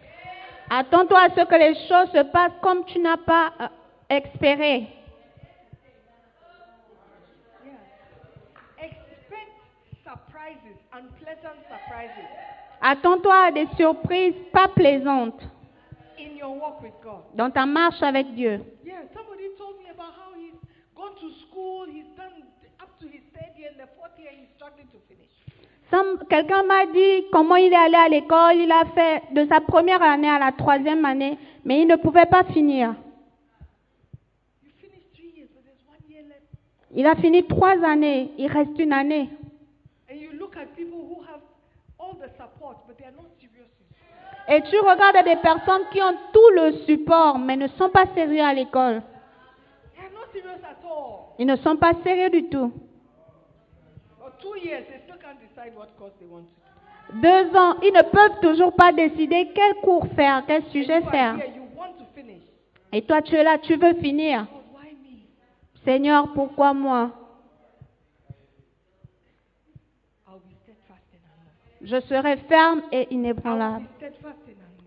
Attends-toi 0.71 1.19
à 1.21 1.29
ce 1.31 1.45
que 1.47 1.55
les 1.57 1.75
choses 1.89 2.11
se 2.13 2.23
passent 2.31 2.53
comme 2.63 2.85
tu 2.85 2.99
n'as 3.01 3.17
pas 3.17 3.53
euh, 3.61 3.69
espéré. 4.09 4.87
Yeah. 7.65 8.87
Expect 8.87 9.51
surprises, 10.05 10.07
unpleasant 10.07 10.11
surprises 10.11 10.40
Attends-toi 12.81 13.35
à 13.47 13.51
des 13.51 13.67
surprises 13.77 14.35
pas 14.53 14.69
plaisantes 14.69 15.41
in 16.19 16.37
your 16.37 16.57
walk 16.57 16.83
with 16.83 16.93
God. 17.03 17.23
dans 17.35 17.51
ta 17.51 17.67
marche 17.67 18.03
avec 18.03 18.35
Dieu. 18.35 18.61
Yeah, 18.85 19.03
somebody 19.15 19.49
told 19.59 19.77
me 19.79 19.91
about 19.91 20.13
how 20.17 20.35
he's 20.37 20.55
gone 20.95 21.15
to 21.21 21.31
school, 21.47 21.87
he's 21.87 22.07
done 22.17 22.43
up 22.81 22.89
to 23.01 23.07
his 23.07 23.21
third 23.35 23.53
year, 23.59 23.69
and 23.73 23.79
the 23.81 23.89
fourth 23.99 24.19
year 24.19 24.31
he's 24.33 24.49
struggling 24.57 24.87
to 24.89 24.99
finish. 25.09 25.29
Some- 25.91 26.25
Quelqu'un 26.29 26.63
m'a 26.63 26.87
dit 26.87 27.27
comment 27.33 27.57
il 27.57 27.73
est 27.73 27.77
allé 27.77 27.97
à 27.97 28.09
l'école. 28.09 28.57
Il 28.57 28.73
a 28.73 28.85
fait 28.95 29.23
de 29.33 29.47
sa 29.47 29.61
première 29.61 30.03
année 30.03 30.29
à 30.31 30.39
la 30.39 30.53
troisième 30.53 31.05
année, 31.05 31.37
mais 31.65 31.83
il 31.83 31.87
ne 31.89 31.97
pouvait 31.97 32.27
pas 32.27 32.45
finir. 32.45 32.95
Il 36.93 37.07
a 37.07 37.15
fini 37.17 37.45
trois 37.47 37.83
années. 37.85 38.31
Il 38.39 38.49
reste 38.49 38.79
une 38.79 38.93
année. 38.93 39.29
And 40.11 40.17
you 40.17 40.33
look 40.39 40.57
at 40.57 40.67
people 40.77 40.99
who 40.99 41.23
have 41.23 41.41
all 41.99 41.99
the 41.99 41.99
support, 41.99 41.99
but 41.99 41.99
they 41.99 41.99
are 41.99 41.99
not 41.99 41.99
serious. 41.99 42.00
Et 44.49 44.63
tu 44.63 44.79
regardes 44.81 45.25
des 45.25 45.37
personnes 45.37 45.83
qui 45.93 46.03
ont 46.03 46.17
tout 46.33 46.51
le 46.55 46.73
support, 46.85 47.39
mais 47.39 47.57
ne 47.57 47.69
sont 47.69 47.91
pas 47.91 48.07
sérieux 48.15 48.43
à 48.43 48.53
l'école. 48.53 49.03
They 49.95 50.05
are 50.05 50.13
not 50.13 50.33
serious 50.33 50.65
at 50.65 50.85
all. 50.85 51.35
Ils 51.39 51.47
ne 51.47 51.57
sont 51.57 51.77
pas 51.77 51.93
sérieux 52.03 52.31
du 52.31 52.49
tout. 52.49 52.73
For 54.19 54.33
two 54.41 54.57
years, 54.57 54.85
they 54.89 55.01
still 55.05 55.19
can't 55.21 55.39
decide 55.41 55.77
what 55.77 55.89
course 55.99 56.13
they 56.19 56.27
want 56.27 56.43
to 56.43 56.55
do. 56.55 57.21
Deux 57.21 57.57
ans, 57.57 57.77
ils 57.83 57.93
ne 57.93 58.03
peuvent 58.03 58.41
toujours 58.41 58.73
pas 58.75 58.93
décider 58.93 59.51
quel 59.55 59.75
cours 59.83 60.07
faire, 60.17 60.43
quel 60.47 60.65
sujet 60.67 61.03
faire. 61.03 61.37
here, 61.37 61.47
you 61.57 61.63
want 61.77 61.93
to 61.99 62.05
finish. 62.15 62.43
Et 62.93 63.03
toi, 63.03 63.23
tu 63.23 63.35
es 63.37 63.45
là, 63.45 63.59
tu 63.59 63.77
veux 63.77 63.95
finir. 63.95 64.43
Me? 64.43 65.85
Seigneur, 65.85 66.33
pourquoi 66.35 66.73
moi 66.73 67.11
I'll 70.29 70.39
be 70.39 70.55
steadfast 70.63 71.03
and 71.13 71.23
unmovable. 71.23 71.70
Je 71.83 72.01
serai 72.01 72.37
ferme 72.49 72.83
et 72.93 73.09
inébranlable. 73.11 73.87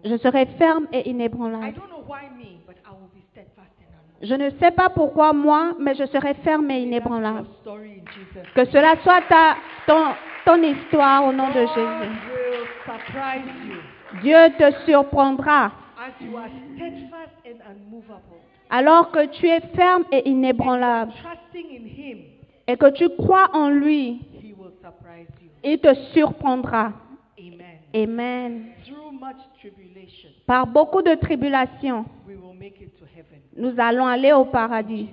Je 0.06 0.18
serai 0.18 0.46
ferme 0.58 0.88
et 0.92 1.08
I 1.08 1.12
inébranlable. 1.12 1.74
don't 1.74 1.90
know 1.90 2.04
why 2.08 2.30
me, 2.38 2.60
but 2.68 2.76
I 2.86 2.92
will 2.92 3.10
be 3.14 3.24
steadfast 3.32 3.72
and 3.80 3.88
unmovable. 3.90 4.28
Je 4.28 4.36
ne 4.36 4.50
sais 4.60 4.72
pas 4.72 4.90
pourquoi 4.90 5.34
moi, 5.34 5.74
mais 5.80 5.96
je 5.96 6.06
serai 6.06 6.34
ferme 6.36 6.70
et 6.70 6.84
inébranlable. 6.84 7.48
Que 8.54 8.66
cela 8.66 8.96
soit 9.04 9.22
ta, 9.28 9.56
ton, 9.88 10.14
ton 10.46 10.62
histoire 10.62 11.26
au 11.26 11.32
nom 11.34 11.48
de 11.48 11.54
Jésus. 11.54 12.14
Dieu 14.22 14.38
te 14.60 14.72
surprendra 14.86 15.72
alors 18.70 19.12
que 19.12 19.26
tu 19.28 19.48
es 19.48 19.62
ferme 19.76 20.04
et 20.12 20.28
inébranlable 20.30 21.14
et 22.68 22.78
que 22.78 22.92
tu 22.92 23.10
crois 23.10 23.50
en 23.54 23.70
lui. 23.70 24.22
Il 25.64 25.80
te 25.80 25.94
surprendra. 26.14 26.92
Amen. 27.40 27.80
Amen. 27.96 28.74
Through 28.86 29.12
much 29.12 29.38
tribulation, 29.60 30.30
Par 30.46 30.68
beaucoup 30.68 31.02
de 31.02 31.16
tribulations, 31.16 32.06
we 32.28 32.36
will 32.36 32.54
make 32.58 32.82
it 32.82 32.98
to 32.98 33.06
heaven. 33.06 33.40
nous 33.56 33.74
allons 33.80 34.06
aller 34.08 34.34
au 34.34 34.46
paradis. 34.46 35.10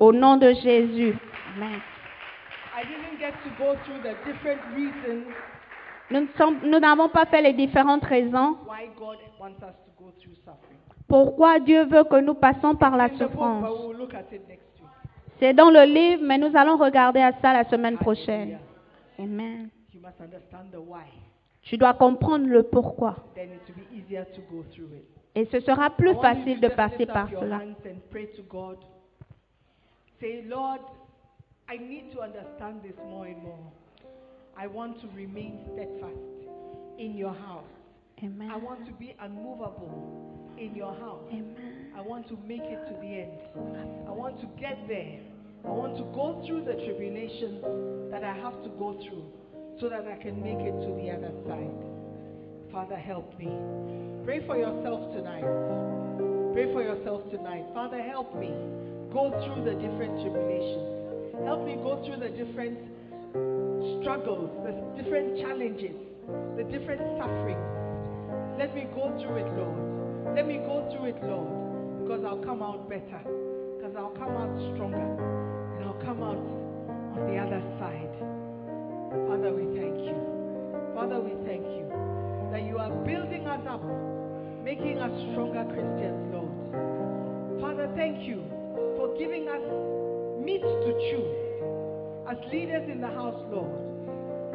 Au 0.00 0.12
nom 0.12 0.36
de 0.36 0.52
Jésus. 0.54 1.14
Amen. 1.56 1.80
I 2.76 2.82
didn't 2.84 3.18
get 3.20 3.32
to 3.44 3.50
go 3.58 3.76
through 3.84 4.02
the 4.02 4.14
different 4.26 4.60
reasons 4.74 5.22
Nous 6.10 6.78
n'avons 6.80 7.08
pas 7.08 7.24
fait 7.26 7.40
les 7.42 7.52
différentes 7.52 8.04
raisons 8.04 8.56
why 8.66 8.88
God 8.98 9.18
wants 9.40 9.56
us 9.62 9.74
to 9.86 9.90
go 10.02 10.10
through 10.20 10.34
suffering. 10.44 10.78
pourquoi 11.08 11.60
Dieu 11.60 11.84
veut 11.84 12.04
que 12.04 12.20
nous 12.20 12.34
passions 12.34 12.74
par 12.74 12.96
la 12.96 13.08
souffrance. 13.10 13.62
we'll 13.64 13.96
look 13.96 14.12
at 14.14 14.24
it 14.32 14.46
next 14.48 14.64
week. 14.80 14.88
C'est 15.38 15.54
dans 15.54 15.70
le 15.70 15.84
livre, 15.84 16.22
mais 16.24 16.36
nous 16.38 16.50
allons 16.56 16.76
regarder 16.76 17.20
à 17.20 17.32
ça 17.40 17.52
la 17.52 17.64
semaine 17.64 17.96
prochaine. 17.96 18.58
Amen. 19.18 19.70
You 19.92 20.00
must 20.00 20.20
understand 20.20 20.72
the 20.72 20.80
why. 20.80 21.06
Tu 21.62 21.76
dois 21.78 21.94
comprendre 21.94 22.48
le 22.48 22.62
pourquoi. 22.62 23.16
Then 23.34 23.50
it 23.50 23.60
will 23.68 23.74
be 23.74 23.96
easier 23.96 24.24
to 24.34 24.40
go 24.50 24.64
through 24.74 24.92
it. 24.94 25.08
Et 25.34 25.46
ce 25.46 25.60
sera 25.60 25.90
plus 25.90 26.14
facile 26.20 26.60
de 26.60 26.68
passer 26.68 27.06
par 27.06 27.28
cela. 27.30 27.58
hands 27.58 27.76
and 27.86 28.00
pray 28.10 28.26
to 28.36 28.42
God. 28.42 28.76
Say, 30.20 30.44
Lord, 30.46 30.80
I 31.68 31.76
need 31.78 32.12
to 32.12 32.20
understand 32.20 32.82
this 32.82 32.96
more 33.08 33.26
and 33.26 33.42
more. 33.42 33.72
I 34.56 34.66
want 34.66 35.00
to 35.00 35.08
remain 35.16 35.58
steadfast 35.72 36.18
in 36.98 37.16
your 37.16 37.34
house. 37.34 37.64
Amen. 38.22 38.50
I 38.50 38.56
want 38.56 38.86
to 38.86 38.92
be 38.92 39.16
unmovable 39.20 40.54
in 40.56 40.74
your 40.76 40.94
house. 40.94 41.24
Amen. 41.30 41.92
I 41.96 42.00
want 42.00 42.28
to 42.28 42.38
make 42.46 42.62
it 42.62 42.86
to 42.86 42.94
the 43.00 43.06
end. 43.06 43.38
I 44.06 44.12
want 44.12 44.40
to 44.40 44.46
get 44.60 44.78
there. 44.86 45.18
I 45.64 45.70
want 45.70 45.96
to 45.96 46.04
go 46.14 46.44
through 46.46 46.64
the 46.64 46.74
tribulations 46.84 47.64
that 48.12 48.22
I 48.22 48.34
have 48.36 48.62
to 48.62 48.68
go 48.78 49.00
through 49.00 49.24
so 49.80 49.88
that 49.88 50.06
I 50.06 50.16
can 50.22 50.40
make 50.42 50.60
it 50.60 50.76
to 50.86 50.90
the 50.94 51.10
other 51.10 51.32
side. 51.48 51.72
Father, 52.70 52.96
help 52.96 53.38
me. 53.38 53.50
Pray 54.24 54.44
for 54.46 54.56
yourself 54.56 55.12
tonight. 55.12 55.44
Pray 56.52 56.72
for 56.72 56.82
yourself 56.82 57.28
tonight. 57.30 57.64
Father, 57.72 58.02
help 58.02 58.34
me 58.38 58.52
go 59.12 59.30
through 59.42 59.64
the 59.64 59.74
different 59.80 60.20
tribulations. 60.20 60.94
Help 61.44 61.64
me 61.66 61.74
go 61.82 62.02
through 62.04 62.20
the 62.22 62.30
different 62.30 62.78
struggles, 64.00 64.50
the 64.62 65.02
different 65.02 65.40
challenges, 65.40 65.96
the 66.56 66.64
different 66.64 67.02
sufferings. 67.18 67.66
Let 68.58 68.74
me 68.74 68.86
go 68.94 69.10
through 69.18 69.42
it, 69.42 69.50
Lord. 69.58 70.36
Let 70.36 70.46
me 70.46 70.58
go 70.58 70.86
through 70.92 71.10
it, 71.10 71.18
Lord, 71.24 72.04
because 72.04 72.24
I'll 72.24 72.42
come 72.44 72.62
out 72.62 72.88
better, 72.88 73.20
because 73.76 73.94
I'll 73.96 74.14
come 74.14 74.34
out 74.34 74.54
stronger, 74.74 75.43
come 76.14 76.22
out 76.22 76.38
on 77.18 77.26
the 77.26 77.38
other 77.38 77.62
side. 77.78 78.14
Father, 79.26 79.50
we 79.50 79.66
thank 79.78 79.98
you. 80.06 80.14
Father, 80.94 81.18
we 81.18 81.34
thank 81.46 81.64
you 81.74 81.90
that 82.52 82.62
you 82.62 82.78
are 82.78 82.90
building 83.02 83.46
us 83.46 83.62
up, 83.66 83.82
making 84.62 84.98
us 84.98 85.10
stronger 85.32 85.64
Christians, 85.74 86.22
Lord. 86.30 87.60
Father, 87.60 87.90
thank 87.96 88.22
you 88.22 88.44
for 88.96 89.10
giving 89.18 89.48
us 89.48 89.64
meat 90.38 90.62
to 90.62 90.90
chew. 91.10 91.26
As 92.30 92.38
leaders 92.52 92.88
in 92.90 93.00
the 93.00 93.10
house, 93.10 93.40
Lord, 93.50 93.74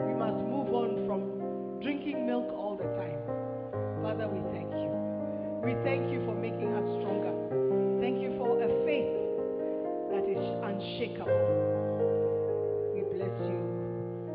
we 0.08 0.14
must 0.16 0.40
move 0.48 0.72
on 0.74 1.04
from 1.08 1.82
drinking 1.82 2.26
milk 2.26 2.48
all 2.56 2.76
the 2.76 2.88
time. 2.96 3.20
Father, 4.02 4.28
we 4.28 4.40
thank 4.56 4.72
you. 4.80 4.90
We 5.64 5.76
thank 5.84 6.08
you 6.12 6.24
for 6.26 6.36
making 6.36 6.72
us 6.72 6.88
stronger. 7.04 7.36
Thank 8.00 8.22
you 8.24 8.32
for 8.40 8.64
a 8.64 8.68
faith 8.86 9.19
is 10.30 10.46
unshakable. 10.64 11.50
We 12.94 13.02
bless 13.18 13.36
you. 13.50 13.60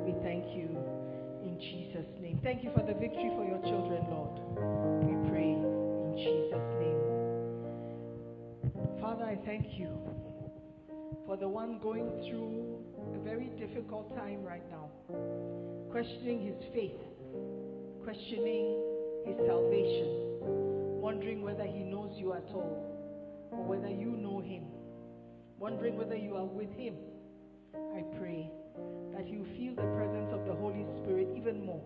We 0.06 0.12
thank 0.22 0.44
you 0.56 0.68
in 1.44 1.58
Jesus' 1.60 2.10
name. 2.20 2.40
Thank 2.42 2.64
you 2.64 2.70
for 2.74 2.82
the 2.82 2.94
victory 2.94 3.30
for 3.36 3.44
your 3.44 3.60
children, 3.62 4.04
Lord. 4.10 4.40
We 5.06 5.14
pray 5.30 5.52
in 5.52 6.16
Jesus' 6.16 6.68
name. 6.82 7.00
Father, 9.00 9.24
I 9.24 9.38
thank 9.46 9.78
you 9.78 9.90
for 11.26 11.36
the 11.36 11.48
one 11.48 11.78
going 11.82 12.10
through 12.28 12.78
a 13.14 13.18
very 13.24 13.50
difficult 13.58 14.14
time 14.16 14.42
right 14.42 14.64
now, 14.70 14.90
questioning 15.90 16.44
his 16.46 16.56
faith, 16.74 17.00
questioning 18.02 18.80
his 19.26 19.36
salvation, 19.46 20.40
wondering 21.00 21.42
whether 21.42 21.64
he 21.64 21.80
knows 21.84 22.10
you 22.16 22.32
at 22.32 22.48
all 22.52 22.94
or 23.50 23.62
whether 23.64 23.88
you 23.88 24.10
know 24.10 24.40
him, 24.40 24.64
wondering 25.58 25.96
whether 25.96 26.16
you 26.16 26.36
are 26.36 26.44
with 26.44 26.72
him. 26.76 26.94
I 27.74 28.02
pray 28.18 28.50
that 29.14 29.28
you 29.28 29.46
feel 29.56 29.74
the 29.74 29.88
presence 29.94 30.32
of 30.32 30.46
the 30.46 30.54
Holy 30.54 30.84
Spirit 31.02 31.28
even 31.36 31.64
more. 31.64 31.82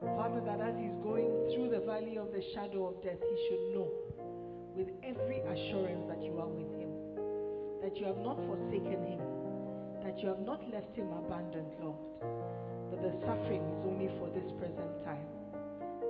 Father, 0.00 0.40
that 0.46 0.60
as 0.60 0.76
he's 0.78 0.94
going 1.02 1.30
through 1.52 1.70
the 1.70 1.80
valley 1.84 2.18
of 2.18 2.30
the 2.32 2.42
shadow 2.54 2.86
of 2.86 3.02
death, 3.02 3.18
he 3.18 3.36
should 3.48 3.74
know 3.74 3.88
with 4.74 4.88
every 5.02 5.40
assurance 5.40 6.04
that 6.08 6.22
you 6.22 6.38
are 6.38 6.46
with 6.46 6.70
him, 6.78 6.92
that 7.82 7.96
you 7.96 8.06
have 8.06 8.18
not 8.18 8.36
forsaken 8.46 9.02
him, 9.02 9.20
that 10.04 10.18
you 10.22 10.28
have 10.28 10.40
not 10.40 10.62
left 10.70 10.94
him 10.94 11.10
abandoned, 11.10 11.72
Lord, 11.82 11.98
but 12.90 13.02
the 13.02 13.12
suffering 13.26 13.62
is 13.74 13.80
only 13.84 14.08
for 14.18 14.30
this 14.30 14.46
present 14.60 15.04
time. 15.04 15.37